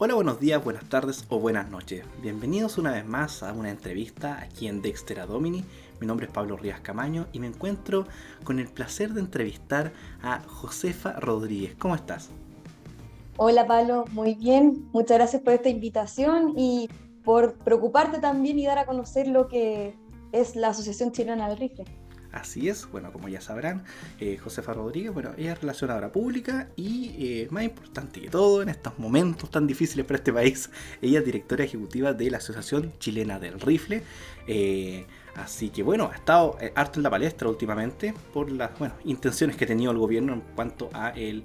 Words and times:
Hola, 0.00 0.14
buenos 0.14 0.38
días, 0.38 0.62
buenas 0.62 0.88
tardes 0.88 1.24
o 1.28 1.40
buenas 1.40 1.70
noches. 1.70 2.04
Bienvenidos 2.22 2.78
una 2.78 2.92
vez 2.92 3.04
más 3.04 3.42
a 3.42 3.52
una 3.52 3.68
entrevista 3.68 4.38
aquí 4.40 4.68
en 4.68 4.80
Dexter 4.80 5.26
Domini. 5.26 5.64
Mi 5.98 6.06
nombre 6.06 6.26
es 6.26 6.32
Pablo 6.32 6.56
Rías 6.56 6.78
Camaño 6.78 7.26
y 7.32 7.40
me 7.40 7.48
encuentro 7.48 8.06
con 8.44 8.60
el 8.60 8.68
placer 8.68 9.12
de 9.12 9.18
entrevistar 9.18 9.90
a 10.22 10.38
Josefa 10.38 11.14
Rodríguez. 11.14 11.74
¿Cómo 11.80 11.96
estás? 11.96 12.30
Hola 13.38 13.66
Pablo, 13.66 14.04
muy 14.12 14.34
bien. 14.36 14.88
Muchas 14.92 15.18
gracias 15.18 15.42
por 15.42 15.54
esta 15.54 15.68
invitación 15.68 16.54
y 16.56 16.88
por 17.24 17.54
preocuparte 17.54 18.20
también 18.20 18.56
y 18.60 18.66
dar 18.66 18.78
a 18.78 18.86
conocer 18.86 19.26
lo 19.26 19.48
que 19.48 19.96
es 20.30 20.54
la 20.54 20.68
Asociación 20.68 21.10
Chilena 21.10 21.48
del 21.48 21.58
Rifle. 21.58 21.97
Así 22.32 22.68
es, 22.68 22.90
bueno, 22.90 23.10
como 23.10 23.28
ya 23.28 23.40
sabrán, 23.40 23.84
eh, 24.20 24.36
Josefa 24.36 24.74
Rodríguez, 24.74 25.14
bueno, 25.14 25.30
ella 25.38 25.52
es 25.52 25.60
relacionadora 25.60 26.12
pública 26.12 26.68
y 26.76 27.14
eh, 27.18 27.48
más 27.50 27.64
importante 27.64 28.20
que 28.20 28.28
todo 28.28 28.60
en 28.60 28.68
estos 28.68 28.98
momentos 28.98 29.50
tan 29.50 29.66
difíciles 29.66 30.04
para 30.04 30.18
este 30.18 30.32
país, 30.32 30.70
ella 31.00 31.20
es 31.20 31.24
directora 31.24 31.64
ejecutiva 31.64 32.12
de 32.12 32.30
la 32.30 32.36
Asociación 32.36 32.92
Chilena 32.98 33.38
del 33.38 33.58
Rifle. 33.58 34.02
Eh, 34.46 35.06
así 35.36 35.70
que 35.70 35.82
bueno, 35.82 36.10
ha 36.12 36.16
estado 36.16 36.58
harto 36.74 36.98
en 36.98 37.04
la 37.04 37.10
palestra 37.10 37.48
últimamente 37.48 38.12
por 38.34 38.50
las 38.50 38.78
bueno, 38.78 38.94
intenciones 39.04 39.56
que 39.56 39.64
ha 39.64 39.68
tenido 39.68 39.90
el 39.90 39.98
gobierno 39.98 40.34
en 40.34 40.42
cuanto 40.54 40.90
a 40.92 41.10
el 41.10 41.44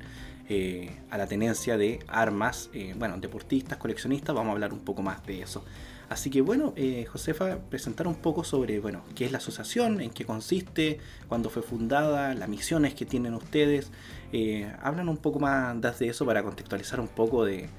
a 1.09 1.17
la 1.17 1.25
tenencia 1.25 1.77
de 1.77 1.99
armas, 2.07 2.69
bueno, 2.97 3.17
deportistas, 3.17 3.79
coleccionistas, 3.79 4.35
vamos 4.35 4.51
a 4.51 4.53
hablar 4.53 4.71
un 4.71 4.81
poco 4.81 5.01
más 5.01 5.25
de 5.25 5.41
eso. 5.41 5.63
Así 6.09 6.29
que 6.29 6.41
bueno, 6.41 6.73
eh, 6.75 7.05
Josefa, 7.11 7.57
presentar 7.69 8.07
un 8.07 8.15
poco 8.15 8.43
sobre, 8.43 8.79
bueno, 8.79 9.03
qué 9.15 9.25
es 9.25 9.31
la 9.31 9.37
asociación, 9.37 10.01
en 10.01 10.11
qué 10.11 10.25
consiste, 10.25 10.99
cuándo 11.27 11.49
fue 11.49 11.61
fundada, 11.61 12.33
las 12.33 12.49
misiones 12.49 12.93
que 12.93 13.05
tienen 13.05 13.33
ustedes. 13.33 13.91
Eh, 14.31 14.71
hablan 14.81 15.09
un 15.09 15.17
poco 15.17 15.39
más 15.39 15.99
de 15.99 16.07
eso 16.07 16.25
para 16.25 16.43
contextualizar 16.43 16.99
un 16.99 17.07
poco 17.07 17.45
de, 17.45 17.69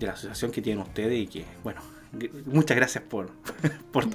la 0.00 0.12
asociación 0.12 0.50
que 0.50 0.62
tienen 0.62 0.82
ustedes 0.82 1.18
y 1.18 1.26
que, 1.26 1.44
bueno, 1.62 1.80
muchas 2.46 2.76
gracias 2.76 3.04
por, 3.04 3.30
por, 3.92 4.06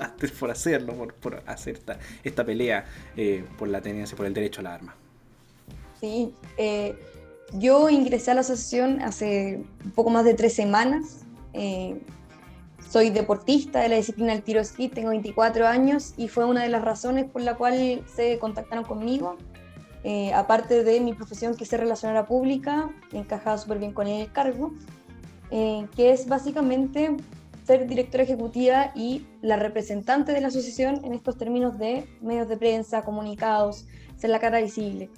hacerlo, 0.51 1.07
por, 1.19 1.43
hacer 1.45 1.79
esta, 2.23 2.45
pelea 2.45 2.85
eh, 3.15 3.45
por 3.57 3.67
la 3.67 3.81
tenencia, 3.81 4.17
por 4.17 4.25
el 4.25 4.33
derecho 4.33 4.61
a 4.61 4.63
la 4.63 4.73
arma. 4.73 4.95
Sí, 5.99 6.33
yo 7.53 7.89
ingresé 7.89 8.31
a 8.31 8.33
la 8.33 8.41
asociación 8.41 9.01
hace 9.01 9.63
un 9.85 9.91
poco 9.91 10.09
más 10.09 10.25
de 10.25 10.33
tres 10.33 10.53
semanas. 10.53 11.23
Soy 12.93 13.09
deportista 13.09 13.79
de 13.79 13.89
la 13.89 13.95
disciplina 13.95 14.33
del 14.33 14.43
tiro 14.43 14.61
esquí, 14.61 14.87
tengo 14.87 15.09
24 15.09 15.65
años 15.65 16.13
y 16.15 16.27
fue 16.27 16.45
una 16.45 16.61
de 16.61 16.69
las 16.69 16.83
razones 16.83 17.25
por 17.25 17.41
la 17.41 17.55
cual 17.55 18.03
se 18.05 18.37
contactaron 18.37 18.85
conmigo. 18.85 19.35
Eh, 20.03 20.31
aparte 20.31 20.83
de 20.83 20.99
mi 20.99 21.15
profesión 21.15 21.55
que 21.55 21.63
es 21.63 21.71
relacionada 21.71 22.27
pública, 22.27 22.91
encajaba 23.11 23.57
súper 23.57 23.79
bien 23.79 23.93
con 23.93 24.05
el 24.05 24.31
cargo, 24.31 24.73
eh, 25.49 25.87
que 25.95 26.11
es 26.11 26.27
básicamente 26.27 27.17
ser 27.65 27.87
directora 27.87 28.25
ejecutiva 28.25 28.91
y 28.93 29.25
la 29.41 29.55
representante 29.55 30.31
de 30.31 30.41
la 30.41 30.49
asociación 30.49 31.03
en 31.03 31.15
estos 31.15 31.35
términos 31.35 31.79
de 31.79 32.07
medios 32.21 32.47
de 32.47 32.57
prensa, 32.57 33.01
comunicados, 33.01 33.87
ser 34.17 34.29
la 34.29 34.37
cara 34.37 34.61
visible. 34.61 35.09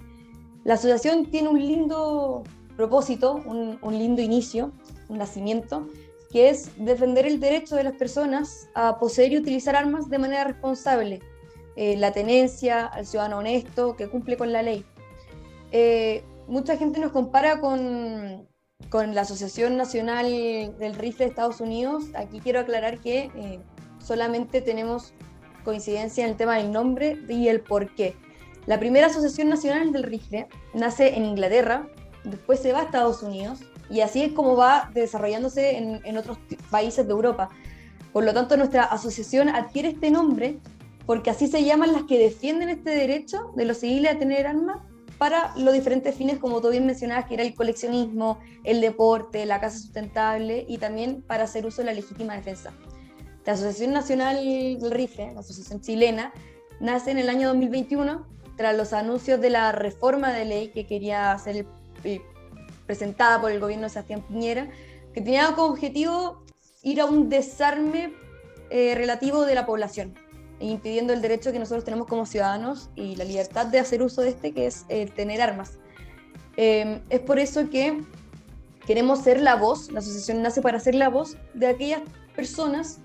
La 0.64 0.76
asociación 0.76 1.26
tiene 1.26 1.50
un 1.50 1.60
lindo 1.60 2.44
propósito, 2.78 3.42
un, 3.46 3.80
un 3.82 4.00
lindo 4.00 4.22
inicio, 4.22 4.72
un 5.10 5.18
nacimiento, 5.18 5.90
que 6.36 6.50
es 6.50 6.72
defender 6.76 7.26
el 7.26 7.40
derecho 7.40 7.78
de 7.78 7.86
las 7.86 7.94
personas 7.94 8.68
a 8.74 9.00
poseer 9.00 9.32
y 9.32 9.38
utilizar 9.38 9.74
armas 9.74 10.10
de 10.10 10.18
manera 10.18 10.44
responsable, 10.44 11.22
eh, 11.78 11.96
la 11.96 12.12
tenencia 12.12 12.88
al 12.88 13.06
ciudadano 13.06 13.38
honesto 13.38 13.96
que 13.96 14.10
cumple 14.10 14.36
con 14.36 14.52
la 14.52 14.62
ley. 14.62 14.84
Eh, 15.72 16.26
mucha 16.50 16.76
gente 16.76 17.00
nos 17.00 17.14
compara 17.14 17.62
con, 17.62 18.50
con, 18.90 19.16
la 19.16 19.22
Asociación 19.22 19.78
Nacional 19.78 20.26
del 20.78 20.96
Rifle 20.96 21.24
de 21.24 21.30
Estados 21.30 21.62
Unidos. 21.62 22.04
Aquí 22.16 22.42
quiero 22.42 22.60
aclarar 22.60 23.00
que 23.00 23.32
eh, 23.34 23.62
solamente 24.00 24.60
tenemos 24.60 25.14
coincidencia 25.64 26.26
en 26.26 26.32
el 26.32 26.36
tema 26.36 26.58
del 26.58 26.70
nombre 26.70 27.18
y 27.30 27.48
el 27.48 27.62
por 27.62 27.96
qué. 27.96 28.14
La 28.66 28.78
primera 28.78 29.08
Asociación 29.08 29.48
Nacional 29.48 29.94
del 29.94 30.04
Rifle 30.04 30.50
nace 30.74 31.16
en 31.16 31.24
Inglaterra, 31.24 31.88
después 32.26 32.60
se 32.60 32.74
va 32.74 32.82
a 32.82 32.84
Estados 32.84 33.24
Unidos 33.24 33.62
y 33.90 34.02
así 34.02 34.24
es 34.24 34.34
como 34.34 34.56
va 34.56 34.90
desarrollándose 34.94 35.78
en, 35.78 36.18
otros 36.18 36.38
países 36.70 37.06
de 37.06 37.12
Europa. 37.12 37.50
Por 38.14 38.24
lo 38.24 38.34
tanto, 38.34 38.58
nuestra 38.58 38.84
asociación 38.84 39.50
adquiere 39.50 39.90
este 39.90 40.10
nombre 40.12 40.60
porque 41.06 41.30
así 41.30 41.48
se 41.48 41.64
llaman 41.64 41.94
las 41.94 42.04
que 42.04 42.18
defienden 42.18 42.70
este 42.70 42.92
derecho 42.92 43.52
de 43.56 43.66
los 43.66 43.78
civiles 43.78 44.16
a 44.16 44.18
tener 44.18 44.48
armas 44.48 44.78
para 45.18 45.54
los 45.56 45.74
diferentes 45.74 46.16
fines, 46.16 46.40
como 46.40 46.62
tú 46.62 46.70
bien 46.70 46.86
mencionabas, 46.86 47.26
que 47.26 47.36
era 47.36 47.44
el 47.44 47.54
coleccionismo, 47.54 48.40
el 48.64 48.82
deporte, 48.82 49.46
la 49.46 49.62
casa 49.62 49.78
sustentable 49.78 50.66
y 50.68 50.78
también 50.78 51.22
para 51.22 51.44
hacer 51.44 51.66
uso 51.66 51.82
de 51.82 51.86
la 51.86 51.94
legítima 51.94 52.36
defensa. 52.36 52.74
La 53.46 53.54
Asociación 53.54 53.94
Nacional 53.94 54.44
del 54.44 54.92
Rifle, 54.92 55.34
la 55.34 55.42
Asociación 55.42 55.80
Chilena, 55.80 56.34
nace 56.80 57.12
en 57.12 57.20
el 57.20 57.30
año 57.30 57.48
2021 57.50 58.26
tras 58.58 58.76
los 58.76 58.94
anuncios 58.94 59.40
de 59.40 59.50
la 59.50 59.72
reforma 59.72 60.34
de 60.34 60.46
ley 60.46 60.68
que 60.70 60.88
quería 60.88 61.32
hacer 61.32 61.68
el 62.04 62.22
presentada 62.86 63.42
por 63.42 63.52
el 63.52 63.60
gobierno 63.60 63.86
de 63.86 63.90
Sebastián 63.90 64.26
Piñera, 64.28 64.70
que 65.14 65.22
tenía 65.22 65.54
como 65.56 65.68
objetivo 65.68 66.44
ir 66.84 67.02
a 67.02 67.06
un 67.06 67.30
desarme 67.30 68.14
eh, 68.70 68.94
relativo 68.96 69.46
de 69.46 69.56
la 69.56 69.66
población, 69.66 70.14
impidiendo 70.60 71.14
el 71.14 71.22
derecho 71.22 71.52
que 71.52 71.60
nosotros 71.60 71.84
tenemos 71.84 72.08
como 72.08 72.26
ciudadanos 72.26 72.90
y 72.96 73.16
la 73.16 73.24
libertad 73.24 73.68
de 73.68 73.80
hacer 73.80 74.02
uso 74.02 74.22
de 74.22 74.30
este, 74.30 74.54
que 74.54 74.68
es 74.68 74.86
eh, 74.90 75.06
tener 75.08 75.42
armas. 75.42 75.80
Em, 76.58 77.02
es 77.10 77.20
por 77.20 77.40
eso 77.40 77.70
que 77.70 78.02
queremos 78.86 79.20
ser 79.20 79.42
la 79.42 79.56
voz, 79.56 79.92
la 79.92 80.00
asociación 80.00 80.42
nace 80.42 80.62
para 80.62 80.80
ser 80.80 80.96
la 80.96 81.10
voz 81.10 81.38
de 81.54 81.68
aquellas 81.68 82.02
personas 82.36 83.00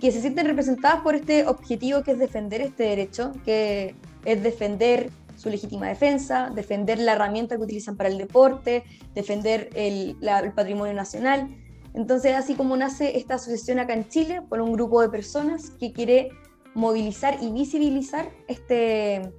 que 0.00 0.12
se 0.12 0.20
sienten 0.20 0.46
representadas 0.46 1.00
por 1.00 1.14
este 1.14 1.46
objetivo 1.46 2.02
que 2.02 2.12
es 2.12 2.18
defender 2.18 2.60
este 2.60 2.84
derecho, 2.84 3.32
que 3.44 3.94
es 4.24 4.42
defender 4.42 5.10
su 5.38 5.48
legítima 5.48 5.86
defensa, 5.86 6.50
defender 6.52 6.98
la 6.98 7.12
herramienta 7.12 7.56
que 7.56 7.62
utilizan 7.62 7.96
para 7.96 8.08
el 8.08 8.18
deporte, 8.18 8.82
defender 9.14 9.70
el, 9.74 10.16
patrimonio 10.54 10.94
nacional. 10.94 11.48
Entonces, 11.94 12.34
así 12.34 12.54
como 12.54 12.76
nace 12.76 13.16
esta 13.16 13.36
asociación 13.36 13.78
acá 13.78 13.94
en 13.94 14.08
Chile 14.08 14.42
por 14.48 14.60
un 14.60 14.72
grupo 14.72 15.00
de 15.00 15.08
personas 15.08 15.70
que 15.78 15.92
quiere 15.92 16.30
movilizar 16.74 17.38
y 17.40 17.52
visibilizar 17.52 18.30
este, 18.48 19.32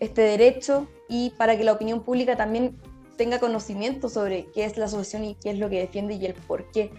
este 0.00 0.22
derecho 0.22 0.88
y 1.08 1.30
para 1.38 1.56
que 1.56 1.62
la 1.62 1.72
opinión 1.72 2.02
pública 2.02 2.36
también 2.36 2.76
tenga 3.16 3.38
conocimiento 3.38 4.08
sobre 4.08 4.46
qué 4.52 4.64
es 4.64 4.76
la 4.76 4.86
asociación 4.86 5.24
y 5.24 5.36
qué 5.36 5.50
es 5.50 5.58
lo 5.58 5.70
que 5.70 5.78
defiende 5.78 6.14
y 6.14 6.26
el 6.26 6.34
por 6.34 6.70
qué. 6.72 6.90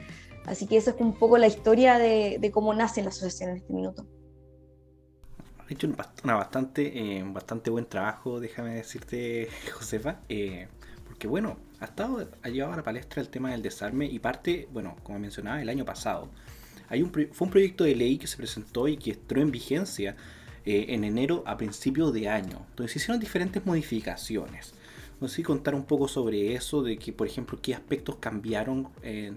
Así 0.45 0.67
que 0.67 0.77
esa 0.77 0.91
es 0.91 1.01
un 1.01 1.13
poco 1.13 1.37
la 1.37 1.47
historia 1.47 1.97
de, 1.97 2.37
de 2.39 2.51
cómo 2.51 2.73
nace 2.73 3.01
la 3.01 3.09
asociación 3.09 3.49
en 3.49 3.57
este 3.57 3.73
minuto 3.73 4.05
ha 5.67 5.73
hecho 5.73 5.87
un, 5.87 5.95
bastante, 5.95 7.17
eh, 7.17 7.23
bastante 7.25 7.69
buen 7.69 7.85
trabajo, 7.85 8.39
déjame 8.39 8.75
decirte, 8.75 9.49
Josefa. 9.73 10.19
Eh, 10.29 10.67
porque 11.07 11.27
bueno, 11.27 11.57
ha 11.79 11.85
estado, 11.85 12.29
ha 12.41 12.49
llevado 12.49 12.73
a 12.73 12.77
la 12.77 12.83
palestra 12.83 13.21
el 13.21 13.29
tema 13.29 13.51
del 13.51 13.61
desarme 13.61 14.05
y 14.05 14.19
parte, 14.19 14.67
bueno, 14.71 14.95
como 15.03 15.19
mencionaba, 15.19 15.61
el 15.61 15.69
año 15.69 15.85
pasado. 15.85 16.29
Hay 16.87 17.01
un, 17.01 17.09
fue 17.09 17.45
un 17.45 17.49
proyecto 17.49 17.83
de 17.83 17.95
ley 17.95 18.17
que 18.17 18.27
se 18.27 18.37
presentó 18.37 18.87
y 18.87 18.97
que 18.97 19.11
entró 19.11 19.41
en 19.41 19.49
vigencia 19.49 20.15
eh, 20.65 20.87
en 20.89 21.03
enero 21.03 21.43
a 21.47 21.57
principios 21.57 22.13
de 22.13 22.29
año. 22.29 22.65
Entonces 22.69 22.91
se 22.91 22.99
hicieron 22.99 23.19
diferentes 23.19 23.65
modificaciones. 23.65 24.75
No 25.19 25.29
sé 25.29 25.37
si 25.37 25.43
contar 25.43 25.73
un 25.73 25.85
poco 25.85 26.07
sobre 26.07 26.53
eso, 26.53 26.83
de 26.83 26.97
que, 26.97 27.13
por 27.13 27.25
ejemplo, 27.25 27.57
qué 27.61 27.73
aspectos 27.73 28.17
cambiaron 28.17 28.89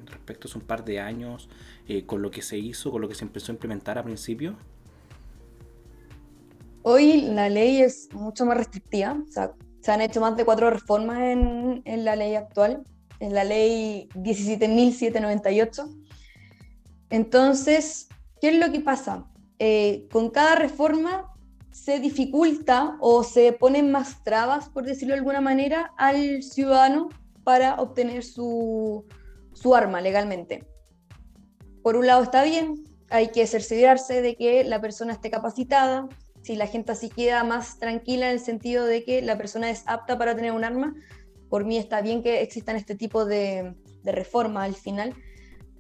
respecto 0.07 0.49
a 0.53 0.59
un 0.59 0.65
par 0.65 0.85
de 0.85 0.99
años 0.99 1.49
con 2.05 2.21
lo 2.21 2.33
que 2.33 2.43
se 2.43 2.59
hizo, 2.59 2.91
con 2.91 3.01
lo 3.01 3.09
que 3.09 3.15
se 3.15 3.25
empezó 3.25 3.53
a 3.53 3.55
implementar 3.55 3.97
a 3.97 4.03
principio. 4.03 4.57
Hoy 6.83 7.23
la 7.23 7.49
ley 7.49 7.83
es 7.83 8.09
mucho 8.13 8.47
más 8.47 8.57
restrictiva, 8.57 9.21
se 9.81 9.93
han 9.93 10.01
hecho 10.01 10.21
más 10.21 10.37
de 10.37 10.45
cuatro 10.45 10.71
reformas 10.71 11.19
en, 11.21 12.05
la 12.05 12.17
ley 12.17 12.35
actual, 12.35 12.83
en 13.21 13.35
la 13.35 13.45
ley 13.45 14.09
17.798. 14.15 15.89
Entonces, 17.11 18.09
¿qué 18.41 18.49
es 18.51 18.59
lo 18.59 18.71
que 18.71 18.81
pasa? 18.81 19.27
Eh, 19.59 20.07
con 20.13 20.31
cada 20.31 20.55
reforma 20.55 21.33
se 21.71 22.01
dificulta 22.01 22.97
o 23.01 23.23
se 23.23 23.53
ponen 23.53 23.91
más 23.91 24.23
trabas, 24.25 24.69
por 24.69 24.85
decirlo 24.85 25.15
de 25.15 25.21
alguna 25.21 25.41
manera, 25.41 25.93
al 25.97 26.43
ciudadano 26.43 27.09
para 27.45 27.81
obtener 27.81 28.25
su, 28.25 29.05
su 29.53 29.75
arma 29.75 30.01
legalmente. 30.01 30.67
Por 31.83 31.97
un 31.97 32.07
lado 32.07 32.23
está 32.23 32.43
bien, 32.45 32.85
hay 33.11 33.29
que 33.29 33.47
cerciorarse 33.47 34.23
de 34.23 34.37
que 34.37 34.65
la 34.65 34.81
persona 34.81 35.13
esté 35.13 35.31
capacitada, 35.31 36.09
si 36.43 36.57
la 36.57 36.67
gente 36.67 36.93
así 36.93 37.09
queda 37.09 37.45
más 37.45 37.79
tranquila 37.79 38.27
en 38.27 38.33
el 38.33 38.41
sentido 38.41 38.85
de 38.85 39.05
que 39.05 39.23
la 39.23 39.37
persona 39.37 39.71
es 39.71 39.83
apta 39.87 40.19
para 40.19 40.35
tener 40.35 40.53
un 40.53 40.65
arma, 40.65 40.95
por 41.49 41.65
mí 41.65 41.79
está 41.79 42.01
bien 42.01 42.23
que 42.23 42.43
existan 42.43 42.77
este 42.77 42.95
tipo 42.95 43.25
de, 43.25 43.75
de 44.03 44.13
reformas 44.13 44.65
al 44.67 44.75
final, 44.75 45.15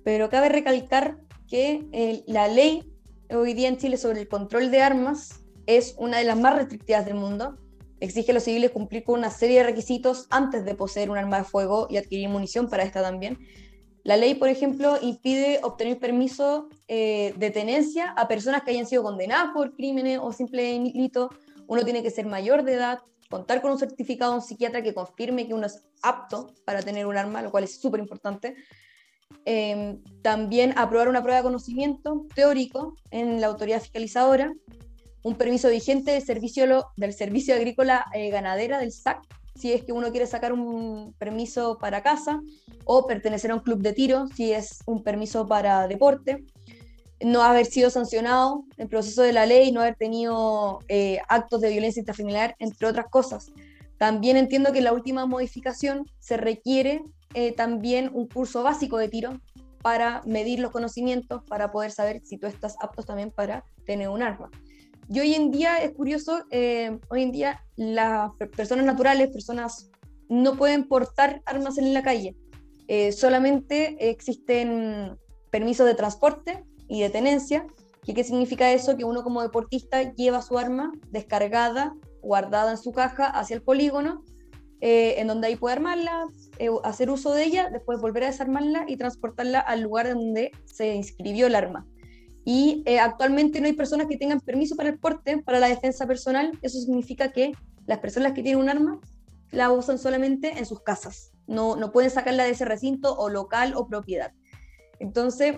pero 0.05 0.31
cabe 0.31 0.49
recalcar 0.49 1.19
que 1.49 2.22
la 2.26 2.49
ley 2.49 2.93
hoy 3.31 3.55
día 3.55 3.69
en 3.69 3.78
Chile 3.78 3.96
sobre 3.96 4.20
el 4.20 4.28
control 4.28 4.70
de 4.70 4.81
armas 4.81 5.44
es 5.66 5.94
una 5.99 6.19
de 6.19 6.25
las 6.25 6.38
más 6.38 6.56
restrictivas 6.56 7.05
del 7.05 7.14
mundo. 7.14 7.58
Exige 8.00 8.31
a 8.31 8.34
los 8.34 8.44
civiles 8.44 8.70
cumplir 8.70 9.05
con 9.05 9.19
una 9.19 9.31
serie 9.31 9.58
de 9.58 9.64
requisitos 9.64 10.26
antes 10.31 10.64
de 10.64 10.75
poseer 10.75 11.10
un 11.10 11.19
arma 11.19 11.38
de 11.38 11.44
fuego 11.44 11.88
y 11.90 11.96
adquirir 11.96 12.28
munición 12.28 12.69
para 12.69 12.84
esta 12.84 13.02
también. 13.02 13.38
La 14.08 14.16
ley, 14.16 14.37
por 14.37 14.49
ejemplo, 14.49 14.96
impide 15.02 15.60
obtener 15.62 15.99
permiso 15.99 16.70
eh, 16.88 17.34
de 17.37 17.50
tenencia 17.50 18.12
a 18.12 18.26
personas 18.26 18.62
que 18.62 18.70
hayan 18.70 18.87
sido 18.87 19.02
condenadas 19.02 19.50
por 19.52 19.76
crímenes 19.76 20.19
o 20.22 20.32
simples 20.32 20.82
delitos. 20.82 21.28
Uno 21.66 21.84
tiene 21.84 22.02
que 22.02 22.10
ser 22.10 22.25
mayor 22.25 22.62
de 22.62 22.72
edad, 22.72 23.00
contar 23.28 23.60
con 23.60 23.70
un 23.70 23.78
certificado 23.78 24.32
de 24.32 24.38
un 24.38 24.43
psiquiatra 24.43 24.81
que 24.81 24.94
confirme 24.94 25.46
que 25.46 25.52
uno 25.52 25.66
es 25.66 25.82
apto 26.00 26.55
para 26.64 26.81
tener 26.81 27.05
un 27.05 27.19
arma, 27.19 27.43
lo 27.43 27.50
cual 27.50 27.64
es 27.64 27.78
súper 27.78 28.00
importante. 28.00 28.56
Em, 29.44 30.02
también 30.22 30.72
aprobar 30.78 31.10
una 31.10 31.20
prueba 31.20 31.40
de 31.40 31.43
conocimiento 31.43 32.25
teórico 32.34 32.96
en 33.10 33.43
la 33.43 33.49
autoridad 33.49 33.82
fiscalizadora, 33.82 34.50
un 35.22 35.34
permiso 35.37 35.69
vigente 35.69 36.12
del 36.12 36.22
servicio, 36.22 36.87
del 36.96 37.12
servicio 37.12 37.55
agrícola 37.55 38.06
eh, 38.14 38.31
ganadera 38.31 38.78
del 38.78 38.90
SAC, 38.90 39.20
si 39.58 39.72
es 39.72 39.84
que 39.84 39.93
uno 39.93 40.10
quiere 40.10 40.26
sacar 40.26 40.52
un 40.52 41.14
permiso 41.19 41.78
para 41.78 42.02
casa, 42.02 42.40
o 42.84 43.06
pertenecer 43.06 43.50
a 43.50 43.55
un 43.55 43.60
club 43.60 43.81
de 43.81 43.93
tiro, 43.93 44.28
si 44.34 44.52
es 44.52 44.78
un 44.87 45.02
permiso 45.02 45.46
para 45.46 45.87
deporte, 45.88 46.44
no 47.20 47.43
haber 47.43 47.66
sido 47.66 47.90
sancionado 47.90 48.64
en 48.76 48.88
proceso 48.88 49.22
de 49.22 49.32
la 49.32 49.44
ley, 49.44 49.72
no 49.72 49.81
haber 49.81 49.96
tenido 49.96 50.78
eh, 50.88 51.19
actos 51.28 51.60
de 51.60 51.70
violencia 51.70 52.00
intrafamiliar, 52.00 52.55
entre 52.58 52.87
otras 52.87 53.06
cosas. 53.10 53.50
También 53.99 54.37
entiendo 54.37 54.72
que 54.72 54.78
en 54.78 54.84
la 54.84 54.93
última 54.93 55.26
modificación 55.26 56.06
se 56.20 56.37
requiere 56.37 57.02
eh, 57.34 57.52
también 57.52 58.10
un 58.14 58.28
curso 58.28 58.62
básico 58.62 58.96
de 58.96 59.08
tiro 59.08 59.40
para 59.82 60.22
medir 60.25 60.60
los 60.60 60.70
conocimientos, 60.70 61.43
para 61.44 61.72
poder 61.72 61.90
saber 61.90 62.22
si 62.25 62.38
tú 62.38 62.46
estás 62.46 62.76
apto 62.81 63.02
también 63.02 63.32
para 63.32 63.64
tener 63.84 64.08
un 64.08 64.22
arma. 64.22 64.50
Y 65.10 65.20
hoy 65.20 65.34
en 65.34 65.50
día 65.50 65.78
es 65.78 65.93
curioso, 65.93 66.44
eh, 66.50 66.99
hoy 67.08 67.22
en 67.22 67.32
día 67.32 67.64
las 67.76 68.31
personas 68.55 68.84
naturales, 68.84 69.28
personas 69.28 69.90
no 70.28 70.56
pueden 70.56 70.87
portar 70.87 71.40
armas 71.46 71.78
en 71.78 71.94
la 71.94 72.02
calle. 72.02 72.37
Eh, 72.88 73.12
solamente 73.12 74.10
existen 74.10 75.16
permisos 75.50 75.87
de 75.87 75.94
transporte 75.94 76.62
y 76.88 77.00
de 77.00 77.08
tenencia. 77.08 77.66
¿Y 78.05 78.12
qué 78.12 78.22
significa 78.22 78.70
eso? 78.70 78.99
Que 78.99 79.05
uno 79.05 79.22
como 79.22 79.40
deportista 79.40 80.14
lleva 80.14 80.43
su 80.43 80.58
arma 80.58 80.93
descargada, 81.10 81.94
guardada 82.20 82.72
en 82.72 82.78
su 82.78 82.93
caja 82.93 83.26
hacia 83.28 83.56
el 83.56 83.62
polígono, 83.62 84.22
eh, 84.82 85.14
en 85.19 85.26
donde 85.26 85.46
ahí 85.46 85.56
puede 85.56 85.76
armarla, 85.76 86.26
hacer 86.84 87.10
uso 87.10 87.32
de 87.32 87.44
ella, 87.44 87.70
después 87.70 87.99
volver 88.00 88.25
a 88.25 88.26
desarmarla 88.26 88.84
y 88.87 88.99
transportarla 88.99 89.60
al 89.60 89.81
lugar 89.81 90.12
donde 90.12 90.52
se 90.66 90.94
inscribió 90.94 91.46
el 91.46 91.55
arma 91.55 91.87
y 92.50 92.83
eh, 92.87 92.99
actualmente 92.99 93.61
no 93.61 93.67
hay 93.67 93.75
personas 93.75 94.06
que 94.06 94.17
tengan 94.17 94.41
permiso 94.41 94.75
para 94.75 94.89
el 94.89 94.99
porte, 94.99 95.37
para 95.37 95.61
la 95.61 95.69
defensa 95.69 96.06
personal. 96.06 96.59
Eso 96.62 96.81
significa 96.81 97.31
que 97.31 97.53
las 97.85 97.99
personas 97.99 98.33
que 98.33 98.43
tienen 98.43 98.62
un 98.62 98.71
arma 98.71 98.99
la 99.50 99.71
usan 99.71 99.99
solamente 99.99 100.56
en 100.56 100.65
sus 100.65 100.81
casas, 100.81 101.33
no, 101.47 101.77
no 101.77 101.93
pueden 101.93 102.11
sacarla 102.11 102.45
de 102.45 102.53
ese 102.53 102.65
recinto 102.65 103.15
o 103.19 103.29
local 103.29 103.75
o 103.77 103.87
propiedad. 103.87 104.33
Entonces, 104.99 105.56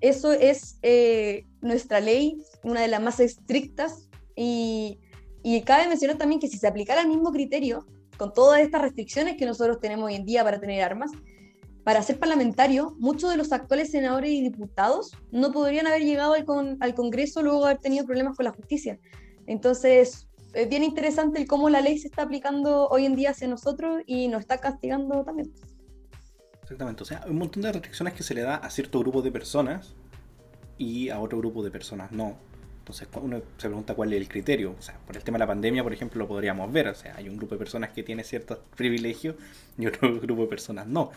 eso 0.00 0.32
es 0.32 0.78
eh, 0.80 1.44
nuestra 1.60 2.00
ley, 2.00 2.42
una 2.64 2.80
de 2.80 2.88
las 2.88 3.02
más 3.02 3.20
estrictas, 3.20 4.08
y, 4.34 5.00
y 5.42 5.60
cabe 5.60 5.88
mencionar 5.88 6.16
también 6.16 6.40
que 6.40 6.48
si 6.48 6.56
se 6.56 6.68
aplicara 6.68 7.02
el 7.02 7.08
mismo 7.08 7.32
criterio, 7.32 7.86
con 8.16 8.32
todas 8.32 8.62
estas 8.62 8.80
restricciones 8.80 9.36
que 9.36 9.44
nosotros 9.44 9.78
tenemos 9.78 10.06
hoy 10.06 10.14
en 10.14 10.24
día 10.24 10.42
para 10.42 10.58
tener 10.58 10.82
armas, 10.82 11.10
para 11.88 12.02
ser 12.02 12.18
parlamentario, 12.18 12.94
muchos 12.98 13.30
de 13.30 13.38
los 13.38 13.50
actuales 13.50 13.90
senadores 13.90 14.30
y 14.30 14.42
diputados 14.42 15.16
no 15.32 15.52
podrían 15.52 15.86
haber 15.86 16.02
llegado 16.02 16.34
al, 16.34 16.94
Congreso 16.94 17.42
luego 17.42 17.60
de 17.60 17.70
haber 17.70 17.78
tenido 17.78 18.04
problemas 18.04 18.36
con 18.36 18.44
la 18.44 18.50
justicia. 18.50 18.98
Entonces, 19.46 20.28
es 20.52 20.68
bien 20.68 20.84
interesante 20.84 21.40
el 21.40 21.48
cómo 21.48 21.70
la 21.70 21.80
ley 21.80 21.98
se 21.98 22.08
está 22.08 22.24
aplicando 22.24 22.88
hoy 22.88 23.06
en 23.06 23.16
día 23.16 23.30
hacia 23.30 23.48
nosotros 23.48 24.02
y 24.04 24.28
nos 24.28 24.40
está 24.40 24.58
castigando 24.58 25.24
también. 25.24 25.50
Exactamente, 26.62 27.04
o 27.04 27.06
sea, 27.06 27.24
un 27.26 27.38
montón 27.38 27.62
de 27.62 27.72
restricciones 27.72 28.12
que 28.12 28.22
se 28.22 28.34
le 28.34 28.42
da 28.42 28.56
a 28.56 28.68
cierto 28.68 28.98
grupo 28.98 29.22
de 29.22 29.32
personas 29.32 29.94
y 30.76 31.08
a 31.08 31.18
otro 31.18 31.38
grupo 31.38 31.64
de 31.64 31.70
personas 31.70 32.12
no. 32.12 32.36
Entonces 32.88 33.08
uno 33.22 33.42
se 33.58 33.68
pregunta 33.68 33.94
cuál 33.94 34.12
es 34.14 34.20
el 34.20 34.28
criterio. 34.28 34.74
O 34.78 34.82
sea, 34.82 34.98
por 35.06 35.16
el 35.16 35.22
tema 35.22 35.36
de 35.36 35.40
la 35.40 35.46
pandemia, 35.46 35.82
por 35.82 35.92
ejemplo, 35.92 36.18
lo 36.18 36.26
podríamos 36.26 36.72
ver. 36.72 36.88
O 36.88 36.94
sea, 36.94 37.14
hay 37.16 37.28
un 37.28 37.36
grupo 37.36 37.54
de 37.54 37.58
personas 37.58 37.90
que 37.90 38.02
tiene 38.02 38.24
ciertos 38.24 38.58
privilegios 38.76 39.36
y 39.76 39.86
otro 39.86 40.18
grupo 40.20 40.42
de 40.42 40.48
personas 40.48 40.86
no. 40.86 41.10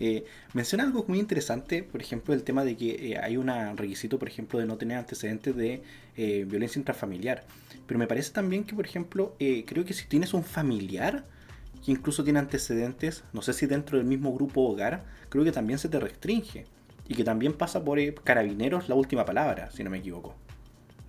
Eh, 0.00 0.24
menciona 0.52 0.84
algo 0.84 1.04
muy 1.08 1.18
interesante, 1.18 1.82
por 1.82 2.02
ejemplo, 2.02 2.34
el 2.34 2.42
tema 2.42 2.64
de 2.64 2.76
que 2.76 3.12
eh, 3.12 3.18
hay 3.18 3.36
un 3.36 3.48
requisito, 3.76 4.18
por 4.18 4.28
ejemplo, 4.28 4.58
de 4.58 4.66
no 4.66 4.76
tener 4.76 4.98
antecedentes 4.98 5.56
de 5.56 5.82
eh, 6.16 6.44
violencia 6.46 6.78
intrafamiliar. 6.78 7.44
Pero 7.86 7.98
me 7.98 8.06
parece 8.06 8.32
también 8.32 8.64
que, 8.64 8.74
por 8.74 8.84
ejemplo, 8.84 9.34
creo 9.38 9.84
que 9.84 9.94
si 9.94 10.06
tienes 10.06 10.34
un 10.34 10.44
familiar 10.44 11.24
que 11.84 11.92
incluso 11.92 12.24
tiene 12.24 12.38
antecedentes, 12.38 13.24
no 13.32 13.42
sé 13.42 13.52
si 13.52 13.66
dentro 13.66 13.98
del 13.98 14.06
mismo 14.06 14.32
grupo 14.34 14.62
hogar, 14.62 15.04
creo 15.28 15.44
que 15.44 15.52
también 15.52 15.78
se 15.78 15.88
te 15.88 16.00
restringe. 16.00 16.66
Y 17.06 17.14
que 17.14 17.24
también 17.24 17.52
pasa 17.52 17.84
por 17.84 17.98
carabineros 18.22 18.88
la 18.88 18.94
última 18.94 19.26
palabra, 19.26 19.70
si 19.70 19.84
no 19.84 19.90
me 19.90 19.98
equivoco. 19.98 20.34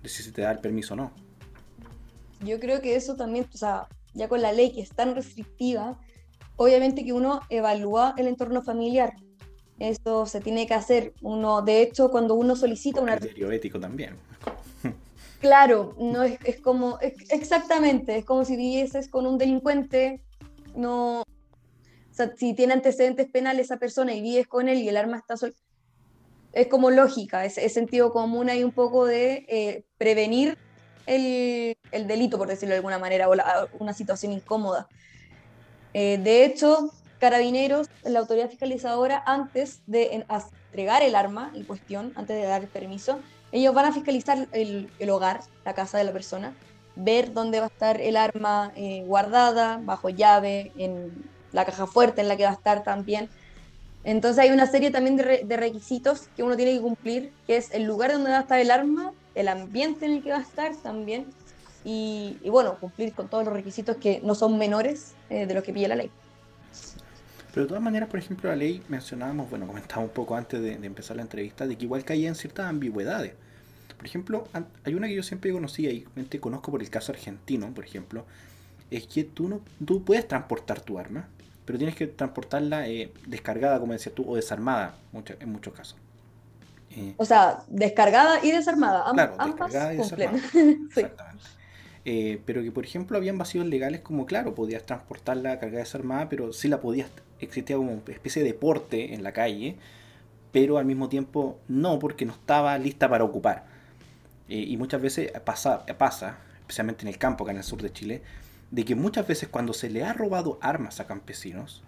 De 0.06 0.10
si 0.10 0.22
se 0.22 0.30
te 0.30 0.42
da 0.42 0.52
el 0.52 0.60
permiso 0.60 0.94
o 0.94 0.96
no. 0.96 1.10
Yo 2.44 2.60
creo 2.60 2.80
que 2.80 2.94
eso 2.94 3.16
también, 3.16 3.48
o 3.52 3.56
sea, 3.56 3.88
ya 4.14 4.28
con 4.28 4.40
la 4.40 4.52
ley 4.52 4.72
que 4.72 4.80
es 4.80 4.90
tan 4.90 5.16
restrictiva, 5.16 5.98
obviamente 6.54 7.04
que 7.04 7.12
uno 7.12 7.40
evalúa 7.48 8.14
el 8.16 8.28
entorno 8.28 8.62
familiar. 8.62 9.14
Eso 9.80 10.24
se 10.26 10.40
tiene 10.40 10.68
que 10.68 10.74
hacer. 10.74 11.12
Uno, 11.22 11.60
de 11.62 11.82
hecho, 11.82 12.08
cuando 12.12 12.36
uno 12.36 12.54
solicita 12.54 13.00
una... 13.00 13.16
Criterio 13.16 13.50
ético 13.50 13.80
también. 13.80 14.14
Claro, 15.40 15.94
no 15.98 16.22
es, 16.22 16.38
es 16.44 16.60
como, 16.60 16.98
exactamente, 17.00 18.16
es 18.16 18.24
como 18.24 18.44
si 18.44 18.56
vivieses 18.56 19.08
con 19.08 19.26
un 19.26 19.36
delincuente, 19.36 20.22
no, 20.74 21.20
o 21.20 21.24
sea, 22.10 22.34
si 22.34 22.54
tiene 22.54 22.72
antecedentes 22.72 23.28
penales 23.28 23.66
esa 23.66 23.76
persona 23.76 24.14
y 24.14 24.22
vives 24.22 24.46
con 24.46 24.68
él 24.68 24.78
y 24.78 24.88
el 24.88 24.96
arma 24.96 25.18
está 25.18 25.36
sol 25.36 25.54
es 26.56 26.68
como 26.68 26.90
lógica, 26.90 27.44
es, 27.44 27.54
sentido 27.72 28.12
común 28.12 28.48
hay 28.48 28.64
un 28.64 28.72
poco 28.72 29.04
de 29.04 29.44
eh, 29.46 29.84
prevenir 29.98 30.56
el, 31.04 31.76
el, 31.92 32.06
delito, 32.06 32.38
por 32.38 32.48
decirlo 32.48 32.72
de 32.72 32.78
alguna 32.78 32.98
manera, 32.98 33.28
o 33.28 33.34
una 33.78 33.92
situación 33.92 34.32
incómoda. 34.32 34.88
Eh, 35.92 36.18
de 36.18 36.46
hecho, 36.46 36.90
Carabineros, 37.20 37.88
la 38.04 38.20
autoridad 38.20 38.48
fiscalizadora, 38.48 39.22
antes 39.26 39.82
de 39.86 40.14
entregar 40.14 41.02
el 41.02 41.14
arma 41.14 41.52
en 41.54 41.64
cuestión, 41.64 42.14
antes 42.16 42.40
de 42.40 42.46
dar 42.46 42.62
el 42.62 42.68
permiso, 42.68 43.20
ellos 43.52 43.74
van 43.74 43.84
a 43.84 43.92
fiscalizar 43.92 44.48
el, 44.52 44.90
hogar, 45.10 45.40
la 45.66 45.74
casa 45.74 45.98
de 45.98 46.04
la 46.04 46.12
persona, 46.12 46.54
ver 46.94 47.34
dónde 47.34 47.60
va 47.60 47.66
a 47.66 47.68
estar 47.68 48.00
el 48.00 48.16
arma 48.16 48.72
eh, 48.76 49.04
guardada, 49.06 49.78
bajo 49.82 50.08
llave, 50.08 50.72
en 50.78 51.12
la 51.52 51.66
caja 51.66 51.86
fuerte 51.86 52.22
en 52.22 52.28
la 52.28 52.36
que 52.38 52.44
va 52.44 52.50
a 52.50 52.54
estar 52.54 52.82
también. 52.82 53.28
Entonces 54.06 54.38
hay 54.38 54.52
una 54.52 54.68
serie 54.68 54.92
también 54.92 55.16
de, 55.16 55.56
requisitos 55.56 56.28
que 56.36 56.44
uno 56.44 56.56
tiene 56.56 56.74
que 56.74 56.80
cumplir, 56.80 57.32
que 57.44 57.56
es 57.56 57.74
el 57.74 57.82
lugar 57.82 58.12
donde 58.12 58.30
va 58.30 58.38
a 58.38 58.42
estar 58.42 58.60
el 58.60 58.70
arma, 58.70 59.12
el 59.34 59.48
ambiente 59.48 60.06
en 60.06 60.12
el 60.12 60.22
que 60.22 60.30
va 60.30 60.36
a 60.36 60.42
estar 60.42 60.76
también, 60.76 61.26
y, 61.84 62.38
bueno, 62.48 62.78
cumplir 62.78 63.12
con 63.14 63.28
todos 63.28 63.44
los 63.44 63.52
requisitos 63.52 63.96
que 63.96 64.20
no 64.22 64.36
son 64.36 64.58
menores 64.58 65.14
eh, 65.28 65.46
de 65.46 65.54
los 65.54 65.64
que 65.64 65.72
pide 65.72 65.88
la 65.88 65.96
ley. 65.96 66.10
Pero 67.52 67.64
de 67.64 67.68
todas 67.68 67.82
maneras, 67.82 68.08
por 68.08 68.20
ejemplo, 68.20 68.48
la 68.48 68.54
ley 68.54 68.80
mencionábamos, 68.88 69.50
bueno, 69.50 69.66
comentábamos 69.66 70.10
un 70.10 70.14
poco 70.14 70.36
antes 70.36 70.60
de, 70.60 70.74
empezar 70.74 71.16
la 71.16 71.22
entrevista, 71.22 71.66
de 71.66 71.76
que 71.76 71.84
igual 71.84 72.04
caía 72.04 72.28
en 72.28 72.36
ciertas 72.36 72.66
ambigüedades. 72.66 73.32
Por 73.96 74.06
ejemplo, 74.06 74.46
hay 74.84 74.94
una 74.94 75.08
que 75.08 75.14
yo 75.14 75.24
siempre 75.24 75.50
conocía 75.52 75.90
y 75.90 76.06
conozco 76.38 76.70
por 76.70 76.80
el 76.80 76.90
caso 76.90 77.10
argentino, 77.10 77.74
por 77.74 77.84
ejemplo, 77.84 78.24
es 78.88 79.08
que 79.08 79.24
tú, 79.24 79.48
no, 79.48 79.62
tú 79.84 80.04
puedes 80.04 80.28
transportar 80.28 80.80
tu 80.80 80.98
arma, 80.98 81.28
pero 81.66 81.78
tienes 81.78 81.96
que 81.96 82.06
transportarla 82.06 82.88
eh, 82.88 83.12
descargada, 83.26 83.80
como 83.80 83.92
decías 83.92 84.14
tú, 84.14 84.24
o 84.30 84.36
desarmada 84.36 84.94
en 85.40 85.52
muchos 85.52 85.74
casos. 85.74 85.98
Eh, 86.92 87.14
o 87.16 87.24
sea, 87.24 87.64
descargada 87.68 88.42
y 88.42 88.52
desarmada. 88.52 89.04
claro, 89.12 89.36
descargada 89.44 89.92
y 89.92 89.96
desarmada. 89.98 90.38
Exactamente. 90.86 91.44
Eh, 92.08 92.40
pero 92.46 92.62
que 92.62 92.70
por 92.70 92.84
ejemplo 92.84 93.18
habían 93.18 93.36
vacíos 93.36 93.66
legales 93.66 94.00
como 94.00 94.26
claro, 94.26 94.54
podías 94.54 94.84
transportarla 94.84 95.58
cargada 95.58 95.82
desarmada, 95.82 96.28
pero 96.28 96.52
sí 96.52 96.68
la 96.68 96.80
podías, 96.80 97.10
existía 97.40 97.76
como 97.76 97.92
una 97.92 98.02
especie 98.06 98.44
de 98.44 98.52
deporte 98.52 99.12
en 99.12 99.24
la 99.24 99.32
calle, 99.32 99.74
pero 100.52 100.78
al 100.78 100.84
mismo 100.84 101.08
tiempo 101.08 101.58
no, 101.66 101.98
porque 101.98 102.24
no 102.24 102.32
estaba 102.32 102.78
lista 102.78 103.08
para 103.08 103.24
ocupar. 103.24 103.64
Y 104.48 104.76
muchas 104.76 105.02
veces 105.02 105.32
pasa, 105.44 105.84
pasa, 105.98 106.38
especialmente 106.60 107.02
en 107.02 107.08
el 107.08 107.18
campo, 107.18 107.42
acá 107.42 107.50
en 107.50 107.58
el 107.58 107.64
sur 107.64 107.82
de 107.82 107.92
Chile, 107.92 108.22
de 108.70 108.84
que 108.84 108.94
muchas 108.94 109.26
veces 109.26 109.48
cuando 109.48 109.72
se 109.72 109.90
le 109.90 110.04
ha 110.04 110.12
robado 110.12 110.58
armas 110.60 111.00
a 111.00 111.06
campesinos, 111.06 111.82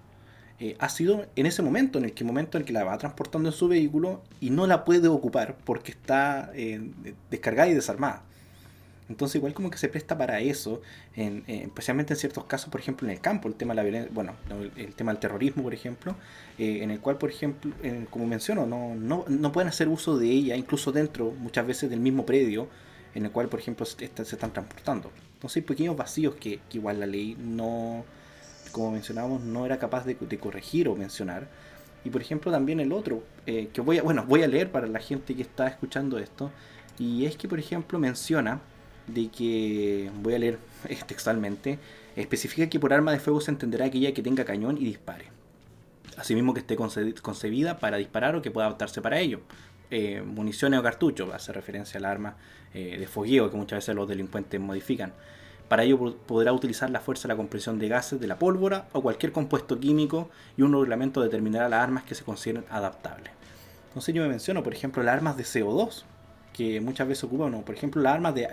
eh, 0.60 0.76
ha 0.80 0.88
sido 0.88 1.26
en 1.36 1.46
ese 1.46 1.62
momento, 1.62 1.98
en 1.98 2.04
el 2.04 2.14
que 2.14 2.24
momento 2.24 2.58
en 2.58 2.64
que 2.64 2.72
la 2.72 2.84
va 2.84 2.98
transportando 2.98 3.48
en 3.48 3.54
su 3.54 3.68
vehículo 3.68 4.22
y 4.40 4.50
no 4.50 4.66
la 4.66 4.84
puede 4.84 5.08
ocupar 5.08 5.56
porque 5.64 5.92
está 5.92 6.52
descargada 7.30 7.68
y 7.68 7.74
desarmada. 7.74 8.24
Entonces 9.08 9.36
igual 9.36 9.54
como 9.54 9.70
que 9.70 9.78
se 9.78 9.88
presta 9.88 10.18
para 10.18 10.40
eso, 10.40 10.82
eh, 11.16 11.42
especialmente 11.64 12.12
en 12.12 12.18
ciertos 12.18 12.44
casos, 12.44 12.68
por 12.68 12.80
ejemplo 12.80 13.08
en 13.08 13.14
el 13.14 13.20
campo, 13.20 13.48
el 13.48 13.54
tema 13.54 13.72
de 13.72 13.76
la 13.76 13.82
violencia, 13.82 14.10
bueno, 14.12 14.34
el, 14.76 14.94
tema 14.94 15.12
del 15.12 15.20
terrorismo, 15.20 15.62
por 15.62 15.72
ejemplo, 15.72 16.14
eh, 16.58 16.80
en 16.82 16.90
el 16.90 17.00
cual, 17.00 17.16
por 17.16 17.30
ejemplo, 17.30 17.72
como 18.10 18.26
menciono, 18.26 18.66
no, 18.66 18.94
no, 18.94 19.24
no, 19.26 19.52
pueden 19.52 19.68
hacer 19.68 19.88
uso 19.88 20.18
de 20.18 20.26
ella, 20.26 20.56
incluso 20.56 20.92
dentro, 20.92 21.30
muchas 21.30 21.66
veces, 21.66 21.88
del 21.88 22.00
mismo 22.00 22.26
predio, 22.26 22.68
en 23.14 23.24
el 23.24 23.30
cual, 23.30 23.48
por 23.48 23.60
ejemplo, 23.60 23.86
se, 23.86 24.04
están 24.04 24.52
transportando. 24.52 25.10
Entonces 25.38 25.58
hay 25.58 25.62
pequeños 25.62 25.96
vacíos 25.96 26.34
que, 26.34 26.58
igual 26.72 26.98
la 26.98 27.06
ley 27.06 27.36
no, 27.38 28.04
como 28.72 28.90
mencionábamos, 28.90 29.40
no 29.42 29.66
era 29.66 29.78
capaz 29.78 30.04
de, 30.04 30.16
corregir 30.16 30.88
o 30.88 30.96
mencionar. 30.96 31.46
Y 32.04 32.10
por 32.10 32.20
ejemplo 32.20 32.50
también 32.50 32.80
el 32.80 32.90
otro, 32.90 33.22
eh, 33.46 33.68
que 33.72 33.80
voy 33.80 33.98
a, 33.98 34.02
bueno, 34.02 34.24
voy 34.26 34.42
a 34.42 34.48
leer 34.48 34.72
para 34.72 34.88
la 34.88 34.98
gente 34.98 35.36
que 35.36 35.42
está 35.42 35.68
escuchando 35.68 36.18
esto, 36.18 36.50
y 36.98 37.24
es 37.24 37.36
que 37.36 37.46
por 37.46 37.60
ejemplo 37.60 38.00
menciona 38.00 38.60
de 39.06 39.28
que, 39.28 40.10
voy 40.22 40.34
a 40.34 40.40
leer 40.40 40.58
textualmente, 41.06 41.78
especifica 42.16 42.68
que 42.68 42.80
por 42.80 42.92
arma 42.92 43.12
de 43.12 43.20
fuego 43.20 43.40
se 43.40 43.52
entenderá 43.52 43.84
aquella 43.84 44.12
que 44.12 44.22
tenga 44.22 44.44
cañón 44.44 44.76
y 44.76 44.84
dispare. 44.86 45.26
Asimismo 46.16 46.52
que 46.52 46.60
esté 46.60 46.74
concebida 46.74 47.78
para 47.78 47.96
disparar 47.96 48.34
o 48.34 48.42
que 48.42 48.50
pueda 48.50 48.66
adaptarse 48.66 49.00
para 49.00 49.20
ello. 49.20 49.40
Eh, 49.92 50.20
municiones 50.20 50.80
o 50.80 50.82
cartuchos, 50.82 51.32
hace 51.32 51.52
referencia 51.52 51.98
al 51.98 52.06
arma 52.06 52.36
eh, 52.74 52.96
de 52.98 53.06
fogueo 53.06 53.50
que 53.50 53.56
muchas 53.56 53.78
veces 53.78 53.94
los 53.94 54.08
delincuentes 54.08 54.60
modifican. 54.60 55.12
Para 55.68 55.84
ello 55.84 56.16
podrá 56.26 56.52
utilizar 56.52 56.88
la 56.90 57.00
fuerza 57.00 57.28
de 57.28 57.34
la 57.34 57.36
compresión 57.36 57.78
de 57.78 57.88
gases 57.88 58.18
de 58.20 58.26
la 58.26 58.38
pólvora 58.38 58.88
o 58.92 59.02
cualquier 59.02 59.32
compuesto 59.32 59.78
químico 59.78 60.30
y 60.56 60.62
un 60.62 60.72
reglamento 60.72 61.20
determinará 61.20 61.68
las 61.68 61.82
armas 61.82 62.04
que 62.04 62.14
se 62.14 62.24
consideren 62.24 62.64
adaptables. 62.70 63.32
Entonces 63.88 64.14
yo 64.14 64.22
me 64.22 64.28
menciono, 64.28 64.62
por 64.62 64.72
ejemplo, 64.72 65.02
las 65.02 65.14
armas 65.14 65.36
de 65.36 65.44
CO2, 65.44 66.04
que 66.54 66.80
muchas 66.80 67.06
veces 67.06 67.24
ocupan, 67.24 67.62
por 67.62 67.74
ejemplo, 67.74 68.00
las 68.00 68.14
armas 68.14 68.34
de 68.34 68.44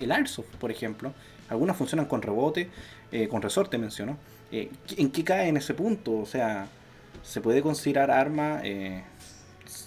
el 0.00 0.12
Airsoft, 0.12 0.56
por 0.56 0.70
ejemplo. 0.70 1.12
Algunas 1.48 1.76
funcionan 1.76 2.06
con 2.06 2.20
rebote, 2.20 2.68
eh, 3.10 3.28
con 3.28 3.40
resorte 3.40 3.78
menciono. 3.78 4.18
Eh, 4.52 4.70
¿En 4.96 5.10
qué 5.10 5.24
cae 5.24 5.48
en 5.48 5.56
ese 5.56 5.72
punto? 5.72 6.18
O 6.18 6.26
sea, 6.26 6.68
¿se 7.22 7.40
puede 7.40 7.62
considerar 7.62 8.10
arma? 8.10 8.60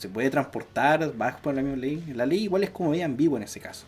¿Se 0.01 0.10
puede 0.10 0.31
transportar 0.31 1.15
bajo 1.15 1.53
la 1.53 1.62
misma 1.62 1.77
ley? 1.77 2.03
La 2.15 2.25
ley 2.25 2.46
igual 2.46 2.63
es 2.63 2.72
como 2.72 2.89
vean 2.89 3.15
vivo 3.15 3.38
en 3.38 3.43
ese 3.43 3.60
caso. 3.60 3.86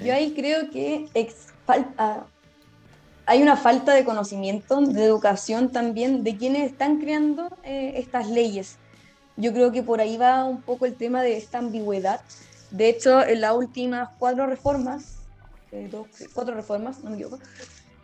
Yo 0.00 0.12
ahí 0.12 0.34
creo 0.34 0.70
que 0.72 1.06
falta, 1.64 2.26
hay 3.26 3.42
una 3.42 3.56
falta 3.56 3.94
de 3.94 4.04
conocimiento, 4.04 4.80
de 4.80 5.04
educación 5.04 5.70
también 5.70 6.24
de 6.24 6.36
quienes 6.36 6.68
están 6.72 6.98
creando 6.98 7.48
eh, 7.62 7.92
estas 7.94 8.28
leyes. 8.28 8.76
Yo 9.36 9.52
creo 9.52 9.70
que 9.70 9.84
por 9.84 10.00
ahí 10.00 10.16
va 10.16 10.44
un 10.44 10.60
poco 10.62 10.84
el 10.84 10.96
tema 10.96 11.22
de 11.22 11.36
esta 11.36 11.58
ambigüedad. 11.58 12.20
De 12.72 12.88
hecho, 12.88 13.24
en 13.24 13.40
las 13.40 13.54
últimas 13.54 14.08
cuatro 14.18 14.48
reformas, 14.48 15.18
eh, 15.70 15.88
cuatro 16.34 16.56
reformas, 16.56 17.04
no 17.04 17.10
me 17.10 17.18
equivoco, 17.18 17.38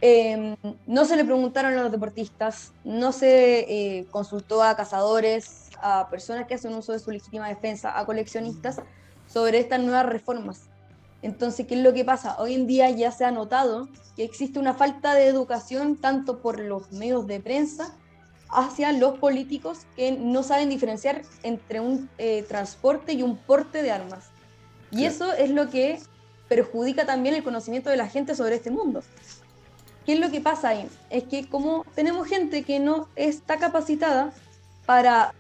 em, 0.01 0.55
no 0.87 1.05
se 1.05 1.17
le 1.17 1.25
preguntaron 1.25 1.77
a 1.77 1.83
los 1.83 1.91
deportistas, 1.91 2.71
no 2.85 3.11
se 3.11 3.67
eh, 3.69 4.07
consultó 4.13 4.63
a 4.63 4.77
cazadores, 4.77 5.68
a 5.83 6.09
personas 6.11 6.47
que 6.47 6.55
hacen 6.55 6.75
uso 6.75 6.93
de 6.93 6.99
su 6.99 7.11
legítima 7.11 7.49
defensa, 7.49 7.99
a 7.99 8.05
coleccionistas, 8.07 8.81
sobre 9.27 9.59
estas 9.59 9.81
nuevas 9.81 10.07
reformas. 10.07 10.63
Entonces, 11.23 11.67
¿qué 11.67 11.75
es 11.75 11.83
lo 11.83 11.93
que 11.93 12.05
pasa? 12.05 12.37
Hoy 12.39 12.55
en 12.55 12.67
día 12.67 12.91
ya 12.91 13.11
se 13.11 13.25
ha 13.25 13.31
notado 13.31 13.89
que 14.17 14.25
existe 14.25 14.59
una 14.59 14.75
falta 14.75 15.15
de 15.15 15.27
educación 15.27 15.97
tanto 15.97 16.39
por 16.39 16.61
los 16.61 16.93
medios 16.93 17.27
de 17.27 17.41
prensa 17.41 17.95
hacia 18.51 18.93
los 18.93 19.19
políticos 19.19 19.81
que 19.97 20.13
no 20.13 20.43
saben 20.43 20.71
diferenciar 20.71 21.23
entre 21.43 21.81
un 21.81 22.09
eh, 22.19 22.45
transporte 22.49 23.13
y 23.13 23.23
un 23.23 23.37
porte 23.37 23.83
de 23.83 23.91
armas. 23.91 24.31
Y 24.91 25.05
eso 25.05 25.33
es 25.33 25.51
lo 25.51 25.69
que 25.69 26.01
perjudica 26.49 27.05
también 27.05 27.35
el 27.35 27.45
conocimiento 27.45 27.91
de 27.91 27.97
la 27.97 28.09
gente 28.09 28.35
sobre 28.35 28.55
este 28.55 28.71
mundo. 28.71 29.03
¿Qué 30.07 30.15
es 30.15 30.21
lo 30.21 30.31
que 30.31 30.41
pasa 30.41 30.71
ahí? 30.71 30.89
Es 31.11 31.25
que 31.25 31.47
como 31.47 31.85
tenemos 31.95 32.27
gente 32.27 32.63
que 32.63 32.79
no 32.79 33.09
está 33.17 33.59
capacitada 33.59 34.33
para 34.87 35.35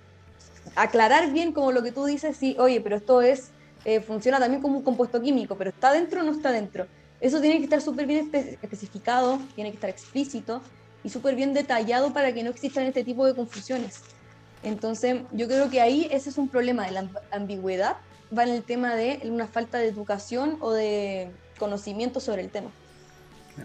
aclarar 0.77 1.33
bien 1.33 1.53
como 1.53 1.73
lo 1.73 1.83
que 1.83 1.93
tú 1.93 2.05
dices, 2.05 2.37
sí, 2.37 2.57
oye, 2.59 2.81
pero 2.81 2.97
esto 2.97 3.23
es 3.23 3.51
eh, 3.85 4.01
funciona 4.01 4.39
también 4.39 4.61
como 4.61 4.79
un 4.79 4.83
compuesto 4.83 5.21
químico, 5.23 5.57
pero 5.57 5.71
¿está 5.71 5.93
dentro 5.93 6.21
o 6.21 6.25
no 6.25 6.33
está 6.33 6.51
dentro? 6.51 6.87
Eso 7.21 7.41
tiene 7.41 7.59
que 7.59 7.65
estar 7.65 7.81
súper 7.81 8.07
bien 8.07 8.31
especificado, 8.35 9.41
tiene 9.55 9.71
que 9.71 9.77
estar 9.77 9.91
explícito 9.91 10.61
y 11.03 11.11
súper 11.11 11.35
bien 11.35 11.55
detallado 11.55 12.13
para 12.13 12.33
que 12.33 12.43
no 12.43 12.51
existan 12.51 12.85
este 12.85 13.05
tipo 13.05 13.27
de 13.27 13.35
confusiones. 13.35 14.03
Entonces, 14.63 15.23
yo 15.33 15.47
creo 15.47 15.71
que 15.71 15.81
ahí 15.81 16.09
ese 16.11 16.31
es 16.31 16.39
un 16.39 16.49
problema 16.49 16.87
de 16.87 16.93
la 16.93 17.09
ambigüedad, 17.31 17.97
va 18.37 18.43
en 18.43 18.51
el 18.51 18.63
tema 18.63 18.95
de 18.95 19.21
una 19.25 19.47
falta 19.47 19.79
de 19.79 19.89
educación 19.89 20.59
o 20.61 20.73
de 20.73 21.31
conocimiento 21.59 22.21
sobre 22.21 22.43
el 22.43 22.51
tema. 22.51 22.71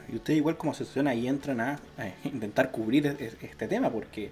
Y 0.09 0.15
ustedes 0.15 0.37
igual 0.37 0.57
como 0.57 0.71
asociación 0.71 1.07
ahí 1.07 1.27
entran 1.27 1.59
a, 1.59 1.73
a 1.97 2.07
intentar 2.27 2.71
cubrir 2.71 3.07
este 3.41 3.67
tema, 3.67 3.91
porque 3.91 4.31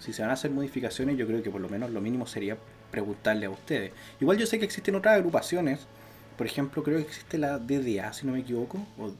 si 0.00 0.12
se 0.12 0.22
van 0.22 0.30
a 0.30 0.34
hacer 0.34 0.50
modificaciones, 0.50 1.16
yo 1.16 1.26
creo 1.26 1.42
que 1.42 1.50
por 1.50 1.60
lo 1.60 1.68
menos 1.68 1.90
lo 1.90 2.00
mínimo 2.00 2.26
sería 2.26 2.56
preguntarle 2.90 3.46
a 3.46 3.50
ustedes. 3.50 3.92
Igual 4.20 4.38
yo 4.38 4.46
sé 4.46 4.58
que 4.58 4.64
existen 4.64 4.96
otras 4.96 5.14
agrupaciones, 5.16 5.86
por 6.36 6.46
ejemplo, 6.46 6.82
creo 6.82 6.96
que 6.96 7.04
existe 7.04 7.38
la 7.38 7.58
DDA, 7.58 8.12
si 8.12 8.26
no 8.26 8.32
me 8.32 8.40
equivoco, 8.40 8.78
o 8.98 9.12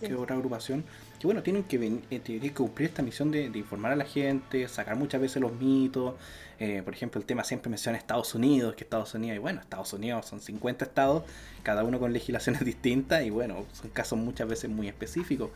que 0.00 0.14
otra 0.14 0.36
agrupación, 0.36 0.84
que 1.18 1.26
bueno, 1.26 1.42
tienen 1.42 1.64
que, 1.64 2.00
eh, 2.10 2.20
que 2.20 2.52
cumplir 2.52 2.88
esta 2.88 3.02
misión 3.02 3.30
de, 3.30 3.46
informar 3.46 3.92
a 3.92 3.96
la 3.96 4.04
gente, 4.04 4.66
sacar 4.68 4.96
muchas 4.96 5.20
veces 5.20 5.42
los 5.42 5.52
mitos. 5.52 6.14
Eh, 6.60 6.82
por 6.84 6.94
ejemplo, 6.94 7.20
el 7.20 7.26
tema 7.26 7.44
siempre 7.44 7.70
menciona 7.70 7.98
Estados 7.98 8.34
Unidos, 8.34 8.74
que 8.74 8.84
Estados 8.84 9.14
Unidos, 9.14 9.36
y 9.36 9.38
bueno, 9.38 9.60
Estados 9.60 9.92
Unidos 9.92 10.26
son 10.26 10.40
50 10.40 10.84
estados, 10.84 11.24
cada 11.62 11.84
uno 11.84 11.98
con 11.98 12.12
legislaciones 12.12 12.64
distintas, 12.64 13.24
y 13.24 13.30
bueno, 13.30 13.64
son 13.72 13.90
casos 13.90 14.18
muchas 14.18 14.48
veces 14.48 14.70
muy 14.70 14.88
específicos. 14.88 15.50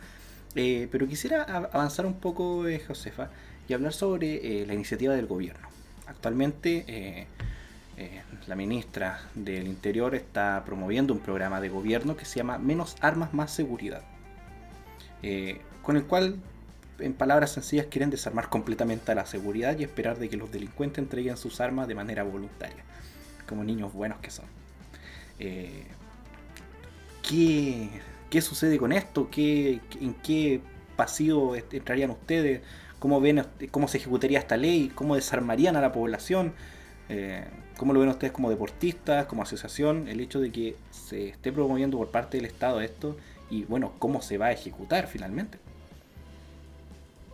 Eh, 0.55 0.89
pero 0.93 1.09
quisiera 1.09 1.45
avanzar 1.45 2.05
un 2.05 2.15
poco, 2.15 2.65
Josefa, 2.87 3.31
y 3.69 3.75
hablar 3.75 3.93
sobre 3.93 4.67
la 4.67 4.75
iniciativa 4.75 5.15
del 5.15 5.27
gobierno. 5.27 5.73
Actualmente 6.07 6.85
eh, 6.89 7.27
eh, 7.97 8.23
la 8.47 8.55
ministra 8.55 9.21
del 9.35 9.67
Interior 9.67 10.15
está 10.15 10.63
promoviendo 10.65 11.15
un 11.15 11.21
programa 11.21 11.61
de 11.61 11.69
gobierno 11.69 12.17
que 12.17 12.25
se 12.25 12.37
llama 12.37 12.59
Menos 12.59 12.97
Armas, 13.01 13.33
Más 13.33 13.53
Seguridad, 13.53 14.03
eh, 15.23 15.61
con 15.83 15.97
el 15.97 16.05
cual, 16.05 16.37
en 16.99 17.15
palabras 17.15 17.53
sencillas, 17.53 17.87
quieren 17.87 18.11
desarmar 18.11 18.49
completamente 18.49 19.13
a 19.13 19.15
la 19.15 19.27
seguridad 19.27 19.79
y 19.79 19.85
esperar 19.85 20.19
de 20.19 20.29
que 20.29 20.37
los 20.37 20.51
delincuentes 20.53 20.99
entreguen 20.99 21.37
sus 21.37 21.61
armas 21.61 21.89
de 21.89 21.95
manera 21.95 22.25
voluntaria, 22.25 22.85
como 23.49 23.65
niños 23.65 23.93
buenos 23.93 24.19
que 24.21 24.31
son. 24.31 24.47
¿qué, 27.23 27.89
¿Qué 28.31 28.41
sucede 28.41 28.79
con 28.79 28.93
esto? 28.93 29.29
¿Qué, 29.31 29.81
¿En 30.01 30.15
qué 30.15 30.61
pasivo 30.95 31.57
entrarían 31.57 32.11
ustedes? 32.11 32.63
Cómo 33.03 33.21
ven 33.21 33.45
cómo 33.73 33.89
se 33.89 33.99
ejecutaría 33.99 34.39
esta 34.39 34.57
ley, 34.57 34.93
cómo 34.95 35.17
desarmarían 35.17 35.75
a 35.75 35.81
la 35.81 35.91
población, 35.91 36.53
eh, 37.09 37.45
cómo 37.77 37.93
lo 37.93 37.99
ven 37.99 38.11
ustedes 38.11 38.33
como 38.33 38.49
deportistas, 38.49 39.27
como 39.27 39.43
asociación, 39.43 40.07
el 40.07 40.21
hecho 40.21 40.39
de 40.39 40.53
que 40.53 40.77
se 40.93 41.31
esté 41.31 41.51
promoviendo 41.51 41.99
por 41.99 42.13
parte 42.13 42.37
del 42.37 42.47
Estado 42.47 42.81
esto 42.81 43.17
y 43.51 43.65
bueno, 43.65 43.91
cómo 43.99 44.23
se 44.23 44.39
va 44.39 44.47
a 44.47 44.53
ejecutar 44.53 45.09
finalmente. 45.09 45.59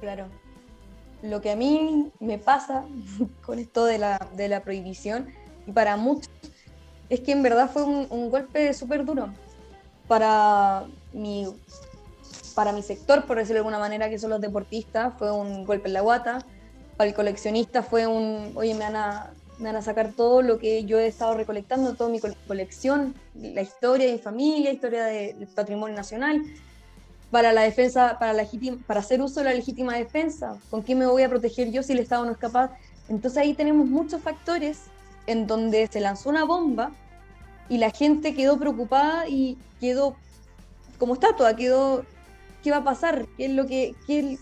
Claro. 0.01 0.29
Lo 1.23 1.43
que 1.43 1.51
a 1.51 1.57
mí 1.57 2.13
me 2.19 2.39
pasa 2.39 2.87
con 3.45 3.59
esto 3.59 3.85
de 3.85 3.99
la, 3.99 4.27
de 4.37 4.49
la 4.49 4.63
prohibición 4.63 5.29
y 5.67 5.73
para 5.73 5.99
muchos 5.99 6.31
es 7.11 7.21
que 7.21 7.33
en 7.33 7.43
verdad 7.43 7.71
fue 7.71 7.85
un, 7.85 8.07
un 8.09 8.31
golpe 8.31 8.73
súper 8.73 9.05
duro 9.05 9.29
para 10.07 10.87
mi 11.13 11.47
para 12.59 12.73
mi 12.73 12.83
sector, 12.83 13.25
por 13.25 13.37
decirlo 13.37 13.55
de 13.55 13.59
alguna 13.61 13.79
manera, 13.79 14.11
que 14.11 14.19
son 14.19 14.31
los 14.31 14.41
deportistas, 14.41 15.15
fue 15.17 15.31
un 15.31 15.65
golpe 15.65 15.87
en 15.87 15.93
la 15.93 16.01
guata. 16.01 16.45
Para 16.97 17.09
el 17.09 17.15
coleccionista 17.15 17.85
fue 17.85 18.09
un, 18.09 18.51
oye, 18.57 18.75
me 18.75 18.81
van 18.81 18.97
a, 18.97 19.31
van 19.61 19.77
a 19.77 19.81
sacar 19.81 20.13
todo 20.13 20.43
lo 20.43 20.59
que 20.59 20.85
yo 20.85 20.99
he 20.99 21.07
estado 21.07 21.35
recolectando, 21.35 21.95
toda 21.95 22.11
mi 22.11 22.19
colección, 22.49 23.15
la 23.37 23.63
historia 23.63 24.07
de 24.07 24.15
mi 24.15 24.19
familia, 24.19 24.73
historia 24.73 25.05
del 25.05 25.47
patrimonio 25.55 25.95
nacional. 25.95 26.43
Para 27.31 27.53
la 27.53 27.61
defensa, 27.61 28.19
para, 28.19 28.35
para 28.89 28.99
hacer 28.99 29.23
uso 29.23 29.39
de 29.39 29.45
la 29.45 29.55
legítima 29.55 29.95
defensa, 29.95 30.59
¿con 30.69 30.83
quién 30.83 30.99
me 30.99 31.07
voy 31.07 31.23
a 31.23 31.29
proteger 31.29 31.71
yo 31.71 31.85
si 31.85 31.93
el 31.93 32.01
Estado 32.01 32.25
no 32.25 32.33
es 32.33 32.39
capaz? 32.39 32.73
Entonces 33.09 33.39
ahí 33.39 33.55
tenemos 33.55 33.87
muchos 33.87 34.21
factores 34.21 34.81
en 35.29 35.47
donde 35.47 35.87
se 35.87 36.01
lanzó 36.01 36.29
una 36.29 36.43
bomba 36.43 36.91
y 37.69 37.79
la 37.79 37.91
gente 37.91 38.35
quedó 38.35 38.59
preocupada 38.59 39.29
y 39.29 39.57
quedó 39.79 40.17
como 40.99 41.15
estatua, 41.15 41.55
quedó 41.55 42.05
qué 42.63 42.71
va 42.71 42.79
a 42.79 42.85
pasar, 42.85 43.27
qué 43.37 43.47
es 43.47 43.53
lo 43.53 43.67
que, 43.67 43.95
qué, 44.07 44.39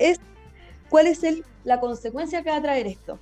es, 0.00 0.20
cuál 0.88 1.06
es 1.06 1.22
el, 1.24 1.44
la 1.64 1.80
consecuencia 1.80 2.42
que 2.42 2.50
va 2.50 2.56
a 2.56 2.62
traer 2.62 2.86
esto. 2.86 3.18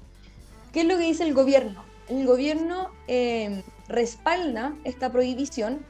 ¿Qué 0.72 0.80
es 0.80 0.86
lo 0.86 0.96
que 0.96 1.04
dice 1.04 1.24
el 1.24 1.34
gobierno? 1.34 1.84
El 2.08 2.26
gobierno 2.26 2.90
eh, 3.08 3.62
respalda 3.88 4.74
esta 4.84 5.10
prohibición 5.10 5.84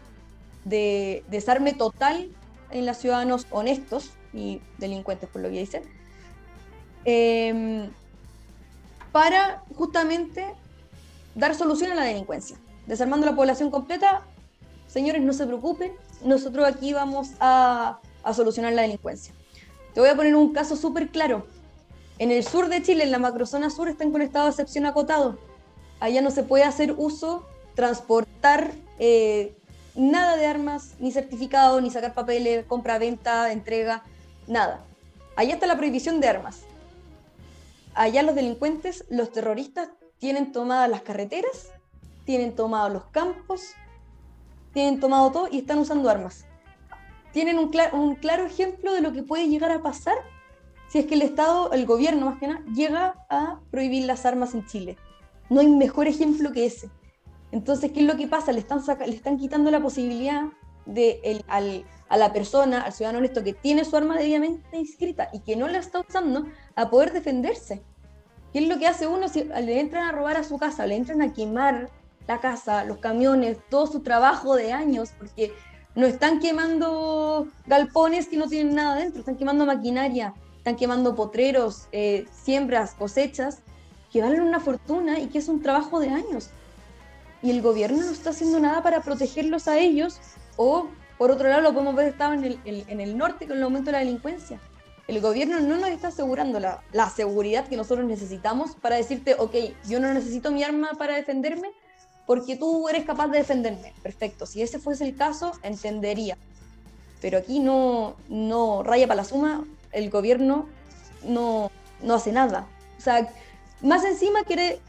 de 0.64 1.25
desarme 1.28 1.75
total 1.75 2.30
en 2.71 2.87
los 2.87 2.97
ciudadanos 2.97 3.47
honestos 3.50 4.11
y 4.33 4.61
delincuentes, 4.78 5.28
por 5.28 5.42
lo 5.42 5.49
que 5.49 5.61
dicen, 5.61 5.83
em, 7.04 7.90
para 9.12 9.62
justamente 9.76 10.45
dar 11.35 11.54
solución 11.54 11.92
a 11.92 11.95
la 11.95 12.02
delincuencia. 12.02 12.56
Desarmando 12.87 13.26
la 13.26 13.37
población 13.37 13.71
completa, 13.71 14.23
señores, 14.88 15.23
no 15.23 15.33
se 15.33 15.47
preocupen, 15.47 15.92
nosotros 16.25 16.66
aquí 16.66 16.92
vamos 16.92 17.30
a 17.40 18.00
a 18.26 18.35
solucionar 18.35 18.73
la 18.73 18.83
delincuencia. 18.83 19.33
Te 19.95 20.00
voy 20.00 20.11
a 20.11 20.16
poner 20.16 20.35
un 20.35 20.52
caso 20.52 20.76
súper 20.76 21.09
claro. 21.11 21.47
En 22.18 22.30
el 22.30 22.45
sur 22.45 22.68
de 22.68 22.83
Chile, 22.83 23.04
en 23.04 23.12
la 23.12 23.18
macrozona 23.18 23.71
sur, 23.71 23.88
están 23.88 24.11
con 24.11 24.21
estado 24.21 24.47
de 24.47 24.50
excepción 24.50 24.85
acotado. 24.85 25.38
Allá 26.00 26.21
no 26.23 26.30
se 26.30 26.42
puede 26.42 26.64
hacer 26.64 26.95
uso, 26.97 27.47
transportar 27.75 28.73
eh, 28.99 29.56
nada 29.95 30.37
de 30.37 30.47
armas, 30.47 30.95
ni 30.99 31.12
certificado, 31.12 31.80
ni 31.80 31.90
sacar 31.90 32.14
papeles, 32.14 32.66
compra, 32.66 32.99
venta, 32.99 33.52
entrega, 33.52 34.02
nada. 34.49 34.85
Allá 35.37 35.54
está 35.54 35.66
la 35.66 35.76
prohibición 35.76 36.21
de 36.21 36.28
armas. 36.28 36.62
allá 37.95 38.23
los 38.23 38.35
delincuentes, 38.35 39.04
los 39.09 39.30
terroristas 39.33 39.88
tienen 40.18 40.52
tomadas 40.52 40.90
las 40.90 41.02
carreteras, 41.02 41.71
tienen 42.25 42.54
tomados 42.54 42.92
los 42.92 43.04
campos, 43.06 43.71
tienen 44.75 45.00
tomado 45.00 45.30
todo 45.30 45.49
y 45.50 45.59
están 45.59 45.78
usando 45.78 46.11
armas. 46.11 46.45
Tienen 47.37 47.59
un, 47.59 47.71
un 47.93 48.14
claro 48.14 48.47
ejemplo 48.47 48.95
de 48.95 49.02
lo 49.02 49.12
que 49.12 49.23
puede 49.23 49.47
llegar 49.47 49.71
a 49.71 49.83
pasar 49.83 50.16
si 50.88 51.00
es 51.00 51.05
que 51.05 51.16
el 51.16 51.21
Estado, 51.21 51.71
el 51.73 51.85
gobierno 51.85 52.25
más 52.25 52.38
que 52.38 52.47
nada, 52.47 52.64
llega 52.75 53.26
a 53.28 53.61
prohibir 53.71 54.07
las 54.07 54.25
armas 54.25 54.55
en 54.55 54.64
Chile. 54.64 54.97
No 55.50 55.61
hay 55.61 55.69
mejor 55.69 56.09
ejemplo 56.09 56.50
que 56.52 56.64
ese. 56.64 56.88
Entonces, 57.52 57.93
¿qué 57.93 58.00
es 58.00 58.07
lo 58.07 58.16
que 58.16 58.26
pasa? 58.26 58.52
Le 58.52 58.61
están, 58.61 58.81
le 59.00 59.14
están 59.14 59.37
quitando 59.37 59.71
la 59.71 59.83
posibilidad 59.83 60.45
de 60.87 61.21
el, 61.25 61.45
al, 61.47 61.85
a 62.09 62.16
la 62.16 62.33
persona, 62.33 62.81
al 62.81 62.95
ciudadano 62.95 63.19
honesto 63.19 63.45
que 63.45 63.52
tiene 63.52 63.85
su 63.85 63.95
arma 63.99 64.16
debidamente 64.16 64.75
inscrita 64.78 65.28
y 65.35 65.40
que 65.40 65.57
no 65.57 65.69
la 65.69 65.76
está 65.76 66.00
usando 66.00 66.47
a 66.75 66.88
poder 66.88 67.12
defenderse. 67.12 67.83
¿Qué 68.55 68.61
es 68.61 68.66
lo 68.66 68.78
que 68.78 68.87
hace 68.87 69.09
uno 69.09 69.28
si 69.28 69.45
le 69.45 69.78
entran 69.78 70.05
a 70.05 70.12
robar 70.12 70.38
a 70.38 70.43
su 70.43 70.57
casa, 70.57 70.87
le 70.87 70.97
entran 70.97 71.21
a 71.21 71.35
quemar 71.35 71.90
la 72.26 72.40
casa, 72.40 72.83
los 72.85 72.97
camiones, 72.97 73.59
todo 73.69 73.87
su 73.87 74.00
trabajo 74.00 74.57
de 74.57 74.73
años, 74.73 75.11
porque 75.19 75.52
no 75.96 76.06
están 76.06 76.38
quemando 76.38 77.48
galpones 77.66 78.28
que 78.28 78.36
no 78.36 78.46
tienen 78.48 78.74
nada 78.74 78.96
dentro, 78.96 79.20
están 79.20 79.36
quemando 79.36 79.66
maquinaria, 79.66 80.34
están 80.58 80.76
quemando 80.76 81.16
potreros, 81.16 81.88
eh, 81.90 82.26
siembras, 82.30 82.94
cosechas, 82.94 83.60
que 84.12 84.22
valen 84.22 84.42
una 84.42 84.60
fortuna 84.60 85.18
y 85.18 85.26
que 85.26 85.38
es 85.38 85.48
un 85.48 85.62
trabajo 85.62 85.98
de 85.98 86.10
años. 86.10 86.50
Y 87.42 87.50
el 87.50 87.62
gobierno 87.62 88.04
no 88.04 88.10
está 88.10 88.30
haciendo 88.30 88.60
nada 88.60 88.82
para 88.82 89.00
protegerlos 89.00 89.68
a 89.68 89.78
ellos 89.78 90.20
o 90.56 90.88
por 91.18 91.30
otro 91.30 91.48
lado, 91.48 91.62
lo 91.62 91.72
podemos 91.72 91.94
ver 91.94 92.08
estaba 92.08 92.34
en 92.34 92.44
el, 92.44 92.60
en 92.64 93.00
el 93.00 93.16
norte 93.16 93.46
con 93.46 93.56
el 93.56 93.62
aumento 93.62 93.86
de 93.86 93.92
la 93.92 93.98
delincuencia. 94.00 94.60
El 95.08 95.20
gobierno 95.20 95.60
no 95.60 95.76
nos 95.76 95.88
está 95.88 96.08
asegurando 96.08 96.60
la, 96.60 96.82
la, 96.92 97.08
seguridad 97.08 97.68
que 97.68 97.76
nosotros 97.76 98.06
necesitamos 98.06 98.74
para 98.74 98.96
decirte, 98.96 99.34
ok, 99.38 99.54
yo 99.88 100.00
no 100.00 100.12
necesito 100.12 100.50
mi 100.50 100.62
arma 100.62 100.90
para 100.98 101.14
defenderme 101.14 101.70
porque 102.26 102.56
tú 102.56 102.88
eres 102.88 103.04
capaz 103.04 103.28
de 103.28 103.38
defenderme. 103.38 103.95
Perfecto, 104.02 104.47
si 104.47 104.62
ese 104.62 104.78
fuese 104.78 105.04
el 105.04 105.16
caso, 105.16 105.52
entendería. 105.62 106.37
Pero 107.21 107.38
aquí 107.38 107.61
no, 107.61 108.16
no 108.28 108.83
raya 108.83 109.06
para 109.06 109.23
la 109.23 109.25
suma, 109.25 109.64
el 109.92 110.11
gobierno 110.11 110.66
no, 111.25 111.71
no 112.02 112.14
hace 112.14 112.33
nada. 112.33 112.66
O 112.99 113.00
sea, 113.00 113.33
más 113.80 114.04
encima 114.04 114.45
quiere 114.45 114.80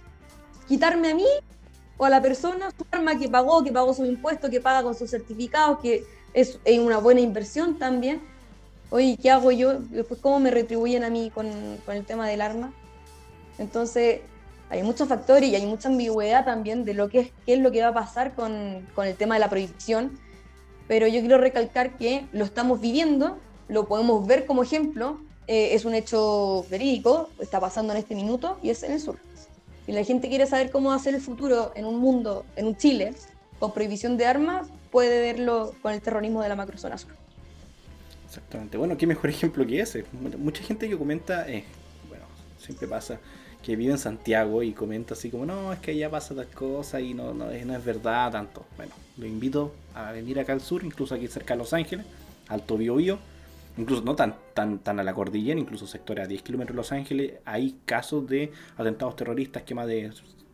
quitarme 0.67 1.11
a 1.11 1.15
mí 1.15 1.27
o 1.97 2.05
a 2.05 2.09
la 2.09 2.21
persona 2.21 2.71
su 2.71 2.85
arma 2.91 3.17
que 3.17 3.29
pagó, 3.29 3.63
que 3.63 3.71
pagó 3.71 3.93
su 3.93 4.05
impuesto, 4.05 4.49
que 4.49 4.59
paga 4.59 4.83
con 4.83 4.95
sus 4.95 5.09
certificados, 5.09 5.79
que 5.79 6.03
es, 6.33 6.59
una 6.79 6.97
buena 6.97 7.21
inversión 7.21 7.77
también. 7.77 8.21
Oye, 8.89 9.17
¿qué 9.21 9.31
hago 9.31 9.51
yo? 9.51 9.79
Después, 9.79 10.19
¿cómo 10.21 10.39
me 10.39 10.51
retribuyen 10.51 11.03
a 11.03 11.09
mí 11.09 11.31
con, 11.33 11.49
con 11.85 11.95
el 11.95 12.05
tema 12.05 12.27
del 12.27 12.41
arma? 12.41 12.73
Entonces, 13.57 14.21
hay 14.69 14.83
muchos 14.83 15.07
factores 15.07 15.49
y 15.49 15.55
hay 15.55 15.65
mucha 15.65 15.89
ambigüedad 15.89 16.43
también 16.45 16.83
de 16.83 16.93
lo 16.93 17.09
que 17.09 17.19
es, 17.19 17.31
qué 17.45 17.53
es 17.53 17.59
lo 17.59 17.71
que 17.71 17.81
va 17.81 17.89
a 17.89 17.93
pasar 17.93 18.35
con, 18.35 18.85
con 18.93 19.07
el 19.07 19.15
tema 19.15 19.35
de 19.35 19.39
la 19.39 19.49
prohibición. 19.49 20.19
Pero 20.87 21.07
yo 21.07 21.19
quiero 21.19 21.37
recalcar 21.37 21.97
que 21.97 22.25
lo 22.31 22.45
estamos 22.45 22.79
viviendo, 22.81 23.37
lo 23.67 23.87
podemos 23.87 24.25
ver 24.25 24.45
como 24.45 24.63
ejemplo, 24.63 25.19
eh, 25.47 25.73
es 25.73 25.85
un 25.85 25.93
hecho 25.93 26.65
verídico, 26.69 27.29
está 27.39 27.59
pasando 27.59 27.93
en 27.93 27.99
este 27.99 28.15
minuto 28.15 28.57
y 28.61 28.69
es 28.69 28.83
en 28.83 28.91
el 28.93 28.99
sur. 28.99 29.17
Si 29.85 29.93
la 29.93 30.03
gente 30.03 30.27
quiere 30.27 30.45
saber 30.45 30.69
cómo 30.71 30.89
va 30.89 30.95
a 30.95 30.99
ser 30.99 31.15
el 31.15 31.21
futuro 31.21 31.71
en 31.75 31.85
un 31.85 31.99
mundo, 31.99 32.45
en 32.57 32.67
un 32.67 32.75
Chile, 32.75 33.13
con 33.59 33.73
prohibición 33.73 34.17
de 34.17 34.25
armas, 34.25 34.67
puede 34.91 35.21
verlo 35.21 35.73
con 35.81 35.93
el 35.93 36.01
terrorismo 36.01 36.41
de 36.41 36.49
la 36.49 36.55
macrozona 36.57 36.97
sur. 36.97 37.11
Exactamente. 38.25 38.77
Bueno, 38.77 38.97
qué 38.97 39.07
mejor 39.07 39.29
ejemplo 39.29 39.65
que 39.65 39.79
ese. 39.79 40.03
Mucha 40.37 40.61
gente 40.63 40.89
que 40.89 40.97
comenta, 40.97 41.49
eh, 41.49 41.63
bueno, 42.09 42.25
siempre 42.59 42.85
pasa 42.87 43.19
que 43.67 43.75
vive 43.75 43.91
en 43.91 43.97
Santiago 43.97 44.63
y 44.63 44.71
comenta 44.71 45.13
así 45.13 45.29
como, 45.29 45.45
no, 45.45 45.73
es 45.73 45.79
que 45.79 45.91
allá 45.91 46.09
pasa 46.09 46.33
tal 46.33 46.47
cosa 46.47 47.01
y 47.01 47.13
no, 47.13 47.33
no, 47.33 47.51
es, 47.51 47.83
verdad 47.83 48.31
tanto. 48.31 48.65
Bueno, 48.77 48.93
lo 49.17 49.25
invito 49.25 49.73
a 49.93 50.13
venir 50.13 50.39
acá 50.39 50.53
al 50.53 50.61
sur, 50.61 50.85
incluso 50.85 51.13
aquí 51.13 51.27
cerca 51.27 51.53
de 51.53 51.57
Los 51.57 51.73
Ángeles, 51.73 52.05
Alto 52.47 52.77
Biobío, 52.77 53.19
incluso 53.77 54.01
no 54.03 54.15
tan, 54.15 54.35
tan, 54.53 54.79
tan 54.79 55.01
a 55.01 55.03
la 55.03 55.13
cordillera, 55.13 55.59
incluso 55.59 55.85
sectores 55.85 56.23
a 56.23 56.27
10 56.29 56.43
kilómetros 56.43 56.75
de 56.75 56.77
Los 56.77 56.93
Ángeles, 56.93 57.33
hay 57.43 57.75
casos 57.83 58.25
de 58.25 58.53
atentados 58.77 59.17
terroristas, 59.17 59.63
quema 59.63 59.85
de 59.85 60.13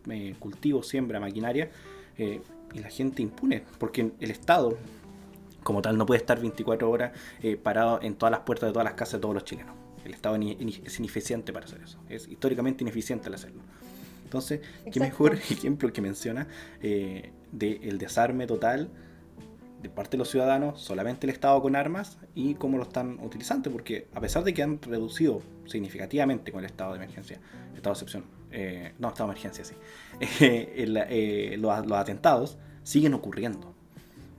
eh, 0.09 0.35
cultivos, 0.39 0.87
siembra, 0.87 1.19
maquinaria, 1.19 1.69
eh, 2.17 2.41
y 2.73 2.79
la 2.79 2.89
gente 2.89 3.21
impune, 3.21 3.63
porque 3.77 4.09
el 4.19 4.31
Estado, 4.31 4.75
como 5.61 5.83
tal, 5.83 5.99
no 5.99 6.07
puede 6.07 6.17
estar 6.17 6.41
24 6.41 6.89
horas 6.89 7.11
eh, 7.43 7.57
parado 7.57 7.99
en 8.01 8.15
todas 8.15 8.31
las 8.31 8.39
puertas 8.39 8.69
de 8.69 8.73
todas 8.73 8.85
las 8.85 8.95
casas 8.95 9.13
de 9.13 9.19
todos 9.19 9.35
los 9.35 9.45
chilenos. 9.45 9.82
El 10.05 10.13
Estado 10.13 10.35
es 10.35 10.99
ineficiente 10.99 11.53
para 11.53 11.65
hacer 11.65 11.81
eso, 11.81 11.99
es 12.09 12.27
históricamente 12.27 12.83
ineficiente 12.83 13.27
al 13.27 13.35
hacerlo. 13.35 13.61
Entonces, 14.23 14.61
qué 14.91 14.99
mejor 14.99 15.35
ejemplo 15.49 15.93
que 15.93 16.01
menciona 16.01 16.47
eh, 16.81 17.31
del 17.51 17.97
desarme 17.97 18.47
total 18.47 18.89
de 19.83 19.89
parte 19.89 20.11
de 20.11 20.19
los 20.19 20.29
ciudadanos, 20.29 20.81
solamente 20.81 21.27
el 21.27 21.29
Estado 21.31 21.61
con 21.61 21.75
armas 21.75 22.17
y 22.33 22.55
cómo 22.55 22.77
lo 22.77 22.83
están 22.83 23.19
utilizando, 23.21 23.69
porque 23.69 24.07
a 24.13 24.21
pesar 24.21 24.43
de 24.43 24.53
que 24.53 24.63
han 24.63 24.81
reducido 24.81 25.41
significativamente 25.65 26.53
con 26.53 26.61
el 26.61 26.67
estado 26.67 26.93
de 26.93 26.97
emergencia, 26.97 27.39
estado 27.75 27.93
de 27.93 27.99
excepción, 27.99 28.23
eh, 28.51 28.93
no, 28.97 29.09
estado 29.09 29.29
de 29.29 29.33
emergencia, 29.33 29.65
sí, 29.65 29.75
eh, 30.39 31.55
los, 31.59 31.91
atentados 31.91 32.57
siguen 32.83 33.13
ocurriendo. 33.13 33.75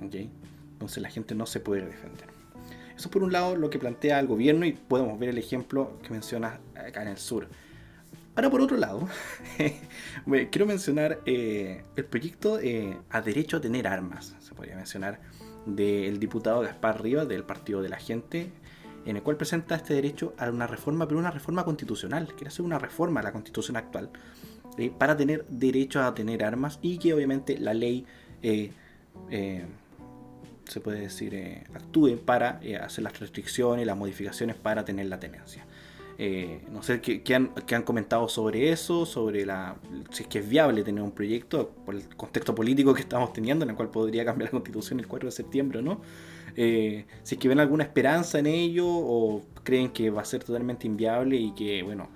Entonces 0.00 1.02
la 1.02 1.10
gente 1.10 1.34
no 1.34 1.44
se 1.46 1.60
puede 1.60 1.84
defender. 1.84 2.33
Eso 2.96 3.10
por 3.10 3.22
un 3.22 3.32
lado 3.32 3.56
lo 3.56 3.70
que 3.70 3.78
plantea 3.78 4.20
el 4.20 4.26
gobierno 4.26 4.66
y 4.66 4.72
podemos 4.72 5.18
ver 5.18 5.30
el 5.30 5.38
ejemplo 5.38 5.98
que 6.02 6.10
menciona 6.10 6.60
acá 6.74 7.02
en 7.02 7.08
el 7.08 7.18
sur. 7.18 7.48
Ahora 8.36 8.50
por 8.50 8.60
otro 8.60 8.76
lado, 8.76 9.08
quiero 10.50 10.66
mencionar 10.66 11.20
eh, 11.24 11.84
el 11.96 12.04
proyecto 12.04 12.58
a 13.10 13.20
derecho 13.20 13.58
a 13.58 13.60
tener 13.60 13.86
armas, 13.86 14.34
se 14.40 14.54
podría 14.54 14.76
mencionar, 14.76 15.20
del 15.66 16.18
diputado 16.18 16.60
Gaspar 16.62 17.02
Rivas 17.02 17.28
del 17.28 17.44
Partido 17.44 17.80
de 17.80 17.88
la 17.88 17.96
Gente, 17.96 18.50
en 19.06 19.16
el 19.16 19.22
cual 19.22 19.36
presenta 19.36 19.74
este 19.74 19.94
derecho 19.94 20.34
a 20.38 20.50
una 20.50 20.66
reforma, 20.66 21.06
pero 21.06 21.20
una 21.20 21.30
reforma 21.30 21.64
constitucional, 21.64 22.28
quiere 22.28 22.48
hacer 22.48 22.64
una 22.64 22.78
reforma 22.78 23.20
a 23.20 23.22
la 23.22 23.32
constitución 23.32 23.76
actual 23.76 24.10
eh, 24.78 24.90
para 24.96 25.16
tener 25.16 25.44
derecho 25.48 26.02
a 26.02 26.14
tener 26.14 26.42
armas 26.42 26.78
y 26.82 26.98
que 26.98 27.14
obviamente 27.14 27.58
la 27.58 27.74
ley, 27.74 28.06
eh, 28.42 28.72
eh, 29.30 29.66
se 30.68 30.80
puede 30.80 31.00
decir, 31.00 31.64
actúe 31.74 32.18
para 32.24 32.60
hacer 32.82 33.04
las 33.04 33.18
restricciones, 33.20 33.86
las 33.86 33.96
modificaciones 33.96 34.56
para 34.56 34.84
tener 34.84 35.06
la 35.06 35.20
tenencia. 35.20 35.64
Eh, 36.16 36.60
no 36.70 36.82
sé 36.82 37.00
¿qué, 37.00 37.34
han, 37.34 37.82
comentado 37.82 38.28
sobre 38.28 38.70
eso, 38.70 39.04
sobre 39.04 39.44
la, 39.44 39.76
si 40.10 40.22
es 40.22 40.28
que 40.28 40.38
es 40.38 40.48
viable 40.48 40.84
tener 40.84 41.02
un 41.02 41.10
proyecto 41.10 41.72
por 41.84 41.96
el 41.96 42.06
contexto 42.16 42.54
político 42.54 42.94
que 42.94 43.00
estamos 43.00 43.32
teniendo, 43.32 43.64
en 43.64 43.70
el 43.70 43.76
cual 43.76 43.90
podría 43.90 44.24
cambiar 44.24 44.48
la 44.48 44.50
constitución 44.52 45.00
el 45.00 45.08
4 45.08 45.28
de 45.28 45.32
septiembre, 45.32 45.82
¿no? 45.82 46.00
Eh, 46.56 47.04
si 47.24 47.34
es 47.34 47.40
que 47.40 47.48
ven 47.48 47.58
alguna 47.58 47.82
esperanza 47.82 48.38
en 48.38 48.46
ello 48.46 48.86
o 48.86 49.42
creen 49.64 49.90
que 49.90 50.10
va 50.10 50.22
a 50.22 50.24
ser 50.24 50.44
totalmente 50.44 50.86
inviable 50.86 51.36
y 51.36 51.50
que, 51.52 51.82
bueno, 51.82 52.08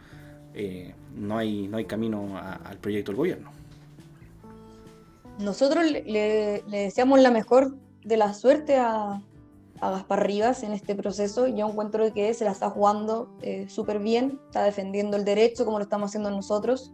eh, 0.54 0.94
no, 1.16 1.36
hay, 1.36 1.66
no 1.66 1.78
hay 1.78 1.86
camino 1.86 2.38
al 2.38 2.78
proyecto 2.78 3.10
del 3.10 3.16
gobierno. 3.16 3.50
Nosotros 5.40 5.84
le 5.90 6.62
deseamos 6.68 7.20
la 7.20 7.32
mejor 7.32 7.74
de 8.04 8.16
la 8.16 8.34
suerte 8.34 8.76
a, 8.76 9.22
a 9.80 9.90
Gaspar 9.90 10.26
Rivas 10.26 10.62
en 10.62 10.72
este 10.72 10.94
proceso. 10.94 11.46
Yo 11.46 11.68
encuentro 11.68 12.12
que 12.12 12.32
se 12.34 12.44
la 12.44 12.52
está 12.52 12.70
jugando 12.70 13.30
eh, 13.42 13.68
súper 13.68 13.98
bien, 13.98 14.40
está 14.46 14.64
defendiendo 14.64 15.16
el 15.16 15.24
derecho 15.24 15.64
como 15.64 15.78
lo 15.78 15.84
estamos 15.84 16.10
haciendo 16.10 16.30
nosotros. 16.30 16.92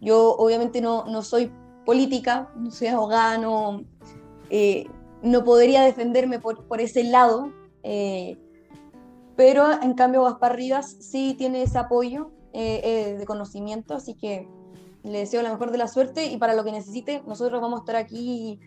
Yo 0.00 0.36
obviamente 0.36 0.80
no, 0.80 1.04
no 1.06 1.22
soy 1.22 1.52
política, 1.84 2.50
no 2.56 2.70
soy 2.70 2.88
abogada, 2.88 3.38
no, 3.38 3.84
eh, 4.50 4.86
no 5.22 5.44
podría 5.44 5.82
defenderme 5.82 6.38
por, 6.38 6.64
por 6.66 6.80
ese 6.80 7.04
lado, 7.04 7.52
eh, 7.82 8.36
pero 9.36 9.70
en 9.82 9.94
cambio 9.94 10.24
Gaspar 10.24 10.56
Rivas 10.56 10.96
sí 11.00 11.34
tiene 11.38 11.62
ese 11.62 11.78
apoyo 11.78 12.30
de 12.52 13.22
conocimiento, 13.26 13.92
así 13.92 14.14
que 14.14 14.48
le 15.02 15.18
deseo 15.18 15.42
la 15.42 15.50
mejor 15.50 15.72
de 15.72 15.76
la 15.76 15.88
suerte 15.88 16.24
y 16.24 16.38
para 16.38 16.54
lo 16.54 16.64
que 16.64 16.72
necesite, 16.72 17.22
nosotros 17.26 17.60
vamos 17.60 17.80
a 17.80 17.82
estar 17.82 17.96
aquí 17.96 18.60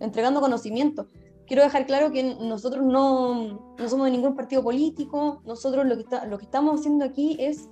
entregando 0.00 0.40
conocimiento 0.40 1.08
quiero 1.48 1.62
dejar 1.62 1.86
claro 1.86 2.12
que 2.12 2.22
nosotros 2.22 2.84
no, 2.84 3.74
no 3.76 3.88
somos 3.88 4.04
de 4.04 4.12
ningún 4.12 4.36
partido 4.36 4.62
político, 4.62 5.42
nosotros 5.46 5.86
lo 5.86 5.96
que, 5.96 6.04
lo 6.28 6.38
que 6.38 6.44
estamos 6.44 6.78
haciendo 6.78 7.04
aquí 7.04 7.36
es 7.40 7.68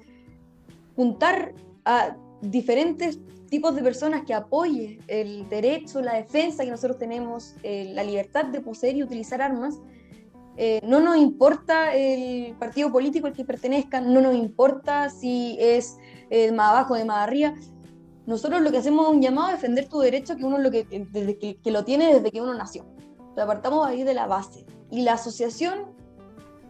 juntar 0.97 1.55
a 1.85 2.17
diferentes 2.41 3.21
tipos 3.51 3.77
de 3.77 3.83
personas 3.83 4.25
que 4.25 4.35
apoyen 4.35 4.99
el 5.07 5.49
derecho, 5.49 6.01
la 6.01 6.15
defensa 6.15 6.65
que 6.65 6.71
nosotros 6.71 6.99
tenemos, 6.99 7.55
eh, 7.63 7.93
la 7.95 8.03
libertad 8.03 8.47
de 8.47 8.61
poseer 8.61 8.97
y 8.97 9.05
utilizar 9.05 9.41
armas. 9.41 9.79
Eh, 10.57 10.81
no 10.83 11.01
nos 11.01 11.19
importa 11.19 11.95
el 11.95 12.55
partido 12.55 12.91
político 12.91 13.27
al 13.27 13.35
que 13.35 13.45
pertenezcan, 13.45 14.13
no 14.13 14.23
nos 14.23 14.35
importa 14.35 15.11
si 15.11 15.57
es 15.61 15.99
eh, 16.31 16.51
más 16.51 16.71
abajo, 16.71 16.95
de 16.95 17.05
más 17.05 17.19
arriba. 17.19 17.55
Nosotros 18.27 18.61
lo 18.61 18.71
que 18.71 18.79
hacemos 18.79 19.07
es 19.09 19.15
un 19.15 19.23
llamado 19.23 19.49
a 19.49 19.53
defender 19.53 19.89
tu 19.89 20.01
derecho 20.01 20.37
que 20.37 20.45
uno 20.45 20.59
lo 20.59 20.71
que, 20.71 20.85
desde 20.85 21.39
que, 21.39 21.71
lo 21.71 21.85
tiene 21.85 22.15
desde 22.15 22.31
que 22.31 22.41
uno 22.41 22.55
nació 22.55 22.85
apartamos 23.43 23.87
ahí 23.87 24.03
de 24.03 24.15
la 24.15 24.27
base. 24.27 24.65
Y 24.91 25.03
la 25.03 25.15
asociación 25.15 25.95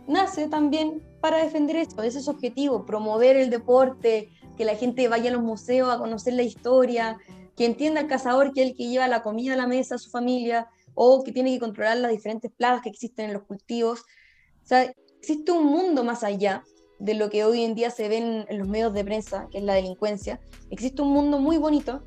nace 0.06 0.48
también 0.48 1.02
para 1.20 1.38
defender 1.38 1.76
eso, 1.76 2.02
ese 2.02 2.18
es 2.18 2.28
objetivo, 2.28 2.86
promover 2.86 3.36
el 3.36 3.50
deporte, 3.50 4.30
que 4.56 4.64
la 4.64 4.76
gente 4.76 5.08
vaya 5.08 5.30
a 5.30 5.34
los 5.34 5.42
museos 5.42 5.92
a 5.92 5.98
conocer 5.98 6.34
la 6.34 6.42
historia, 6.42 7.18
que 7.56 7.66
entienda 7.66 8.00
al 8.00 8.06
cazador 8.06 8.52
que 8.52 8.62
es 8.62 8.70
el 8.70 8.76
que 8.76 8.88
lleva 8.88 9.08
la 9.08 9.22
comida 9.22 9.54
a 9.54 9.56
la 9.56 9.66
mesa 9.66 9.96
a 9.96 9.98
su 9.98 10.10
familia, 10.10 10.68
o 10.94 11.22
que 11.24 11.32
tiene 11.32 11.52
que 11.52 11.60
controlar 11.60 11.98
las 11.98 12.10
diferentes 12.10 12.50
plagas 12.52 12.82
que 12.82 12.88
existen 12.88 13.26
en 13.26 13.34
los 13.34 13.42
cultivos. 13.42 14.00
O 14.00 14.66
sea, 14.66 14.92
existe 15.18 15.52
un 15.52 15.66
mundo 15.66 16.04
más 16.04 16.22
allá 16.24 16.64
de 16.98 17.14
lo 17.14 17.28
que 17.30 17.44
hoy 17.44 17.62
en 17.62 17.74
día 17.74 17.90
se 17.90 18.08
ven 18.08 18.46
en 18.48 18.58
los 18.58 18.68
medios 18.68 18.92
de 18.94 19.04
prensa, 19.04 19.48
que 19.50 19.58
es 19.58 19.64
la 19.64 19.74
delincuencia. 19.74 20.40
Existe 20.70 21.02
un 21.02 21.12
mundo 21.12 21.38
muy 21.38 21.58
bonito, 21.58 22.02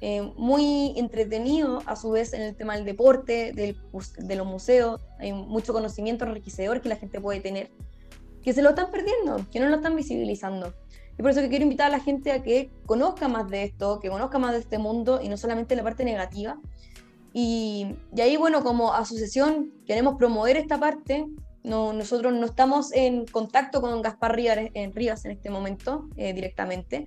eh, 0.00 0.22
muy 0.36 0.92
entretenido 0.96 1.82
a 1.86 1.96
su 1.96 2.10
vez 2.10 2.32
en 2.34 2.42
el 2.42 2.54
tema 2.54 2.74
del 2.74 2.84
deporte, 2.84 3.52
del, 3.52 3.76
de 4.18 4.36
los 4.36 4.46
museos. 4.46 5.00
Hay 5.18 5.32
mucho 5.32 5.72
conocimiento 5.72 6.24
enriquecedor 6.24 6.80
que 6.80 6.88
la 6.88 6.96
gente 6.96 7.20
puede 7.20 7.40
tener, 7.40 7.70
que 8.42 8.52
se 8.52 8.60
lo 8.60 8.70
están 8.70 8.90
perdiendo, 8.90 9.46
que 9.50 9.60
no 9.60 9.68
lo 9.68 9.76
están 9.76 9.96
visibilizando. 9.96 10.74
Y 11.16 11.22
por 11.22 11.30
eso 11.30 11.40
que 11.40 11.48
quiero 11.48 11.62
invitar 11.62 11.86
a 11.86 11.96
la 11.96 12.00
gente 12.00 12.32
a 12.32 12.42
que 12.42 12.70
conozca 12.86 13.28
más 13.28 13.48
de 13.48 13.62
esto, 13.62 14.00
que 14.00 14.10
conozca 14.10 14.38
más 14.38 14.52
de 14.52 14.58
este 14.58 14.78
mundo 14.78 15.20
y 15.22 15.28
no 15.28 15.36
solamente 15.36 15.76
la 15.76 15.84
parte 15.84 16.04
negativa. 16.04 16.58
Y, 17.32 17.96
y 18.14 18.20
ahí, 18.20 18.36
bueno, 18.36 18.62
como 18.62 18.92
asociación 18.92 19.72
queremos 19.86 20.16
promover 20.16 20.56
esta 20.56 20.78
parte 20.78 21.26
no, 21.64 21.94
nosotros 21.94 22.32
no 22.34 22.44
estamos 22.44 22.92
en 22.92 23.26
contacto 23.26 23.80
con 23.80 24.02
Gaspar 24.02 24.36
Rivas 24.36 25.24
en, 25.24 25.30
este 25.32 25.50
momento 25.50 26.08
eh, 26.16 26.34
directamente. 26.34 27.04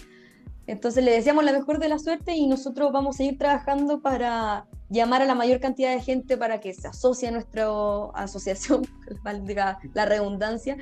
Entonces 0.66 1.06
le 1.06 1.12
deseamos 1.12 1.46
la 1.46 1.54
mejor 1.54 1.80
de 1.80 1.88
la 1.88 2.00
suerte 2.00 2.36
y 2.36 2.48
nosotros 2.48 2.92
vamos 2.92 3.16
a 3.16 3.18
seguir 3.20 3.38
trabajando 3.38 4.02
para 4.02 4.66
llamar 4.90 5.22
a 5.22 5.26
la 5.26 5.36
mayor 5.36 5.60
cantidad 5.60 5.94
de 5.94 6.02
gente 6.02 6.38
para 6.38 6.60
que 6.60 6.74
se 6.74 6.88
asocie 6.88 7.30
a 7.30 7.32
nuestra 7.32 7.68
asociación, 8.16 8.82
valga 9.24 9.80
la 9.94 10.06
redundancia, 10.06 10.76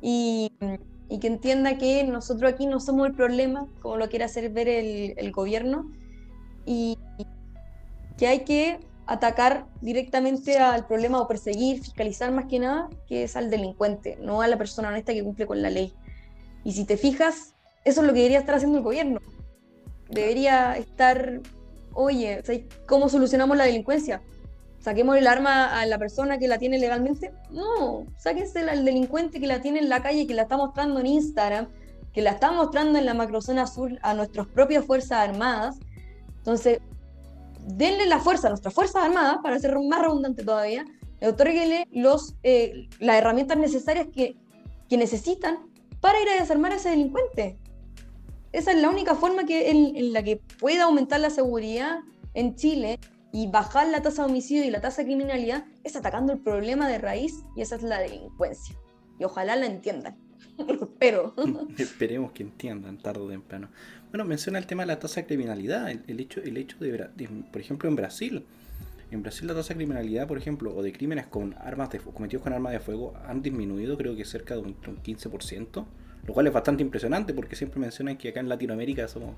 y, 0.00 0.52
y, 1.08 1.18
que 1.18 1.26
entienda 1.26 1.76
que 1.76 2.04
nosotros 2.04 2.52
aquí 2.52 2.66
no 2.66 2.78
somos 2.78 3.08
el 3.08 3.14
problema, 3.14 3.66
como 3.82 3.96
lo 3.96 4.08
quiere 4.08 4.24
hacer 4.24 4.48
ver 4.50 4.68
el, 4.68 5.14
el 5.16 5.32
gobierno, 5.32 5.90
y 6.64 6.96
que 8.16 8.28
hay 8.28 8.44
que 8.44 8.78
atacar 9.08 9.66
directamente 9.80 10.58
al 10.58 10.86
problema 10.86 11.20
o 11.20 11.26
perseguir, 11.26 11.82
fiscalizar 11.82 12.30
más 12.30 12.44
que 12.44 12.58
nada, 12.58 12.90
que 13.08 13.24
es 13.24 13.36
al 13.36 13.50
delincuente, 13.50 14.18
no 14.20 14.42
a 14.42 14.48
la 14.48 14.58
persona 14.58 14.88
honesta 14.88 15.14
que 15.14 15.24
cumple 15.24 15.46
con 15.46 15.62
la 15.62 15.70
ley. 15.70 15.94
Y 16.62 16.72
si 16.72 16.84
te 16.84 16.98
fijas, 16.98 17.54
eso 17.84 18.02
es 18.02 18.06
lo 18.06 18.12
que 18.12 18.18
debería 18.18 18.38
estar 18.38 18.54
haciendo 18.54 18.78
el 18.78 18.84
gobierno. 18.84 19.20
Debería 20.10 20.76
estar, 20.76 21.40
oye, 21.94 22.42
¿cómo 22.86 23.08
solucionamos 23.08 23.56
la 23.56 23.64
delincuencia? 23.64 24.20
¿Saquemos 24.78 25.16
el 25.16 25.26
arma 25.26 25.80
a 25.80 25.86
la 25.86 25.98
persona 25.98 26.38
que 26.38 26.46
la 26.46 26.58
tiene 26.58 26.78
legalmente? 26.78 27.32
No, 27.50 28.04
sáquense 28.18 28.60
al 28.60 28.84
delincuente 28.84 29.40
que 29.40 29.46
la 29.46 29.62
tiene 29.62 29.78
en 29.78 29.88
la 29.88 30.02
calle, 30.02 30.26
que 30.26 30.34
la 30.34 30.42
está 30.42 30.58
mostrando 30.58 31.00
en 31.00 31.06
Instagram, 31.06 31.68
que 32.12 32.20
la 32.20 32.32
está 32.32 32.52
mostrando 32.52 32.98
en 32.98 33.06
la 33.06 33.14
macrozona 33.14 33.66
sur 33.66 33.98
a 34.02 34.12
nuestras 34.12 34.46
propias 34.48 34.84
Fuerzas 34.84 35.30
Armadas. 35.30 35.78
Entonces, 36.36 36.80
denle 37.68 38.06
la 38.06 38.18
fuerza 38.18 38.48
a 38.48 38.50
nuestras 38.50 38.74
Fuerzas 38.74 39.04
Armadas, 39.04 39.38
para 39.42 39.58
ser 39.58 39.78
más 39.78 40.00
redundante 40.00 40.42
todavía, 40.44 40.84
otorguenle 41.20 41.86
los, 41.92 42.36
eh, 42.42 42.88
las 42.98 43.16
herramientas 43.16 43.58
necesarias 43.58 44.06
que, 44.12 44.36
que, 44.88 44.96
necesitan 44.96 45.58
para 46.00 46.20
ir 46.20 46.28
a 46.28 46.40
desarmar 46.40 46.72
a 46.72 46.76
ese 46.76 46.90
delincuente. 46.90 47.58
Esa 48.52 48.72
es 48.72 48.80
la 48.80 48.88
única 48.88 49.14
forma 49.14 49.44
que, 49.44 49.70
en, 49.70 50.12
la 50.12 50.22
que 50.22 50.36
pueda 50.58 50.84
aumentar 50.84 51.20
la 51.20 51.30
seguridad 51.30 51.98
en 52.34 52.54
Chile 52.54 52.98
y 53.32 53.48
bajar 53.48 53.88
la 53.88 54.00
tasa 54.00 54.24
de 54.24 54.30
homicidio 54.30 54.64
y 54.64 54.70
la 54.70 54.80
tasa 54.80 55.02
de 55.02 55.08
criminalidad, 55.08 55.64
es 55.84 55.96
atacando 55.96 56.32
el 56.32 56.38
problema 56.38 56.88
de 56.88 56.98
raíz 56.98 57.44
y 57.56 57.60
esa 57.60 57.76
es 57.76 57.82
la 57.82 57.98
delincuencia. 57.98 58.74
Y 59.18 59.24
ojalá 59.24 59.56
la 59.56 59.66
entiendan. 59.66 60.16
Pero. 60.98 61.34
Esperemos 61.78 62.32
que 62.32 62.44
entiendan 62.44 62.98
tarde 62.98 63.20
o 63.20 63.28
temprano. 63.28 63.68
Bueno, 64.10 64.24
menciona 64.24 64.58
el 64.58 64.66
tema 64.66 64.84
de 64.84 64.86
la 64.86 64.98
tasa 64.98 65.20
de 65.20 65.26
criminalidad, 65.26 65.90
el, 65.90 66.20
hecho, 66.20 66.40
el 66.40 66.56
hecho 66.56 66.78
de, 66.78 67.08
por 67.52 67.60
ejemplo, 67.60 67.90
en 67.90 67.96
Brasil. 67.96 68.46
En 69.10 69.22
Brasil 69.22 69.46
la 69.46 69.54
tasa 69.54 69.70
de 69.70 69.76
criminalidad, 69.76 70.26
por 70.26 70.38
ejemplo, 70.38 70.74
o 70.74 70.82
de 70.82 70.92
crímenes 70.92 71.26
con 71.26 71.54
armas 71.58 71.90
de, 71.90 71.98
cometidos 71.98 72.42
con 72.42 72.54
armas 72.54 72.72
de 72.72 72.80
fuego 72.80 73.14
han 73.26 73.42
disminuido 73.42 73.98
creo 73.98 74.16
que 74.16 74.24
cerca 74.24 74.54
de 74.54 74.60
un, 74.60 74.76
15%, 74.76 75.84
lo 76.26 76.34
cual 76.34 76.46
es 76.46 76.52
bastante 76.54 76.82
impresionante 76.82 77.34
porque 77.34 77.54
siempre 77.54 77.80
mencionan 77.80 78.16
que 78.16 78.30
acá 78.30 78.40
en 78.40 78.48
Latinoamérica 78.48 79.08
somos, 79.08 79.32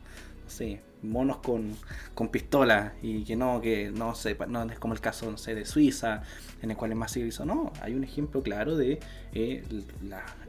no 0.45 0.51
sé, 0.51 0.81
monos 1.03 1.39
con, 1.39 1.77
con 2.15 2.29
pistolas 2.29 2.93
y 3.03 3.25
que 3.25 3.35
no, 3.35 3.61
que 3.61 3.91
no 3.91 4.15
sé, 4.15 4.37
no 4.49 4.63
es 4.71 4.79
como 4.79 4.95
el 4.95 5.01
caso, 5.01 5.29
no 5.29 5.37
sé, 5.37 5.57
de 5.57 5.65
Suiza, 5.65 6.23
en 6.63 6.71
el 6.71 6.77
cual 6.77 6.93
es 6.93 6.97
más 6.97 7.13
civilizado. 7.13 7.47
No, 7.47 7.73
hay 7.81 7.95
un 7.95 8.05
ejemplo 8.05 8.41
claro 8.41 8.77
de 8.77 9.01
eh, 9.35 9.65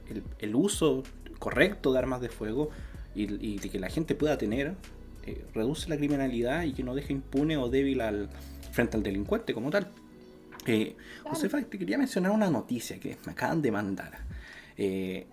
el, 0.10 0.24
el 0.38 0.56
uso 0.56 1.02
correcto 1.40 1.92
de 1.92 1.98
armas 1.98 2.22
de 2.22 2.30
fuego 2.30 2.70
y, 3.16 3.60
de 3.60 3.70
que 3.70 3.80
la 3.80 3.90
gente 3.90 4.16
pueda 4.16 4.38
tener, 4.38 4.76
eh, 5.26 5.44
reduce 5.54 5.90
la 5.90 5.98
criminalidad 5.98 6.64
y 6.64 6.74
que 6.74 6.84
no 6.84 6.96
deje 6.96 7.14
impune 7.14 7.58
o 7.58 7.70
débil 7.70 8.02
al, 8.02 8.30
frente 8.72 8.98
al 8.98 9.04
delincuente 9.04 9.54
como 9.54 9.70
tal. 9.70 9.92
Eh, 10.66 10.96
Josefa, 11.24 11.62
te 11.64 11.78
quería 11.78 11.98
mencionar 11.98 12.32
una 12.32 12.50
noticia 12.50 13.00
que 13.00 13.18
me 13.26 13.32
acaban 13.32 13.62
de 13.62 13.72
mandar. 13.72 14.20
Eh, 14.78 15.26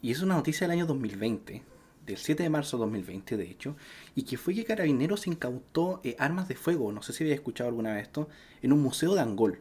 y 0.00 0.10
es 0.10 0.20
una 0.22 0.34
noticia 0.34 0.66
del 0.66 0.78
año 0.78 0.86
2020, 0.86 1.62
del 2.06 2.16
7 2.16 2.42
de 2.42 2.50
marzo 2.50 2.76
de 2.76 2.82
2020 2.82 3.36
de 3.36 3.44
hecho, 3.44 3.76
y 4.14 4.24
que 4.24 4.36
fue 4.36 4.54
que 4.54 4.64
Carabineros 4.64 5.26
incautó 5.26 6.00
eh, 6.02 6.16
armas 6.18 6.48
de 6.48 6.56
fuego, 6.56 6.90
no 6.92 7.02
sé 7.02 7.12
si 7.12 7.22
había 7.22 7.34
escuchado 7.34 7.68
alguna 7.68 7.94
vez 7.94 8.04
esto, 8.04 8.28
en 8.62 8.72
un 8.72 8.82
museo 8.82 9.14
de 9.14 9.20
Angol. 9.20 9.58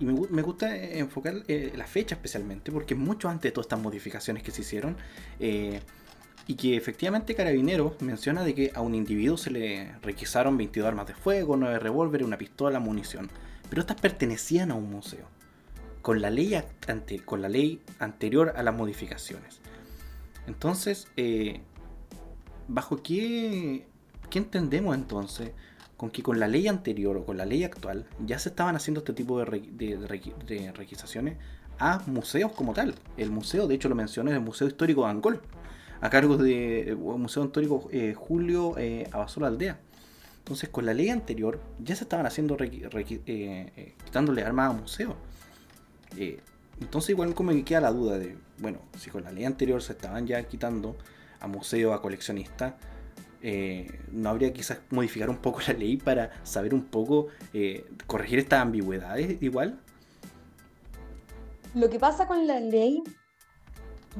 Y 0.00 0.04
me, 0.04 0.12
me, 0.30 0.42
gusta 0.42 0.76
enfocar 0.76 1.42
eh, 1.48 1.72
la 1.76 1.86
fecha 1.86 2.14
especialmente, 2.14 2.70
porque 2.70 2.94
mucho 2.94 3.28
antes 3.28 3.42
de 3.42 3.52
todas 3.52 3.66
estas 3.66 3.80
modificaciones 3.80 4.42
que 4.42 4.50
se 4.50 4.62
hicieron. 4.62 4.96
Eh, 5.40 5.80
y 6.48 6.54
que 6.54 6.76
efectivamente 6.76 7.34
Carabineros 7.34 8.00
menciona 8.00 8.42
de 8.42 8.54
que 8.54 8.72
a 8.74 8.80
un 8.80 8.94
individuo 8.94 9.36
se 9.36 9.50
le 9.50 9.92
requisaron 10.00 10.56
22 10.56 10.88
armas 10.88 11.06
de 11.06 11.14
fuego, 11.14 11.58
9 11.58 11.78
revólveres, 11.78 12.26
una 12.26 12.38
pistola, 12.38 12.80
munición. 12.80 13.30
Pero 13.68 13.82
estas 13.82 14.00
pertenecían 14.00 14.70
a 14.70 14.74
un 14.74 14.90
museo, 14.90 15.26
con 16.00 16.22
la 16.22 16.30
ley, 16.30 16.58
ante, 16.86 17.18
con 17.18 17.42
la 17.42 17.50
ley 17.50 17.82
anterior 17.98 18.54
a 18.56 18.62
las 18.62 18.74
modificaciones. 18.74 19.60
Entonces, 20.46 21.08
eh, 21.18 21.60
¿bajo 22.66 23.02
qué, 23.02 23.86
qué 24.30 24.38
entendemos 24.38 24.94
entonces 24.94 25.50
con 25.98 26.10
que 26.10 26.22
con 26.22 26.38
la 26.38 26.46
ley 26.46 26.68
anterior 26.68 27.16
o 27.16 27.26
con 27.26 27.36
la 27.36 27.44
ley 27.44 27.64
actual 27.64 28.06
ya 28.24 28.38
se 28.38 28.50
estaban 28.50 28.76
haciendo 28.76 29.00
este 29.00 29.12
tipo 29.12 29.40
de, 29.40 30.72
requisaciones 30.72 31.36
a 31.80 32.00
museos 32.06 32.52
como 32.52 32.72
tal. 32.72 32.94
El 33.16 33.32
museo, 33.32 33.66
de 33.66 33.74
hecho 33.74 33.88
lo 33.88 33.96
mencioné, 33.96 34.30
es 34.30 34.36
el 34.36 34.42
Museo 34.42 34.68
Histórico 34.68 35.04
de 35.04 35.10
Angol, 35.10 35.42
a 36.00 36.08
cargo 36.08 36.36
del 36.36 36.96
Museo 36.96 37.44
Histórico 37.44 37.88
eh, 37.90 38.14
Julio 38.16 38.78
eh, 38.78 39.10
Aldea. 39.12 39.80
Entonces 40.38 40.68
con 40.68 40.86
la 40.86 40.94
ley 40.94 41.10
anterior 41.10 41.60
ya 41.82 41.96
se 41.96 42.04
estaban 42.04 42.26
haciendo, 42.26 42.56
eh, 42.60 43.94
quitándole 44.04 44.42
armas 44.44 44.70
a 44.70 44.72
museos. 44.74 45.16
entonces 46.80 47.10
igual 47.10 47.34
como 47.34 47.52
me 47.52 47.64
queda 47.64 47.80
la 47.80 47.90
duda 47.90 48.20
de, 48.20 48.36
bueno, 48.58 48.78
si 48.96 49.10
con 49.10 49.24
la 49.24 49.32
ley 49.32 49.44
anterior 49.44 49.82
se 49.82 49.94
estaban 49.94 50.28
ya 50.28 50.44
quitando 50.44 50.96
a 51.40 51.48
museos, 51.48 51.92
a 51.92 52.00
coleccionistas, 52.00 52.74
eh, 53.40 54.00
no 54.10 54.30
habría 54.30 54.52
quizás 54.52 54.80
modificar 54.90 55.30
un 55.30 55.38
poco 55.38 55.60
la 55.68 55.74
ley 55.74 55.96
para 55.96 56.30
saber 56.44 56.74
un 56.74 56.84
poco 56.84 57.28
eh, 57.52 57.86
corregir 58.06 58.38
estas 58.38 58.60
ambigüedades 58.60 59.40
igual? 59.42 59.78
Lo 61.74 61.88
que 61.90 61.98
pasa 61.98 62.26
con 62.26 62.46
la 62.46 62.60
ley, 62.60 63.02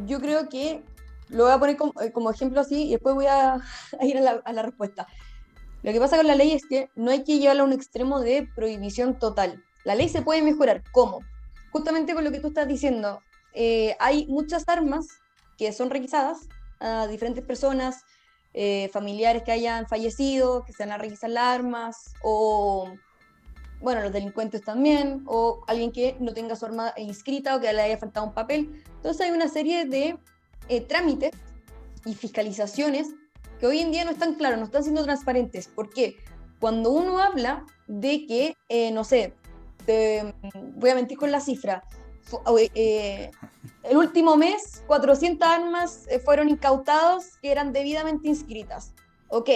yo 0.07 0.21
creo 0.21 0.49
que 0.49 0.83
lo 1.29 1.45
voy 1.45 1.53
a 1.53 1.59
poner 1.59 1.77
eh, 2.03 2.13
como, 2.13 2.31
ejemplo 2.31 2.61
así 2.61 2.85
y 2.89 2.91
después 2.93 3.15
voy 3.15 3.27
a, 3.29 3.61
ir 4.03 4.19
a 4.19 4.21
la, 4.21 4.31
a 4.45 4.53
la, 4.53 4.63
respuesta. 4.63 5.07
Lo 5.83 5.93
que 5.93 5.99
pasa 5.99 6.17
con 6.17 6.27
la 6.27 6.35
ley 6.35 6.53
es 6.53 6.67
que 6.67 6.91
no 6.95 7.11
hay 7.11 7.25
que 7.25 7.39
llevarla 7.39 7.63
a 7.63 7.67
un 7.67 7.73
extremo 7.73 8.21
de 8.21 8.49
prohibición 8.55 9.19
total. 9.19 9.65
La 9.85 9.95
ley 9.95 10.09
se 10.09 10.23
puede 10.23 10.43
mejorar. 10.43 10.83
¿Cómo? 10.93 11.21
Justamente 11.71 12.15
con 12.15 12.25
lo 12.25 12.31
que 12.31 12.41
tú 12.41 12.49
estás 12.49 12.69
diciendo. 12.69 13.21
hay 13.99 14.27
muchas 14.27 14.65
armas 14.69 15.07
que 15.57 15.73
son 15.73 15.91
requisadas 15.91 16.49
a 16.81 17.07
diferentes 17.07 17.45
personas, 17.45 18.05
eh, 18.55 18.89
familiares 18.93 19.43
que 19.43 19.53
hayan 19.53 19.87
fallecido, 19.87 20.65
que 20.65 20.73
se 20.73 20.85
van 20.85 20.93
a 20.93 20.99
requisar 20.99 21.37
armas, 21.37 22.15
o 22.23 22.93
bueno, 23.81 24.03
los 24.03 24.13
delincuentes 24.13 24.63
también, 24.63 25.23
o 25.27 25.63
alguien 25.67 25.93
que 25.93 26.17
no 26.19 26.33
tenga 26.33 26.57
su 26.57 26.67
arma 26.67 26.93
inscrita 26.97 27.55
o 27.55 27.61
que 27.61 27.73
le 27.73 27.83
haya 27.83 27.99
faltado 27.99 28.27
un 28.27 28.35
papel. 28.35 28.83
Entonces 28.97 29.21
hay 29.27 29.31
una 29.31 29.49
serie 29.49 29.85
de 29.85 30.19
eh, 30.69 30.81
trámites 30.81 31.33
y 32.05 32.15
fiscalizaciones 32.15 33.09
que 33.61 33.67
hoy 33.67 33.81
en 33.81 33.93
día 33.93 34.05
no 34.05 34.11
están 34.11 34.35
claros, 34.35 34.59
no 34.59 34.65
están 34.65 34.83
siendo 34.83 35.05
transparentes. 35.05 35.69
¿Por 35.69 35.91
qué? 35.91 36.17
Cuando 36.61 36.91
uno 36.91 37.19
habla 37.19 37.65
de 37.87 38.27
que, 38.27 38.57
eh, 38.69 38.91
no 38.91 39.05
sé, 39.05 39.35
voy 40.75 40.91
a 40.91 40.95
mentir 40.95 41.17
con 41.17 41.31
la 41.31 41.41
cifra, 41.41 41.85
eh, 42.75 43.31
el 43.89 43.97
último 43.97 44.37
mes, 44.37 44.83
400 44.87 45.49
armas 45.49 46.07
eh, 46.09 46.19
fueron 46.19 46.49
incautados 46.49 47.37
que 47.43 47.51
eran 47.51 47.73
debidamente 47.73 48.29
inscritas. 48.29 48.95
Ok, 49.29 49.51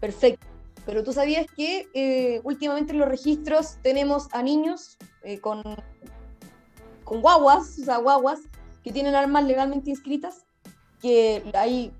perfecto. 0.00 0.46
Pero 0.84 1.02
tú 1.02 1.12
sabías 1.12 1.46
que 1.56 1.88
eh, 1.94 2.40
últimamente 2.44 2.92
en 2.92 3.00
los 3.00 3.08
registros 3.08 3.78
tenemos 3.82 4.28
a 4.32 4.42
niños 4.42 4.96
con, 5.40 5.64
con 7.02 7.20
guaguas, 7.20 7.76
o 7.80 7.84
sea, 7.84 7.96
guaguas, 7.96 8.38
que 8.84 8.92
tienen 8.92 9.16
armas 9.16 9.44
legalmente 9.44 9.90
inscritas. 9.90 10.46
que 11.02 11.42
hay 11.54 11.92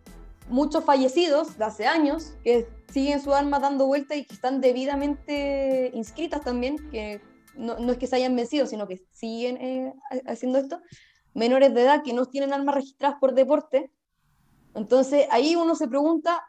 muchos 0.49 0.85
fallecidos 0.85 1.59
de 1.59 1.65
hace 1.65 1.87
años 1.87 2.35
que 2.45 2.69
siguen 2.93 3.21
su 3.21 3.35
armas 3.35 3.61
dando 3.61 3.87
vuelta 3.87 4.15
y 4.15 4.25
que 4.25 4.35
están 4.35 4.61
debidamente 4.61 5.91
inscritas 5.95 6.43
también, 6.43 6.77
que 6.91 7.21
no, 7.57 7.79
no 7.79 7.93
es 7.93 7.99
que 7.99 8.07
se 8.07 8.17
hayan 8.17 8.37
vencido, 8.37 8.67
sino 8.67 8.87
que 8.87 9.03
siguen 9.13 9.57
eh, 9.57 9.95
haciendo 10.27 10.59
esto, 10.59 10.81
menores 11.37 11.75
de 11.75 11.83
edad 11.83 12.03
que 12.03 12.15
no 12.15 12.25
tienen 12.27 12.53
armas 12.53 12.75
registradas 12.75 13.19
por 13.21 13.35
deporte. 13.35 13.93
Entonces 14.75 15.27
ahí 15.31 15.55
uno 15.55 15.77
se 15.77 15.87
pregunta, 15.87 16.43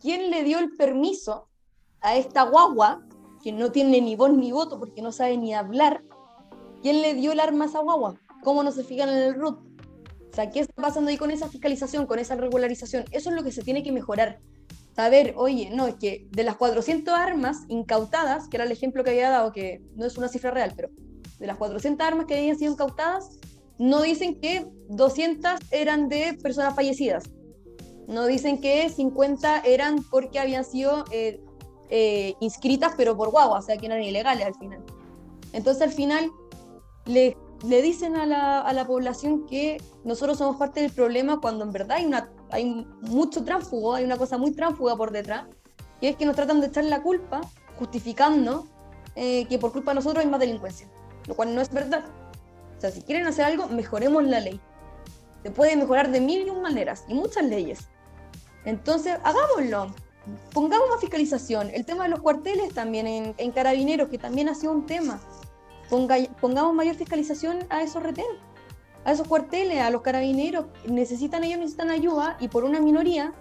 ¿quién 0.00 0.30
le 0.30 0.44
dio 0.44 0.60
el 0.60 0.76
permiso 0.76 1.48
a 2.00 2.16
esta 2.16 2.44
guagua, 2.44 3.04
que 3.42 3.52
no 3.52 3.72
tiene 3.72 4.00
ni 4.00 4.14
voz 4.14 4.32
ni 4.32 4.52
voto 4.52 4.78
porque 4.78 5.02
no 5.02 5.10
sabe 5.10 5.36
ni 5.36 5.52
hablar? 5.52 6.04
¿Quién 6.82 7.02
le 7.02 7.14
dio 7.14 7.32
el 7.32 7.40
arma 7.40 7.64
a 7.64 7.68
esa 7.68 7.80
guagua? 7.80 8.14
¿Cómo 8.44 8.62
no 8.62 8.70
se 8.70 8.84
fijan 8.84 9.08
en 9.08 9.18
el 9.18 9.34
RUT? 9.34 9.58
O 9.58 10.34
sea, 10.34 10.50
¿qué 10.50 10.60
está 10.60 10.80
pasando 10.80 11.10
ahí 11.10 11.18
con 11.18 11.32
esa 11.32 11.48
fiscalización, 11.48 12.06
con 12.06 12.18
esa 12.18 12.36
regularización? 12.36 13.04
Eso 13.10 13.30
es 13.30 13.36
lo 13.36 13.42
que 13.42 13.52
se 13.52 13.62
tiene 13.62 13.82
que 13.82 13.92
mejorar. 13.92 14.40
Saber, 14.94 15.34
oye, 15.36 15.70
no, 15.74 15.88
es 15.88 15.96
que 15.96 16.28
de 16.30 16.44
las 16.44 16.56
400 16.56 17.12
armas 17.12 17.64
incautadas, 17.68 18.48
que 18.48 18.56
era 18.56 18.64
el 18.64 18.72
ejemplo 18.72 19.02
que 19.02 19.10
había 19.10 19.30
dado, 19.30 19.52
que 19.52 19.82
no 19.96 20.06
es 20.06 20.16
una 20.16 20.28
cifra 20.28 20.50
real, 20.52 20.72
pero 20.76 20.90
de 21.38 21.46
las 21.46 21.56
400 21.56 22.06
armas 22.06 22.26
que 22.26 22.36
habían 22.36 22.56
sido 22.56 22.72
incautadas, 22.72 23.38
no 23.82 24.02
dicen 24.02 24.38
que 24.40 24.64
200 24.90 25.54
eran 25.72 26.08
de 26.08 26.38
personas 26.40 26.76
fallecidas. 26.76 27.24
No 28.06 28.26
dicen 28.26 28.60
que 28.60 28.88
50 28.88 29.62
eran 29.62 30.04
porque 30.08 30.38
habían 30.38 30.64
sido 30.64 31.04
eh, 31.10 31.40
eh, 31.90 32.34
inscritas, 32.38 32.94
pero 32.96 33.16
por 33.16 33.30
guagua, 33.30 33.58
o 33.58 33.62
sea, 33.62 33.76
que 33.76 33.86
eran 33.86 34.00
ilegales 34.00 34.46
al 34.46 34.54
final. 34.54 34.84
Entonces, 35.52 35.82
al 35.82 35.90
final, 35.90 36.30
le 37.06 37.36
le 37.64 37.80
dicen 37.80 38.16
a 38.16 38.26
la, 38.26 38.60
a 38.60 38.72
la, 38.72 38.86
población 38.86 39.46
que 39.46 39.80
nosotros 40.02 40.38
somos 40.38 40.56
parte 40.56 40.80
del 40.80 40.90
problema 40.90 41.40
cuando 41.40 41.64
en 41.64 41.70
verdad 41.70 41.98
hay, 41.98 42.06
una, 42.06 42.28
hay 42.50 42.86
mucho 43.02 43.44
tránsfugo, 43.44 43.94
hay 43.94 44.04
una 44.04 44.16
cosa 44.16 44.36
muy 44.36 44.50
tránsfuga 44.50 44.96
por 44.96 45.12
detrás, 45.12 45.46
que 46.00 46.08
es 46.08 46.16
que 46.16 46.26
nos 46.26 46.34
tratan 46.34 46.60
de 46.60 46.66
echar 46.66 46.84
la 46.84 47.02
culpa 47.02 47.40
justificando 47.78 48.66
eh, 49.14 49.46
que 49.46 49.60
por 49.60 49.72
culpa 49.72 49.92
de 49.92 49.96
nosotros 49.96 50.24
hay 50.24 50.28
más 50.28 50.40
delincuencia, 50.40 50.88
lo 51.28 51.36
cual 51.36 51.54
no 51.54 51.60
es 51.60 51.72
verdad. 51.72 52.04
Sea, 52.82 52.90
si 52.90 53.00
quieren 53.02 53.28
hacer 53.28 53.44
algo, 53.44 53.68
mejoremos 53.68 54.24
la 54.24 54.40
ley. 54.40 54.60
Se 55.44 55.52
puede 55.52 55.76
mejorar 55.76 56.10
de 56.10 56.20
mil 56.20 56.44
y 56.44 56.50
un 56.50 56.62
maneras 56.62 57.04
y 57.06 57.14
muchas 57.14 57.44
leyes. 57.44 57.86
Entonces, 58.64 59.18
hagámoslo. 59.22 59.94
Pongamos 60.52 60.88
más 60.90 61.00
fiscalización. 61.00 61.70
El 61.70 61.84
tema 61.84 62.02
de 62.02 62.10
los 62.10 62.20
cuarteles 62.20 62.74
también 62.74 63.06
en, 63.06 63.34
en 63.38 63.52
carabineros, 63.52 64.08
que 64.08 64.18
también 64.18 64.48
ha 64.48 64.56
sido 64.56 64.72
un 64.72 64.86
tema 64.86 65.20
pongamos 66.40 66.74
mayor 66.74 66.96
fiscalización 66.96 67.66
a 67.68 67.82
esos 67.82 68.02
retenes, 68.02 68.40
a 69.04 69.12
esos 69.12 69.28
cuarteles, 69.28 69.78
a 69.80 69.90
los 69.90 70.02
carabineros. 70.02 70.66
Necesitan 70.84 71.44
ellos, 71.44 71.60
necesitan 71.60 71.90
ayuda 71.90 72.36
y 72.40 72.48
por 72.48 72.64
una 72.64 72.80
minoría 72.80 73.32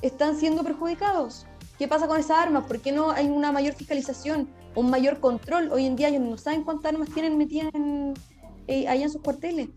están 0.00 0.38
siendo 0.38 0.62
perjudicados. 0.62 1.46
¿Qué 1.78 1.86
pasa 1.86 2.08
con 2.08 2.18
esas 2.18 2.38
armas? 2.38 2.64
¿Por 2.64 2.80
qué 2.80 2.92
no 2.92 3.10
hay 3.10 3.26
una 3.26 3.52
mayor 3.52 3.74
fiscalización, 3.74 4.48
un 4.74 4.88
mayor 4.88 5.20
control? 5.20 5.70
Hoy 5.70 5.84
en 5.84 5.96
día 5.96 6.08
ellos 6.08 6.22
no 6.22 6.38
saben 6.38 6.62
cuántas 6.62 6.94
armas 6.94 7.10
tienen 7.10 7.36
metidas 7.36 7.74
en, 7.74 8.14
eh, 8.66 8.88
allá 8.88 9.04
en 9.04 9.10
sus 9.10 9.22
cuarteles. 9.22 9.68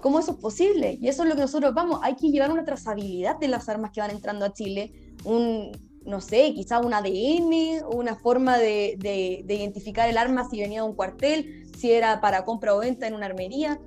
¿Cómo 0.00 0.18
eso 0.18 0.32
es 0.32 0.38
posible? 0.38 0.98
Y 1.00 1.08
eso 1.08 1.22
es 1.22 1.28
lo 1.28 1.34
que 1.34 1.40
nosotros 1.40 1.72
vamos. 1.72 2.00
Hay 2.02 2.14
que 2.16 2.30
llevar 2.30 2.52
una 2.52 2.64
trazabilidad 2.64 3.38
de 3.38 3.48
las 3.48 3.68
armas 3.68 3.90
que 3.90 4.00
van 4.00 4.10
entrando 4.10 4.44
a 4.44 4.52
Chile, 4.52 4.92
un, 5.24 5.72
no 6.04 6.20
sé, 6.20 6.52
quizá 6.54 6.78
un 6.80 6.92
ADN, 6.92 7.86
una 7.90 8.14
forma 8.14 8.58
de, 8.58 8.98
identificar 9.48 10.08
el 10.08 10.18
arma 10.18 10.48
si 10.48 10.60
venía 10.60 10.82
de 10.82 10.88
un 10.88 10.94
cuartel, 10.94 11.66
si 11.76 11.90
era 11.90 12.20
para 12.20 12.44
compra 12.44 12.74
o 12.74 12.80
venta 12.80 13.06
en 13.06 13.14
una 13.14 13.26
armería. 13.26 13.80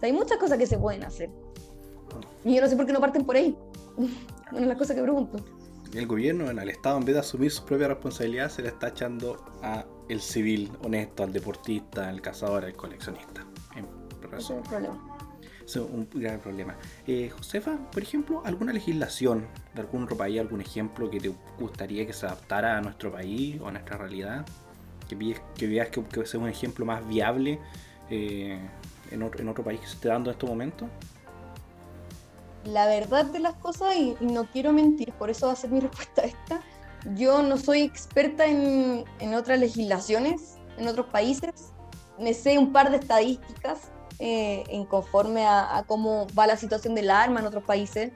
hay 0.00 0.12
muchas 0.12 0.38
cosas 0.38 0.56
que 0.56 0.66
se 0.66 0.78
pueden 0.78 1.02
hacer. 1.02 1.30
Y 2.44 2.54
yo 2.54 2.60
no 2.60 2.68
sé 2.68 2.76
por 2.76 2.86
qué 2.86 2.92
no 2.92 3.00
parten 3.00 3.24
por 3.24 3.36
ahí. 3.36 3.56
Una 4.52 4.60
de 4.60 4.66
las 4.66 4.78
cosas 4.78 4.96
que 4.96 5.02
pregunto. 5.02 5.38
El 5.92 6.06
gobierno, 6.06 6.48
al 6.48 6.68
Estado, 6.68 6.98
en 6.98 7.04
vez 7.04 7.14
de 7.14 7.20
asumir 7.20 7.50
su 7.50 7.64
propia 7.64 7.88
responsabilidad, 7.88 8.48
se 8.50 8.62
le 8.62 8.68
está 8.68 8.88
echando 8.88 9.44
a 9.62 9.84
el 10.08 10.20
civil 10.20 10.70
honesto, 10.84 11.24
al 11.24 11.32
deportista, 11.32 12.08
al 12.08 12.20
cazador, 12.20 12.64
al 12.64 12.74
coleccionista. 12.74 13.44
En 13.74 13.86
es 14.36 14.50
el 14.50 14.60
problema 14.62 15.20
un 15.78 16.08
gran 16.12 16.40
problema. 16.40 16.76
Eh, 17.06 17.30
Josefa, 17.30 17.76
por 17.92 18.02
ejemplo, 18.02 18.42
¿alguna 18.44 18.72
legislación 18.72 19.46
de 19.74 19.82
algún 19.82 20.04
otro 20.04 20.16
país, 20.16 20.40
algún 20.40 20.60
ejemplo 20.60 21.10
que 21.10 21.20
te 21.20 21.32
gustaría 21.58 22.06
que 22.06 22.12
se 22.12 22.26
adaptara 22.26 22.78
a 22.78 22.80
nuestro 22.80 23.12
país 23.12 23.60
o 23.60 23.68
a 23.68 23.72
nuestra 23.72 23.96
realidad? 23.96 24.44
Que, 25.08 25.36
que 25.56 25.66
veas 25.66 25.88
que, 25.88 26.02
que 26.04 26.26
sea 26.26 26.40
un 26.40 26.48
ejemplo 26.48 26.84
más 26.84 27.06
viable 27.06 27.58
eh, 28.10 28.58
en, 29.10 29.22
otro, 29.22 29.40
en 29.40 29.48
otro 29.48 29.64
país 29.64 29.80
que 29.80 29.86
se 29.86 29.94
esté 29.94 30.08
dando 30.08 30.30
en 30.30 30.34
estos 30.34 30.48
momentos. 30.48 30.88
La 32.64 32.86
verdad 32.86 33.24
de 33.26 33.40
las 33.40 33.54
cosas, 33.54 33.96
y, 33.96 34.16
no 34.20 34.44
quiero 34.50 34.72
mentir, 34.72 35.12
por 35.14 35.30
eso 35.30 35.46
va 35.46 35.52
a 35.52 35.56
ser 35.56 35.70
mi 35.70 35.80
respuesta 35.80 36.22
a 36.22 36.26
esta, 36.26 36.60
yo 37.14 37.42
no 37.42 37.56
soy 37.56 37.82
experta 37.82 38.46
en, 38.46 39.04
en 39.20 39.34
otras 39.34 39.58
legislaciones, 39.58 40.58
en 40.76 40.86
otros 40.86 41.06
países, 41.06 41.72
me 42.18 42.34
sé 42.34 42.58
un 42.58 42.72
par 42.72 42.90
de 42.90 42.98
estadísticas, 42.98 43.90
eh, 44.22 44.64
en 44.68 44.84
conforme 44.84 45.46
a, 45.46 45.82
cómo 45.86 46.26
va 46.38 46.46
la 46.46 46.58
situación 46.58 46.94
del 46.94 47.10
arma 47.10 47.40
en 47.40 47.46
otros 47.46 47.64
países. 47.64 48.12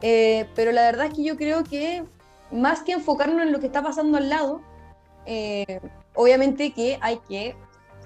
Eh, 0.00 0.48
pero 0.54 0.72
la 0.72 0.80
verdad 0.80 1.06
es 1.08 1.14
que 1.14 1.22
yo 1.22 1.36
creo 1.36 1.62
que 1.62 2.02
más 2.50 2.80
que 2.80 2.92
enfocarnos 2.92 3.42
en 3.42 3.52
lo 3.52 3.60
que 3.60 3.66
está 3.66 3.82
pasando 3.82 4.16
al 4.16 4.30
lado, 4.30 4.62
eh, 5.26 5.80
obviamente 6.14 6.72
que 6.72 6.98
hay 7.02 7.18
que 7.28 7.54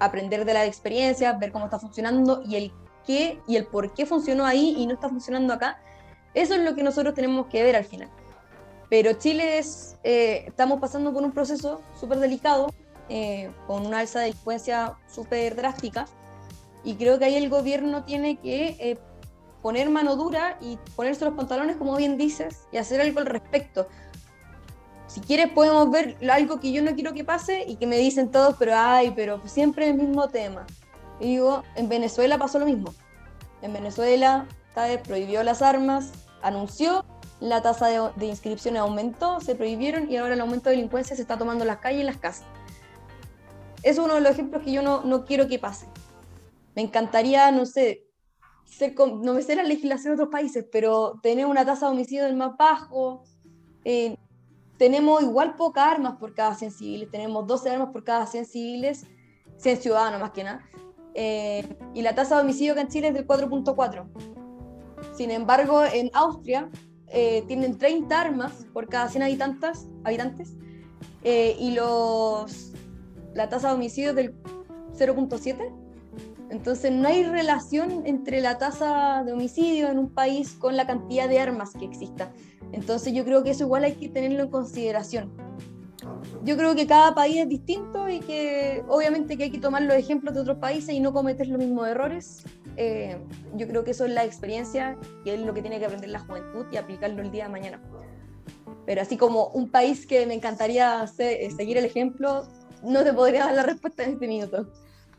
aprender 0.00 0.44
de 0.44 0.54
la 0.54 0.66
experiencia, 0.66 1.32
ver 1.34 1.52
cómo 1.52 1.66
está 1.66 1.78
funcionando 1.78 2.42
y 2.44 2.56
el 2.56 2.72
qué 3.04 3.40
y 3.46 3.56
el 3.56 3.66
por 3.66 3.94
qué 3.94 4.06
funcionó 4.06 4.44
ahí 4.44 4.74
y 4.78 4.86
no 4.86 4.94
está 4.94 5.08
funcionando 5.08 5.52
acá. 5.52 5.80
Eso 6.34 6.54
es 6.54 6.60
lo 6.60 6.74
que 6.74 6.82
nosotros 6.82 7.14
tenemos 7.14 7.46
que 7.46 7.62
ver 7.62 7.76
al 7.76 7.84
final. 7.84 8.08
Pero 8.90 9.12
Chile 9.14 9.58
es, 9.58 9.96
estamos 10.02 10.80
pasando 10.80 11.12
por 11.12 11.22
un 11.22 11.32
proceso 11.32 11.80
súper 11.98 12.18
delicado, 12.18 12.72
con 13.66 13.86
una 13.86 14.00
alza 14.00 14.20
de 14.20 14.26
delincuencia 14.26 14.94
súper 15.08 15.56
drástica. 15.56 16.06
Y 16.84 16.96
creo 16.96 17.18
que 17.18 17.24
ahí 17.24 17.36
el 17.36 17.48
gobierno 17.48 18.04
tiene 18.04 18.38
que 18.38 18.76
eh, 18.78 18.98
poner 19.62 19.88
mano 19.88 20.16
dura 20.16 20.58
y 20.60 20.78
ponerse 20.94 21.24
los 21.24 21.34
pantalones, 21.34 21.76
como 21.76 21.96
bien 21.96 22.18
dices, 22.18 22.68
y 22.70 22.76
hacer 22.76 23.00
algo 23.00 23.20
al 23.20 23.26
respecto. 23.26 23.88
Si 25.06 25.20
quieres 25.20 25.50
podemos 25.50 25.90
ver 25.90 26.16
algo 26.30 26.60
que 26.60 26.72
yo 26.72 26.82
no 26.82 26.94
quiero 26.94 27.14
que 27.14 27.24
pase 27.24 27.64
y 27.66 27.76
que 27.76 27.86
me 27.86 27.96
dicen 27.96 28.30
todos, 28.30 28.56
pero 28.58 28.72
ay, 28.76 29.12
pero 29.16 29.40
siempre 29.46 29.88
el 29.88 29.94
mismo 29.94 30.28
tema. 30.28 30.66
Y 31.20 31.26
digo, 31.26 31.62
en 31.76 31.88
Venezuela 31.88 32.38
pasó 32.38 32.58
lo 32.58 32.66
mismo. 32.66 32.94
En 33.62 33.72
Venezuela, 33.72 34.46
vez 34.74 35.00
prohibió 35.00 35.42
las 35.42 35.62
armas, 35.62 36.12
anunció, 36.42 37.04
la 37.40 37.62
tasa 37.62 37.86
de, 37.88 38.10
de 38.16 38.26
inscripciones 38.26 38.80
aumentó, 38.80 39.40
se 39.40 39.54
prohibieron 39.54 40.10
y 40.10 40.16
ahora 40.16 40.34
el 40.34 40.40
aumento 40.40 40.70
de 40.70 40.76
delincuencia 40.76 41.16
se 41.16 41.22
está 41.22 41.38
tomando 41.38 41.64
en 41.64 41.68
las 41.68 41.78
calles 41.78 41.98
y 41.98 42.00
en 42.00 42.06
las 42.06 42.18
casas. 42.18 42.46
Es 43.82 43.98
uno 43.98 44.14
de 44.14 44.20
los 44.20 44.32
ejemplos 44.32 44.62
que 44.62 44.72
yo 44.72 44.82
no, 44.82 45.02
no 45.02 45.24
quiero 45.24 45.46
que 45.46 45.58
pase 45.58 45.86
me 46.74 46.82
encantaría, 46.82 47.50
no 47.50 47.66
sé, 47.66 48.06
no 49.22 49.34
me 49.34 49.42
sé 49.42 49.56
la 49.56 49.62
legislación 49.62 50.16
de 50.16 50.22
otros 50.22 50.32
países, 50.32 50.66
pero 50.70 51.20
tener 51.22 51.46
una 51.46 51.64
tasa 51.64 51.86
de 51.86 51.92
homicidio 51.92 52.24
del 52.24 52.36
más 52.36 52.56
bajo. 52.56 53.22
Eh, 53.84 54.16
tenemos 54.76 55.22
igual 55.22 55.54
pocas 55.54 55.86
armas 55.86 56.16
por 56.16 56.34
cada 56.34 56.54
100 56.54 56.72
civiles, 56.72 57.10
tenemos 57.10 57.46
12 57.46 57.70
armas 57.70 57.90
por 57.90 58.02
cada 58.02 58.26
100 58.26 58.46
civiles, 58.46 59.06
100 59.58 59.76
ciudadanos 59.80 60.20
más 60.20 60.32
que 60.32 60.44
nada. 60.44 60.64
Eh, 61.14 61.64
y 61.94 62.02
la 62.02 62.14
tasa 62.14 62.36
de 62.36 62.42
homicidio 62.42 62.72
acá 62.72 62.82
en 62.82 62.88
Chile 62.88 63.08
es 63.08 63.14
del 63.14 63.26
4.4. 63.26 64.04
Sin 65.14 65.30
embargo, 65.30 65.82
en 65.84 66.10
Austria 66.12 66.68
eh, 67.08 67.44
tienen 67.46 67.78
30 67.78 68.20
armas 68.20 68.66
por 68.72 68.88
cada 68.88 69.08
100 69.08 69.22
habitantes, 69.22 69.88
habitantes 70.02 70.54
y 71.22 71.70
los, 71.70 72.72
la 73.32 73.48
tasa 73.48 73.68
de 73.68 73.74
homicidio 73.74 74.10
es 74.10 74.16
del 74.16 74.34
0.7 74.92 75.84
entonces 76.54 76.92
no 76.92 77.08
hay 77.08 77.24
relación 77.24 78.02
entre 78.06 78.40
la 78.40 78.58
tasa 78.58 79.24
de 79.24 79.32
homicidio 79.32 79.88
en 79.88 79.98
un 79.98 80.10
país 80.10 80.52
con 80.52 80.76
la 80.76 80.86
cantidad 80.86 81.28
de 81.28 81.40
armas 81.40 81.72
que 81.72 81.84
exista. 81.84 82.32
Entonces 82.70 83.12
yo 83.12 83.24
creo 83.24 83.42
que 83.42 83.50
eso 83.50 83.64
igual 83.64 83.82
hay 83.82 83.94
que 83.94 84.08
tenerlo 84.08 84.44
en 84.44 84.50
consideración. 84.50 85.32
Yo 86.44 86.56
creo 86.56 86.74
que 86.74 86.86
cada 86.86 87.14
país 87.14 87.36
es 87.38 87.48
distinto 87.48 88.08
y 88.08 88.20
que 88.20 88.84
obviamente 88.88 89.36
que 89.36 89.44
hay 89.44 89.50
que 89.50 89.58
tomar 89.58 89.82
los 89.82 89.96
ejemplos 89.96 90.34
de 90.34 90.40
otros 90.40 90.58
países 90.58 90.94
y 90.94 91.00
no 91.00 91.12
cometer 91.12 91.46
los 91.48 91.58
mismos 91.58 91.88
errores. 91.88 92.44
Eh, 92.76 93.16
yo 93.56 93.66
creo 93.68 93.84
que 93.84 93.92
eso 93.92 94.04
es 94.04 94.12
la 94.12 94.24
experiencia 94.24 94.96
y 95.24 95.30
es 95.30 95.40
lo 95.40 95.54
que 95.54 95.62
tiene 95.62 95.78
que 95.78 95.86
aprender 95.86 96.10
la 96.10 96.20
juventud 96.20 96.66
y 96.72 96.76
aplicarlo 96.76 97.22
el 97.22 97.30
día 97.30 97.44
de 97.44 97.50
mañana. 97.50 97.80
Pero 98.86 99.00
así 99.00 99.16
como 99.16 99.48
un 99.48 99.70
país 99.70 100.06
que 100.06 100.26
me 100.26 100.34
encantaría 100.34 101.06
seguir 101.06 101.78
el 101.78 101.84
ejemplo, 101.84 102.46
no 102.82 103.02
te 103.02 103.12
podría 103.12 103.46
dar 103.46 103.54
la 103.54 103.62
respuesta 103.62 104.04
en 104.04 104.12
este 104.12 104.28
minuto. 104.28 104.66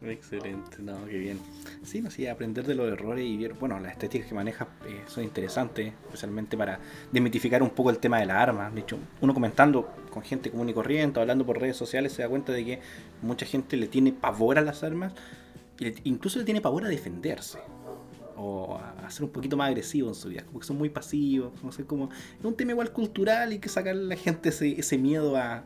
Excelente, 0.01 0.77
no, 0.79 1.05
qué 1.05 1.17
bien. 1.17 1.39
Sí, 1.83 2.01
no, 2.01 2.11
sí, 2.11 2.27
aprender 2.27 2.65
de 2.65 2.75
los 2.75 2.91
errores 2.91 3.25
y 3.25 3.37
ver, 3.37 3.53
bueno, 3.53 3.79
las 3.79 3.93
estéticas 3.93 4.27
que 4.27 4.35
manejas 4.35 4.67
eh, 4.87 5.01
son 5.07 5.23
interesantes, 5.23 5.93
especialmente 6.05 6.57
para 6.57 6.79
demitificar 7.11 7.63
un 7.63 7.69
poco 7.69 7.89
el 7.89 7.97
tema 7.97 8.19
de 8.19 8.25
las 8.25 8.37
armas. 8.37 8.73
De 8.73 8.81
hecho, 8.81 8.99
uno 9.21 9.33
comentando 9.33 9.89
con 10.15 10.23
gente 10.23 10.49
común 10.49 10.69
y 10.69 10.73
corriente, 10.73 11.19
hablando 11.19 11.45
por 11.45 11.59
redes 11.59 11.75
sociales, 11.75 12.13
se 12.13 12.21
da 12.21 12.29
cuenta 12.29 12.53
de 12.53 12.63
que 12.63 12.79
mucha 13.21 13.45
gente 13.45 13.75
le 13.75 13.87
tiene 13.87 14.13
pavor 14.13 14.57
a 14.57 14.61
las 14.61 14.81
armas, 14.81 15.11
incluso 16.05 16.39
le 16.39 16.45
tiene 16.45 16.61
pavor 16.61 16.85
a 16.85 16.87
defenderse. 16.87 17.59
o 18.37 18.77
a, 18.77 19.09
ser 19.09 19.25
un 19.25 19.29
poquito 19.29 19.57
más 19.57 19.67
agresivos 19.67 20.17
en 20.17 20.21
su 20.21 20.29
vida, 20.29 20.43
como 20.45 20.59
que 20.61 20.65
son 20.65 20.77
muy 20.77 20.89
pasivos, 20.89 21.61
no 21.61 21.71
sé, 21.71 21.85
como 21.85 22.09
es 22.39 22.45
un 22.45 22.55
tema 22.55 22.71
igual 22.71 22.91
cultural 22.91 23.51
y 23.51 23.59
que 23.59 23.67
sacarle 23.67 24.05
a 24.05 24.07
la 24.07 24.15
gente 24.15 24.49
ese, 24.49 24.97
miedo 24.97 25.35
a 25.35 25.65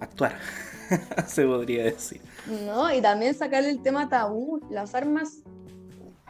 actuar, 0.00 0.38
se 1.26 1.44
podría 1.44 1.84
decir. 1.84 2.22
No, 2.64 2.92
y 2.92 3.02
también 3.02 3.34
sacarle 3.34 3.68
el 3.68 3.82
tema 3.82 4.08
tabú, 4.08 4.60
las 4.70 4.94
armas, 4.94 5.42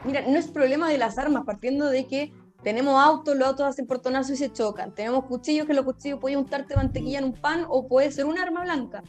mira, 0.03 0.21
no 0.27 0.37
es 0.37 0.47
problema 0.47 0.89
de 0.89 0.97
las 0.97 1.17
armas, 1.17 1.45
partiendo 1.45 1.87
de 1.89 2.05
que 2.05 2.33
tenemos 2.67 3.01
autos, 3.01 3.33
los 3.37 3.47
autos 3.47 3.65
hacen 3.65 3.87
portonazos 3.87 4.31
y 4.31 4.35
se 4.35 4.51
chocan, 4.51 4.93
tenemos 4.93 5.23
cuchillos, 5.23 5.65
que 5.65 5.73
los 5.73 5.85
cuchillos 5.85 6.19
pueden 6.19 6.39
untarte 6.39 6.75
mantequilla 6.75 7.19
en 7.19 7.23
un 7.23 7.31
pan 7.31 7.65
o 7.69 7.87
puede 7.87 8.11
ser 8.11 8.25
un 8.25 8.37
arma 8.37 8.63
blanca. 8.63 9.03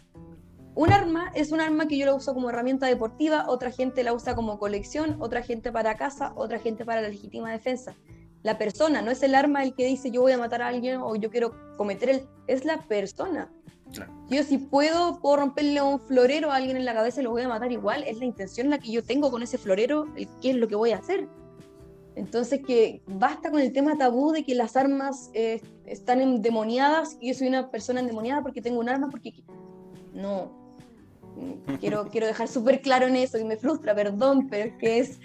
Un 0.76 0.92
arma 0.92 1.32
es 1.34 1.50
un 1.50 1.60
arma 1.60 1.88
que 1.88 1.98
yo 1.98 2.06
la 2.06 2.14
uso 2.14 2.34
como 2.34 2.50
herramienta 2.50 2.86
deportiva, 2.86 3.46
otra 3.48 3.72
gente 3.72 4.04
la 4.04 4.12
usa 4.12 4.36
como 4.36 4.60
colección, 4.60 5.16
otra 5.18 5.42
gente 5.42 5.72
para 5.72 5.96
casa, 5.96 6.32
otra 6.36 6.60
gente 6.60 6.84
para 6.84 7.02
la 7.02 7.08
legítima 7.08 7.50
defensa. 7.50 7.96
La 8.44 8.58
persona, 8.58 9.02
no 9.02 9.10
es 9.10 9.24
el 9.24 9.34
arma 9.34 9.64
el 9.64 9.74
que 9.74 9.86
dice 9.86 10.12
yo 10.12 10.20
voy 10.20 10.30
a 10.30 10.38
matar 10.38 10.62
a 10.62 10.68
alguien 10.68 11.00
o 11.00 11.16
yo 11.16 11.28
quiero 11.28 11.52
cometer 11.76 12.10
el... 12.10 12.28
Es 12.46 12.64
la 12.64 12.86
persona. 12.86 13.50
Yo 14.30 14.44
si 14.44 14.58
puedo, 14.58 15.18
puedo 15.18 15.38
romperle 15.38 15.82
un 15.82 15.98
florero 15.98 16.52
a 16.52 16.56
alguien 16.56 16.76
en 16.76 16.84
la 16.84 16.94
cabeza 16.94 17.22
y 17.22 17.24
lo 17.24 17.30
voy 17.32 17.42
a 17.42 17.48
matar 17.48 17.72
igual. 17.72 18.04
Es 18.04 18.18
la 18.18 18.24
intención 18.24 18.70
la 18.70 18.78
que 18.78 18.92
yo 18.92 19.02
tengo 19.02 19.32
con 19.32 19.42
ese 19.42 19.58
florero, 19.58 20.06
qué 20.14 20.50
es 20.50 20.54
lo 20.54 20.68
que 20.68 20.76
voy 20.76 20.92
a 20.92 20.98
hacer. 20.98 21.26
Entonces 22.18 22.60
que 22.66 23.00
basta 23.06 23.50
con 23.50 23.60
el 23.60 23.72
tema 23.72 23.96
tabú 23.96 24.32
de 24.32 24.44
que 24.44 24.54
las 24.54 24.76
armas 24.76 25.30
eh, 25.34 25.60
están 25.86 26.20
endemoniadas 26.20 27.16
y 27.20 27.28
yo 27.28 27.34
soy 27.34 27.46
una 27.46 27.70
persona 27.70 28.00
endemoniada 28.00 28.42
porque 28.42 28.60
tengo 28.60 28.80
un 28.80 28.88
arma, 28.88 29.08
porque... 29.08 29.32
No, 30.12 30.58
Quiero, 31.78 32.08
quiero 32.10 32.26
dejar 32.26 32.48
súper 32.48 32.80
claro 32.80 33.06
en 33.06 33.14
eso 33.14 33.38
y 33.38 33.44
me 33.44 33.56
frustra, 33.56 33.94
perdón, 33.94 34.48
pero 34.48 34.70
es 34.70 34.76
que 34.78 34.98
es, 34.98 35.20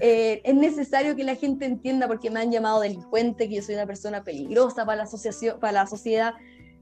eh, 0.00 0.40
es 0.44 0.54
necesario 0.54 1.14
que 1.14 1.24
la 1.24 1.34
gente 1.34 1.66
entienda 1.66 2.08
porque 2.08 2.30
me 2.30 2.40
han 2.40 2.50
llamado 2.50 2.80
delincuente, 2.80 3.46
que 3.46 3.56
yo 3.56 3.62
soy 3.62 3.74
una 3.74 3.86
persona 3.86 4.24
peligrosa 4.24 4.86
para 4.86 4.96
la, 4.96 5.02
asociación, 5.02 5.60
para 5.60 5.72
la 5.72 5.86
sociedad. 5.86 6.32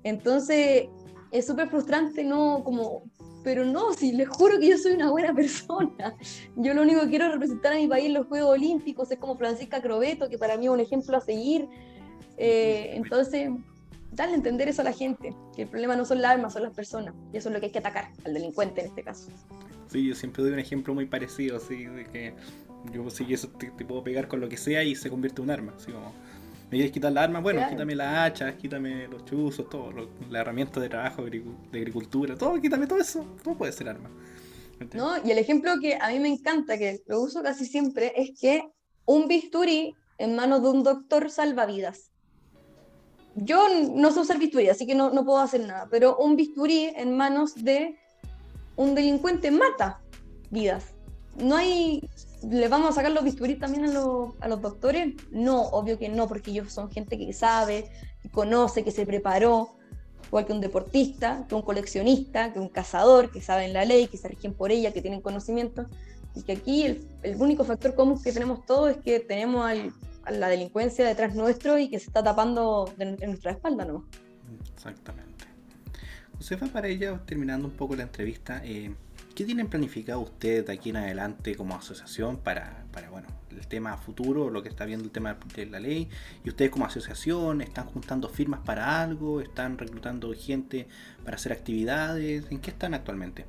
Entonces, 0.04 0.86
es 1.32 1.46
súper 1.46 1.68
frustrante, 1.68 2.22
¿no? 2.22 2.62
Como, 2.62 3.02
pero 3.44 3.64
no, 3.64 3.92
si 3.92 4.12
les 4.12 4.29
juro 4.29 4.59
que 4.59 4.68
yo 4.68 4.79
soy 4.79 4.92
una 4.92 5.11
buena 5.11 5.35
persona. 5.35 6.14
Yo 6.57 6.74
lo 6.74 6.83
único 6.83 7.01
que 7.03 7.09
quiero 7.09 7.27
es 7.27 7.33
representar 7.33 7.72
a 7.72 7.77
mi 7.77 7.87
país 7.87 8.07
en 8.07 8.14
los 8.14 8.27
Juegos 8.27 8.51
Olímpicos, 8.51 9.11
es 9.11 9.18
como 9.18 9.37
Francisca 9.37 9.81
Crobeto, 9.81 10.29
que 10.29 10.38
para 10.38 10.57
mí 10.57 10.66
es 10.66 10.70
un 10.70 10.81
ejemplo 10.81 11.16
a 11.16 11.20
seguir. 11.20 11.68
Eh, 12.37 12.92
entonces, 12.94 13.51
darle 14.12 14.35
a 14.35 14.37
entender 14.37 14.68
eso 14.68 14.83
a 14.83 14.85
la 14.85 14.92
gente, 14.92 15.35
que 15.55 15.62
el 15.62 15.68
problema 15.68 15.96
no 15.96 16.05
son 16.05 16.22
las 16.22 16.33
armas, 16.33 16.53
son 16.53 16.62
las 16.62 16.74
personas. 16.74 17.14
Y 17.33 17.37
eso 17.37 17.48
es 17.48 17.55
lo 17.55 17.61
que 17.61 17.66
hay 17.66 17.72
que 17.72 17.79
atacar, 17.79 18.11
al 18.24 18.35
delincuente 18.35 18.81
en 18.81 18.88
este 18.88 19.03
caso. 19.03 19.31
Sí, 19.88 20.07
yo 20.07 20.14
siempre 20.14 20.42
doy 20.42 20.53
un 20.53 20.59
ejemplo 20.59 20.94
muy 20.94 21.07
parecido, 21.07 21.57
así, 21.57 21.85
de 21.85 22.05
que 22.05 22.35
yo 22.92 23.09
sí 23.11 23.27
eso 23.31 23.48
te, 23.48 23.70
puedo 23.85 24.03
pegar 24.03 24.29
con 24.29 24.40
lo 24.40 24.48
que 24.48 24.57
sea 24.57 24.83
y 24.83 24.94
se 24.94 25.11
convierte 25.11 25.40
en 25.40 25.44
un 25.44 25.51
arma. 25.51 25.74
Así 25.77 25.92
como, 25.92 26.12
me 26.70 26.76
quieres 26.76 26.92
quitar 26.92 27.12
la 27.12 27.22
arma, 27.22 27.40
bueno, 27.40 27.66
quítame 27.68 27.94
las 27.94 28.14
hachas, 28.18 28.54
quítame 28.57 29.09
los 29.09 29.24
chuzos, 29.24 29.68
todo, 29.68 29.90
la 30.31 30.40
herramienta 30.40 30.81
de 30.81 30.88
trabajo, 30.88 31.24
de 31.24 31.42
agricultura, 31.72 32.37
todo, 32.37 32.61
quítame 32.61 32.87
todo 32.87 32.98
eso, 32.98 33.24
todo 33.42 33.57
puede 33.57 33.72
ser 33.72 33.88
arma. 33.88 34.11
No, 34.94 35.16
y 35.24 35.31
el 35.31 35.38
ejemplo 35.38 35.72
que 35.81 35.96
a 36.00 36.09
mí 36.09 36.20
me 36.20 36.28
encanta, 36.28 36.78
que 36.78 37.00
lo 37.07 37.20
uso 37.20 37.42
casi 37.42 37.66
siempre, 37.66 38.12
es 38.16 38.38
que 38.38 38.62
un 39.07 39.26
bisturí 39.26 39.94
en 40.18 40.37
manos 40.37 40.62
de 40.62 40.68
un 40.68 40.83
doctor 40.83 41.31
salva 41.31 41.66
vidas 41.66 42.09
yo 43.44 43.66
no 43.94 44.11
sé 44.11 44.20
usar 44.20 44.38
bisturí, 44.38 44.68
así 44.68 44.87
que 44.87 44.94
no, 44.94 45.11
no, 45.11 45.24
puedo 45.24 45.38
hacer 45.38 45.61
nada, 45.61 45.88
pero 45.90 46.16
un 46.16 46.37
bisturí 46.37 46.92
en 46.96 47.16
manos 47.16 47.54
de 47.54 47.96
un 48.76 48.94
delincuente 48.94 49.50
mata 49.50 50.00
vidas. 50.50 50.87
No 51.37 51.57
hay, 51.57 52.09
¿le 52.42 52.68
vamos 52.68 52.90
a 52.90 52.92
sacar 52.92 53.12
los 53.12 53.24
bisturí 53.24 53.57
también 53.57 53.85
a, 53.87 53.90
a 53.90 54.48
los 54.48 54.62
doctores? 54.62 55.14
No, 55.31 55.62
obvio 55.62 55.98
que 55.98 56.09
no, 56.09 56.29
porque 56.29 56.51
ellos 56.51 56.72
son 56.72 56.90
gente 56.90 57.18
que 57.18 57.33
sabe, 57.33 57.90
que 58.22 58.31
conoce, 58.31 58.85
que 58.85 58.90
se 58.90 59.07
preparó, 59.07 59.77
igual 60.27 60.46
que 60.46 60.53
un 60.53 60.61
deportista, 60.61 61.46
que 61.48 61.55
un 61.55 61.62
coleccionista, 61.62 62.53
que 62.53 62.61
un 62.61 62.68
cazador, 62.68 63.31
que 63.31 63.40
saben 63.40 63.72
la 63.72 63.85
ley, 63.85 64.07
que 64.07 64.16
se 64.16 64.29
rigen 64.29 64.55
por 64.55 64.70
ella, 64.70 64.92
que 64.92 65.03
tienen 65.03 65.20
conocimiento. 65.20 65.87
Y 66.35 66.42
que 66.42 66.53
aquí 66.53 66.85
el, 66.85 67.07
el 67.22 67.37
único 67.37 67.64
factor 67.64 67.94
común 67.94 68.22
que 68.22 68.33
tenemos 68.33 68.64
todos 68.66 68.90
es 68.90 68.96
que 68.98 69.20
tenemos 69.20 69.66
al 69.66 69.92
la 70.31 70.48
delincuencia 70.48 71.07
detrás 71.07 71.35
nuestro 71.35 71.79
y 71.79 71.88
que 71.88 71.98
se 71.98 72.07
está 72.07 72.22
tapando 72.22 72.92
en 72.98 73.16
nuestra 73.27 73.53
espalda, 73.53 73.85
¿no? 73.85 74.05
Exactamente. 74.74 75.46
Josefa, 76.37 76.66
para 76.66 76.88
ella, 76.88 77.20
terminando 77.27 77.68
un 77.68 77.74
poco 77.74 77.96
la 77.96 78.05
entrevista, 78.05 78.61
eh, 78.64 78.94
¿qué 79.38 79.44
tienen 79.44 79.68
planificado 79.68 80.18
ustedes 80.18 80.66
de 80.66 80.72
aquí 80.72 80.90
en 80.90 80.96
adelante 80.96 81.55
como 81.55 81.77
asociación 81.77 82.38
para, 82.38 82.85
para, 82.90 83.09
bueno, 83.09 83.29
el 83.53 83.68
tema 83.68 83.96
futuro, 83.96 84.51
lo 84.51 84.64
que 84.64 84.68
está 84.68 84.85
viendo 84.85 85.05
el 85.05 85.12
tema 85.12 85.38
de 85.55 85.66
la 85.66 85.79
ley? 85.79 86.09
¿Y 86.42 86.48
ustedes 86.48 86.72
como 86.72 86.87
asociación 86.87 87.61
están 87.61 87.87
juntando 87.87 88.29
firmas 88.29 88.59
para 88.66 89.01
algo? 89.01 89.40
¿Están 89.40 89.79
reclutando 89.79 90.35
gente 90.35 90.88
para 91.24 91.37
hacer 91.37 91.53
actividades? 91.53 92.51
¿En 92.51 92.59
qué 92.59 92.72
están 92.72 92.94
actualmente? 92.94 93.46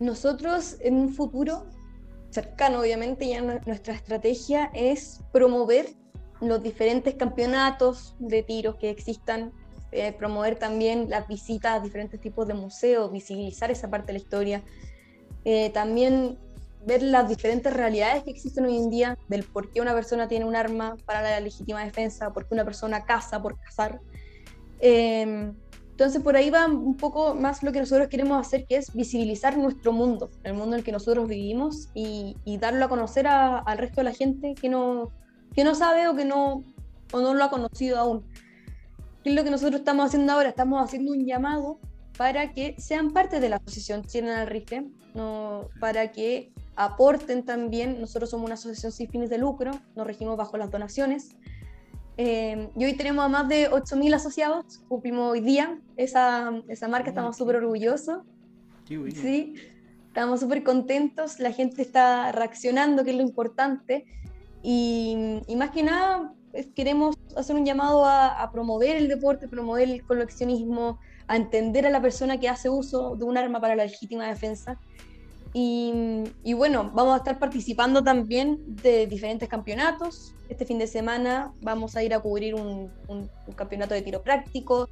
Nosotros 0.00 0.78
en 0.80 0.94
un 0.94 1.12
futuro 1.12 1.66
cercano, 2.30 2.80
obviamente, 2.80 3.28
ya 3.28 3.42
nuestra 3.42 3.92
estrategia 3.92 4.70
es 4.72 5.20
promover 5.34 5.90
los 6.40 6.62
diferentes 6.62 7.14
campeonatos 7.16 8.16
de 8.18 8.42
tiros 8.42 8.76
que 8.76 8.88
existan, 8.88 9.52
eh, 9.94 10.12
promover 10.12 10.56
también 10.56 11.08
las 11.08 11.28
visitas 11.28 11.76
a 11.76 11.80
diferentes 11.80 12.20
tipos 12.20 12.48
de 12.48 12.54
museos, 12.54 13.12
visibilizar 13.12 13.70
esa 13.70 13.88
parte 13.88 14.08
de 14.08 14.14
la 14.14 14.18
historia, 14.18 14.62
eh, 15.44 15.70
también 15.70 16.36
ver 16.84 17.00
las 17.02 17.28
diferentes 17.28 17.72
realidades 17.72 18.24
que 18.24 18.32
existen 18.32 18.64
hoy 18.64 18.76
en 18.76 18.90
día 18.90 19.16
del 19.28 19.44
por 19.44 19.70
qué 19.70 19.80
una 19.80 19.94
persona 19.94 20.26
tiene 20.26 20.46
un 20.46 20.56
arma 20.56 20.96
para 21.06 21.22
la 21.22 21.38
legítima 21.38 21.84
defensa, 21.84 22.32
por 22.32 22.48
qué 22.48 22.54
una 22.54 22.64
persona 22.64 23.04
caza 23.04 23.40
por 23.40 23.56
cazar. 23.60 24.00
Eh, 24.80 25.52
entonces 25.90 26.20
por 26.22 26.34
ahí 26.34 26.50
va 26.50 26.66
un 26.66 26.96
poco 26.96 27.36
más 27.36 27.62
lo 27.62 27.70
que 27.70 27.78
nosotros 27.78 28.08
queremos 28.08 28.44
hacer, 28.44 28.66
que 28.66 28.74
es 28.74 28.92
visibilizar 28.92 29.56
nuestro 29.56 29.92
mundo, 29.92 30.28
el 30.42 30.54
mundo 30.54 30.74
en 30.74 30.80
el 30.80 30.84
que 30.84 30.90
nosotros 30.90 31.28
vivimos 31.28 31.88
y, 31.94 32.34
darlo 32.58 32.86
a 32.86 32.88
conocer 32.88 33.28
al 33.28 33.78
resto 33.78 34.00
de 34.00 34.04
la 34.04 34.12
gente 34.12 34.56
que 34.60 34.68
no, 34.68 35.12
que 35.54 35.62
no 35.62 35.76
sabe 35.76 36.08
o 36.08 36.16
que 36.16 36.24
no, 36.24 36.64
o 37.12 37.20
no 37.20 37.32
lo 37.32 37.44
ha 37.44 37.50
conocido 37.50 37.98
aún. 37.98 38.24
¿Qué 39.24 39.30
es 39.30 39.36
lo 39.36 39.42
que 39.42 39.50
nosotros 39.50 39.80
estamos 39.80 40.04
haciendo 40.04 40.34
ahora? 40.34 40.50
Estamos 40.50 40.84
haciendo 40.84 41.12
un 41.12 41.24
llamado 41.24 41.80
para 42.18 42.52
que 42.52 42.74
sean 42.78 43.10
parte 43.10 43.40
de 43.40 43.48
la 43.48 43.56
asociación 43.56 44.04
Chilena 44.04 44.42
al 44.42 44.48
Rifle, 44.48 44.90
no, 45.14 45.70
para 45.80 46.12
que 46.12 46.52
aporten 46.76 47.42
también. 47.42 48.02
Nosotros 48.02 48.28
somos 48.28 48.44
una 48.44 48.54
asociación 48.54 48.92
sin 48.92 49.08
fines 49.08 49.30
de 49.30 49.38
lucro, 49.38 49.70
nos 49.96 50.06
regimos 50.06 50.36
bajo 50.36 50.58
las 50.58 50.70
donaciones. 50.70 51.30
Eh, 52.18 52.68
y 52.76 52.84
hoy 52.84 52.92
tenemos 52.98 53.24
a 53.24 53.28
más 53.28 53.48
de 53.48 53.70
8.000 53.70 54.14
asociados, 54.14 54.82
cumplimos 54.88 55.32
hoy 55.32 55.40
día 55.40 55.80
esa, 55.96 56.62
esa 56.68 56.86
marca, 56.88 57.08
estamos 57.08 57.38
súper 57.38 57.56
orgullosos. 57.56 58.18
Sí, 58.86 59.54
estamos 60.08 60.40
súper 60.40 60.62
contentos, 60.62 61.40
la 61.40 61.50
gente 61.50 61.80
está 61.80 62.30
reaccionando, 62.30 63.04
que 63.04 63.12
es 63.12 63.16
lo 63.16 63.22
importante. 63.22 64.04
Y, 64.62 65.40
y 65.46 65.56
más 65.56 65.70
que 65.70 65.82
nada, 65.82 66.34
queremos 66.74 67.16
hacer 67.36 67.56
un 67.56 67.64
llamado 67.64 68.04
a, 68.04 68.42
a, 68.42 68.50
promover 68.50 68.96
el 68.96 69.08
deporte, 69.08 69.48
promover 69.48 69.88
el 69.88 70.04
coleccionismo, 70.04 70.98
a 71.26 71.36
entender 71.36 71.86
a 71.86 71.90
la 71.90 72.02
persona 72.02 72.38
que 72.38 72.48
hace 72.48 72.68
uso 72.68 73.16
de 73.16 73.24
un 73.24 73.38
arma 73.38 73.60
para 73.60 73.74
la 73.76 73.84
legítima 73.84 74.26
defensa 74.26 74.78
y, 75.56 76.52
bueno, 76.56 76.90
vamos 76.92 77.14
a 77.14 77.18
estar 77.18 77.38
participando 77.38 78.02
también 78.02 78.58
de 78.82 79.06
diferentes 79.06 79.48
campeonatos. 79.48 80.34
Este 80.48 80.66
fin 80.66 80.80
de 80.80 80.88
semana 80.88 81.52
vamos 81.62 81.94
a 81.94 82.02
ir 82.02 82.12
a 82.12 82.18
cubrir 82.18 82.56
un, 82.56 82.90
campeonato 83.54 83.94
de 83.94 84.02
tiro 84.02 84.20
práctico. 84.20 84.88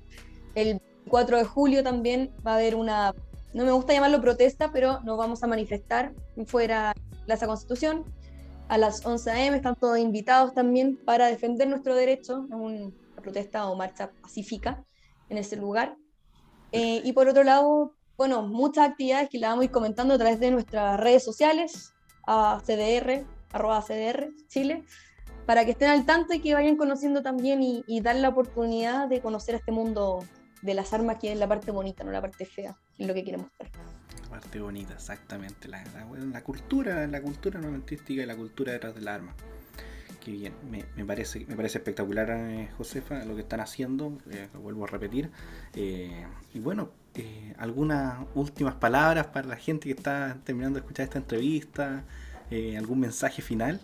El 0.54 0.80
4 1.08 1.38
de 1.38 1.44
julio 1.44 1.82
también 1.82 2.30
va 2.46 2.52
a 2.52 2.54
haber 2.54 2.76
una, 2.76 3.12
no 3.52 3.64
me 3.64 3.72
gusta 3.72 3.92
llamarlo 3.92 4.20
protesta, 4.20 4.70
pero 4.70 5.00
nos 5.00 5.18
vamos 5.18 5.42
a 5.42 5.48
manifestar 5.48 6.12
fuera 6.46 6.94
Plaza 7.26 7.48
Constitución. 7.48 8.04
A 8.68 8.78
las 8.78 9.04
11 9.04 9.30
a.m. 9.30 9.56
están 9.56 9.76
todos 9.76 9.98
invitados 9.98 10.54
también 10.54 10.96
para 10.96 11.26
defender 11.26 11.68
nuestro 11.68 11.94
derecho 11.94 12.46
a 12.50 12.56
una 12.56 12.90
protesta 13.20 13.66
o 13.68 13.76
marcha 13.76 14.10
pacífica 14.22 14.84
en 15.28 15.38
ese 15.38 15.56
lugar. 15.56 15.96
Eh, 16.72 17.02
y 17.04 17.12
por 17.12 17.28
otro 17.28 17.44
lado, 17.44 17.94
bueno, 18.16 18.42
muchas 18.42 18.90
actividades 18.90 19.28
que 19.28 19.38
las 19.38 19.50
vamos 19.50 19.62
a 19.62 19.64
ir 19.66 19.70
comentando 19.70 20.14
a 20.14 20.18
través 20.18 20.40
de 20.40 20.50
nuestras 20.50 20.98
redes 20.98 21.22
sociales, 21.22 21.92
a 22.26 22.62
CDR, 22.64 23.26
arroba 23.52 23.82
CDR 23.82 24.30
Chile, 24.48 24.84
para 25.46 25.64
que 25.64 25.72
estén 25.72 25.90
al 25.90 26.06
tanto 26.06 26.34
y 26.34 26.40
que 26.40 26.54
vayan 26.54 26.76
conociendo 26.76 27.22
también 27.22 27.62
y, 27.62 27.84
y 27.86 28.00
dar 28.00 28.16
la 28.16 28.30
oportunidad 28.30 29.08
de 29.08 29.20
conocer 29.20 29.56
este 29.56 29.72
mundo 29.72 30.20
de 30.62 30.74
las 30.74 30.92
armas, 30.92 31.18
que 31.18 31.32
es 31.32 31.38
la 31.38 31.48
parte 31.48 31.70
bonita, 31.72 32.04
no 32.04 32.12
la 32.12 32.20
parte 32.20 32.44
fea, 32.44 32.78
es 32.96 33.06
lo 33.06 33.12
que 33.12 33.24
queremos 33.24 33.48
mostrar. 33.58 34.01
La 34.20 34.28
parte 34.28 34.60
bonita, 34.60 34.94
exactamente. 34.94 35.68
La, 35.68 35.84
la, 36.32 36.42
cultura, 36.42 37.06
la 37.06 37.22
cultura 37.22 37.60
no 37.60 37.74
artística 37.74 38.22
y 38.22 38.26
la 38.26 38.36
cultura 38.36 38.72
detrás 38.72 38.94
del 38.94 39.08
arma. 39.08 39.34
Qué 40.24 40.30
bien, 40.30 40.54
me, 40.70 40.84
me, 40.96 41.04
parece, 41.04 41.44
me 41.46 41.56
parece 41.56 41.78
espectacular, 41.78 42.30
eh, 42.30 42.68
Josefa, 42.78 43.24
lo 43.24 43.34
que 43.34 43.40
están 43.40 43.60
haciendo, 43.60 44.18
eh, 44.30 44.48
lo 44.54 44.60
vuelvo 44.60 44.84
a 44.84 44.86
repetir. 44.86 45.30
Eh, 45.74 46.24
y 46.54 46.60
bueno, 46.60 46.90
algunas 47.58 48.24
últimas 48.34 48.74
palabras 48.76 49.26
para 49.28 49.48
la 49.48 49.56
gente 49.56 49.86
que 49.86 49.94
está 49.94 50.38
terminando 50.44 50.78
de 50.78 50.80
escuchar 50.80 51.04
esta 51.04 51.18
entrevista. 51.18 52.04
¿Algún 52.76 53.00
mensaje 53.00 53.40
final? 53.40 53.80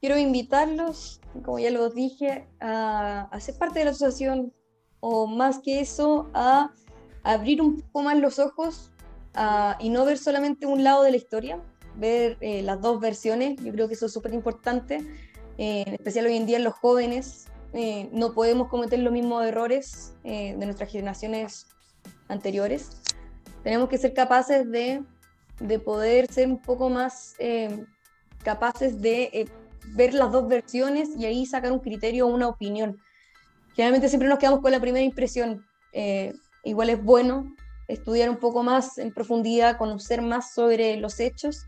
Quiero 0.00 0.18
invitarlos, 0.18 1.20
como 1.42 1.58
ya 1.58 1.70
los 1.70 1.94
dije, 1.94 2.46
a, 2.60 3.22
a 3.22 3.40
ser 3.40 3.56
parte 3.56 3.78
de 3.78 3.86
la 3.86 3.92
asociación 3.92 4.52
o 5.00 5.26
más 5.26 5.60
que 5.60 5.80
eso, 5.80 6.28
a 6.34 6.70
abrir 7.26 7.60
un 7.60 7.80
poco 7.80 8.04
más 8.04 8.16
los 8.18 8.38
ojos 8.38 8.90
y 9.80 9.90
no 9.90 10.04
ver 10.04 10.16
solamente 10.16 10.64
un 10.64 10.82
lado 10.82 11.02
de 11.02 11.10
la 11.10 11.16
historia, 11.16 11.60
ver 11.96 12.38
eh, 12.40 12.62
las 12.62 12.80
dos 12.80 13.00
versiones. 13.00 13.56
Yo 13.62 13.72
creo 13.72 13.88
que 13.88 13.94
eso 13.94 14.06
es 14.06 14.12
súper 14.12 14.32
importante, 14.32 15.04
eh, 15.58 15.84
en 15.86 15.94
especial 15.94 16.26
hoy 16.26 16.36
en 16.36 16.46
día 16.46 16.58
los 16.58 16.74
jóvenes. 16.74 17.46
Eh, 17.72 18.08
no 18.12 18.32
podemos 18.32 18.68
cometer 18.68 19.00
los 19.00 19.12
mismos 19.12 19.44
errores 19.44 20.14
de 20.22 20.56
nuestras 20.56 20.90
generaciones 20.90 21.66
anteriores. 22.28 23.02
Tenemos 23.62 23.88
que 23.88 23.98
ser 23.98 24.14
capaces 24.14 24.70
de, 24.70 25.02
de 25.60 25.78
poder 25.78 26.32
ser 26.32 26.48
un 26.48 26.62
poco 26.62 26.88
más 26.88 27.34
capaces 28.42 29.02
de 29.02 29.50
ver 29.94 30.14
las 30.14 30.32
dos 30.32 30.48
versiones 30.48 31.10
y 31.18 31.26
ahí 31.26 31.44
sacar 31.44 31.72
un 31.72 31.80
criterio 31.80 32.26
o 32.26 32.30
una 32.30 32.48
opinión. 32.48 32.98
Generalmente 33.74 34.08
siempre 34.08 34.28
nos 34.28 34.38
quedamos 34.38 34.60
con 34.60 34.72
la 34.72 34.80
primera 34.80 35.04
impresión. 35.04 35.66
Igual 36.66 36.90
es 36.90 37.02
bueno 37.02 37.54
estudiar 37.88 38.28
un 38.28 38.36
poco 38.36 38.62
más 38.62 38.98
en 38.98 39.12
profundidad, 39.12 39.78
conocer 39.78 40.20
más 40.20 40.52
sobre 40.52 40.96
los 40.96 41.20
hechos 41.20 41.66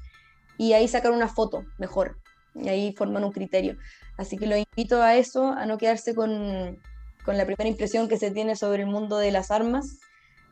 y 0.59 0.73
ahí 0.73 0.89
sacar 0.89 1.13
una 1.13 1.29
foto 1.29 1.65
mejor 1.79 2.19
y 2.55 2.69
ahí 2.69 2.93
formar 2.93 3.25
un 3.25 3.33
criterio. 3.33 3.77
Así 4.17 4.37
que 4.37 4.47
lo 4.47 4.57
invito 4.57 5.01
a 5.01 5.15
eso, 5.15 5.53
a 5.53 5.65
no 5.67 5.79
quedarse 5.79 6.15
con, 6.15 6.79
con 7.25 7.37
la 7.37 7.47
primera 7.47 7.69
impresión 7.69 8.09
que 8.09 8.19
se 8.19 8.33
tiene 8.33 8.57
sobre 8.57 8.83
el 8.83 8.89
mundo 8.89 9.19
de 9.19 9.31
las 9.31 9.53
armas, 9.53 10.01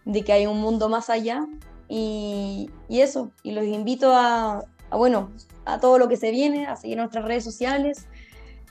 de 0.05 0.23
que 0.23 0.33
hay 0.33 0.47
un 0.47 0.61
mundo 0.61 0.89
más 0.89 1.11
allá 1.11 1.45
y, 1.89 2.71
y 2.89 3.01
eso, 3.01 3.33
y 3.43 3.51
los 3.51 3.65
invito 3.65 4.13
a, 4.15 4.63
a, 4.91 4.97
bueno, 4.97 5.33
a 5.65 5.81
todo 5.81 5.99
lo 5.99 6.09
que 6.09 6.17
se 6.17 6.31
viene, 6.31 6.69
a 6.69 6.77
seguir 6.77 6.99
nuestras 6.99 7.25
redes 7.25 7.43
sociales 7.43 8.07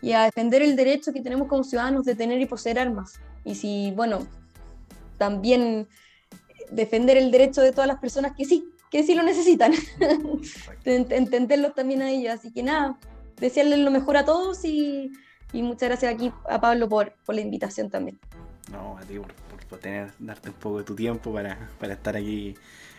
y 0.02 0.14
a 0.14 0.24
defender 0.24 0.62
el 0.62 0.78
derecho 0.78 1.12
que 1.12 1.22
tenemos 1.22 1.50
como 1.50 1.66
ciudadanos 1.66 2.06
de 2.06 2.16
tener 2.16 2.40
y 2.40 2.46
poseer 2.46 2.80
armas. 2.80 3.20
Y 3.44 3.56
si, 3.56 3.92
bueno, 3.92 4.26
también 5.18 5.88
defender 6.72 7.18
el 7.18 7.32
derecho 7.32 7.62
de 7.62 7.72
todas 7.72 7.88
las 7.88 8.00
personas 8.00 8.34
que 8.36 8.46
sí, 8.46 8.70
que 8.90 9.04
sí 9.04 9.16
lo 9.16 9.24
necesitan. 9.24 9.74
Entenderlos 10.86 11.74
también 11.76 12.02
a 12.02 12.12
ellos. 12.12 12.34
Así 12.34 12.52
que 12.52 12.64
nada, 12.64 12.98
desearles 13.38 13.80
lo 13.80 13.92
mejor 13.92 14.18
a 14.18 14.26
todos 14.26 14.64
y, 14.66 15.12
muchas 15.54 15.90
gracias 15.90 16.14
aquí 16.14 16.32
a 16.50 16.60
Pablo 16.60 16.90
por, 16.90 17.14
por 17.26 17.36
la 17.36 17.42
invitación 17.42 17.90
también. 17.90 18.20
No, 18.72 18.98
a 18.98 19.02
ti 19.02 19.18
por, 19.18 19.34
por, 19.70 19.80
tener, 19.80 20.12
darte 20.20 20.50
un 20.50 20.56
poco 20.56 20.80
de 20.80 20.84
tu 20.84 20.96
tiempo 20.96 21.32
para, 21.32 21.70
para 21.80 21.94
estar 21.94 22.16
aquí 22.18 22.56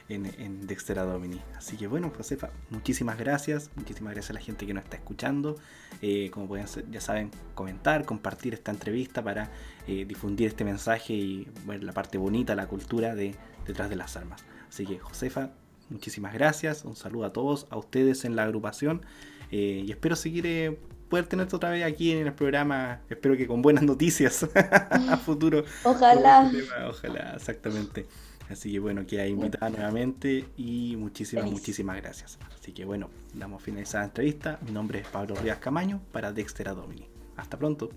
en, 0.08 0.26
en 0.38 0.66
Dexter 0.66 0.96
Domini. 0.96 1.40
Así 1.56 1.76
que 1.76 1.86
bueno, 1.86 2.12
Josefa, 2.16 2.50
muchísimas 2.70 3.18
gracias. 3.18 3.70
Muchísimas 3.74 4.14
gracias 4.14 4.30
a 4.30 4.34
la 4.34 4.40
gente 4.40 4.66
que 4.66 4.74
nos 4.74 4.84
está 4.84 4.96
escuchando. 4.96 5.56
Eh, 6.02 6.30
como 6.30 6.46
pueden 6.46 6.66
ya 6.90 7.00
saben, 7.00 7.30
comentar, 7.54 8.04
compartir 8.04 8.54
esta 8.54 8.70
entrevista 8.70 9.22
para 9.22 9.50
eh, 9.86 10.04
difundir 10.06 10.48
este 10.48 10.64
mensaje 10.64 11.12
y 11.14 11.48
la 11.66 11.92
parte 11.92 12.18
bonita, 12.18 12.54
la 12.54 12.66
cultura 12.66 13.14
de 13.14 13.34
detrás 13.66 13.90
de 13.90 13.96
las 13.96 14.16
armas. 14.16 14.44
Así 14.68 14.86
que 14.86 14.98
Josefa, 14.98 15.50
muchísimas 15.90 16.34
gracias. 16.34 16.84
Un 16.84 16.96
saludo 16.96 17.24
a 17.24 17.32
todos, 17.32 17.66
a 17.70 17.76
ustedes 17.76 18.24
en 18.24 18.36
la 18.36 18.44
agrupación. 18.44 19.04
Eh, 19.50 19.84
y 19.86 19.90
espero 19.90 20.16
seguir 20.16 20.78
poder 21.08 21.26
tenerte 21.26 21.54
otra 21.54 21.70
vez 21.70 21.84
aquí 21.84 22.12
en 22.12 22.26
el 22.26 22.32
programa. 22.32 23.00
Espero 23.08 23.36
que 23.36 23.46
con 23.46 23.62
buenas 23.62 23.84
noticias 23.84 24.46
a 24.54 25.16
futuro. 25.16 25.64
Ojalá. 25.84 26.50
Ojalá, 26.88 27.34
exactamente. 27.36 28.06
Así 28.50 28.72
que 28.72 28.78
bueno, 28.78 29.06
queda 29.06 29.26
invitada 29.26 29.70
nuevamente 29.70 30.44
y 30.56 30.94
muchísimas, 30.96 31.50
muchísimas 31.50 31.96
gracias. 31.96 32.38
Así 32.58 32.72
que 32.72 32.84
bueno, 32.84 33.10
damos 33.34 33.62
finalizada 33.62 34.04
la 34.04 34.08
entrevista. 34.08 34.58
Mi 34.64 34.72
nombre 34.72 35.00
es 35.00 35.08
Pablo 35.08 35.34
Rías 35.34 35.58
Camaño 35.58 36.00
para 36.12 36.32
Dexter 36.32 36.74
Domini. 36.74 37.08
Hasta 37.36 37.58
pronto. 37.58 37.90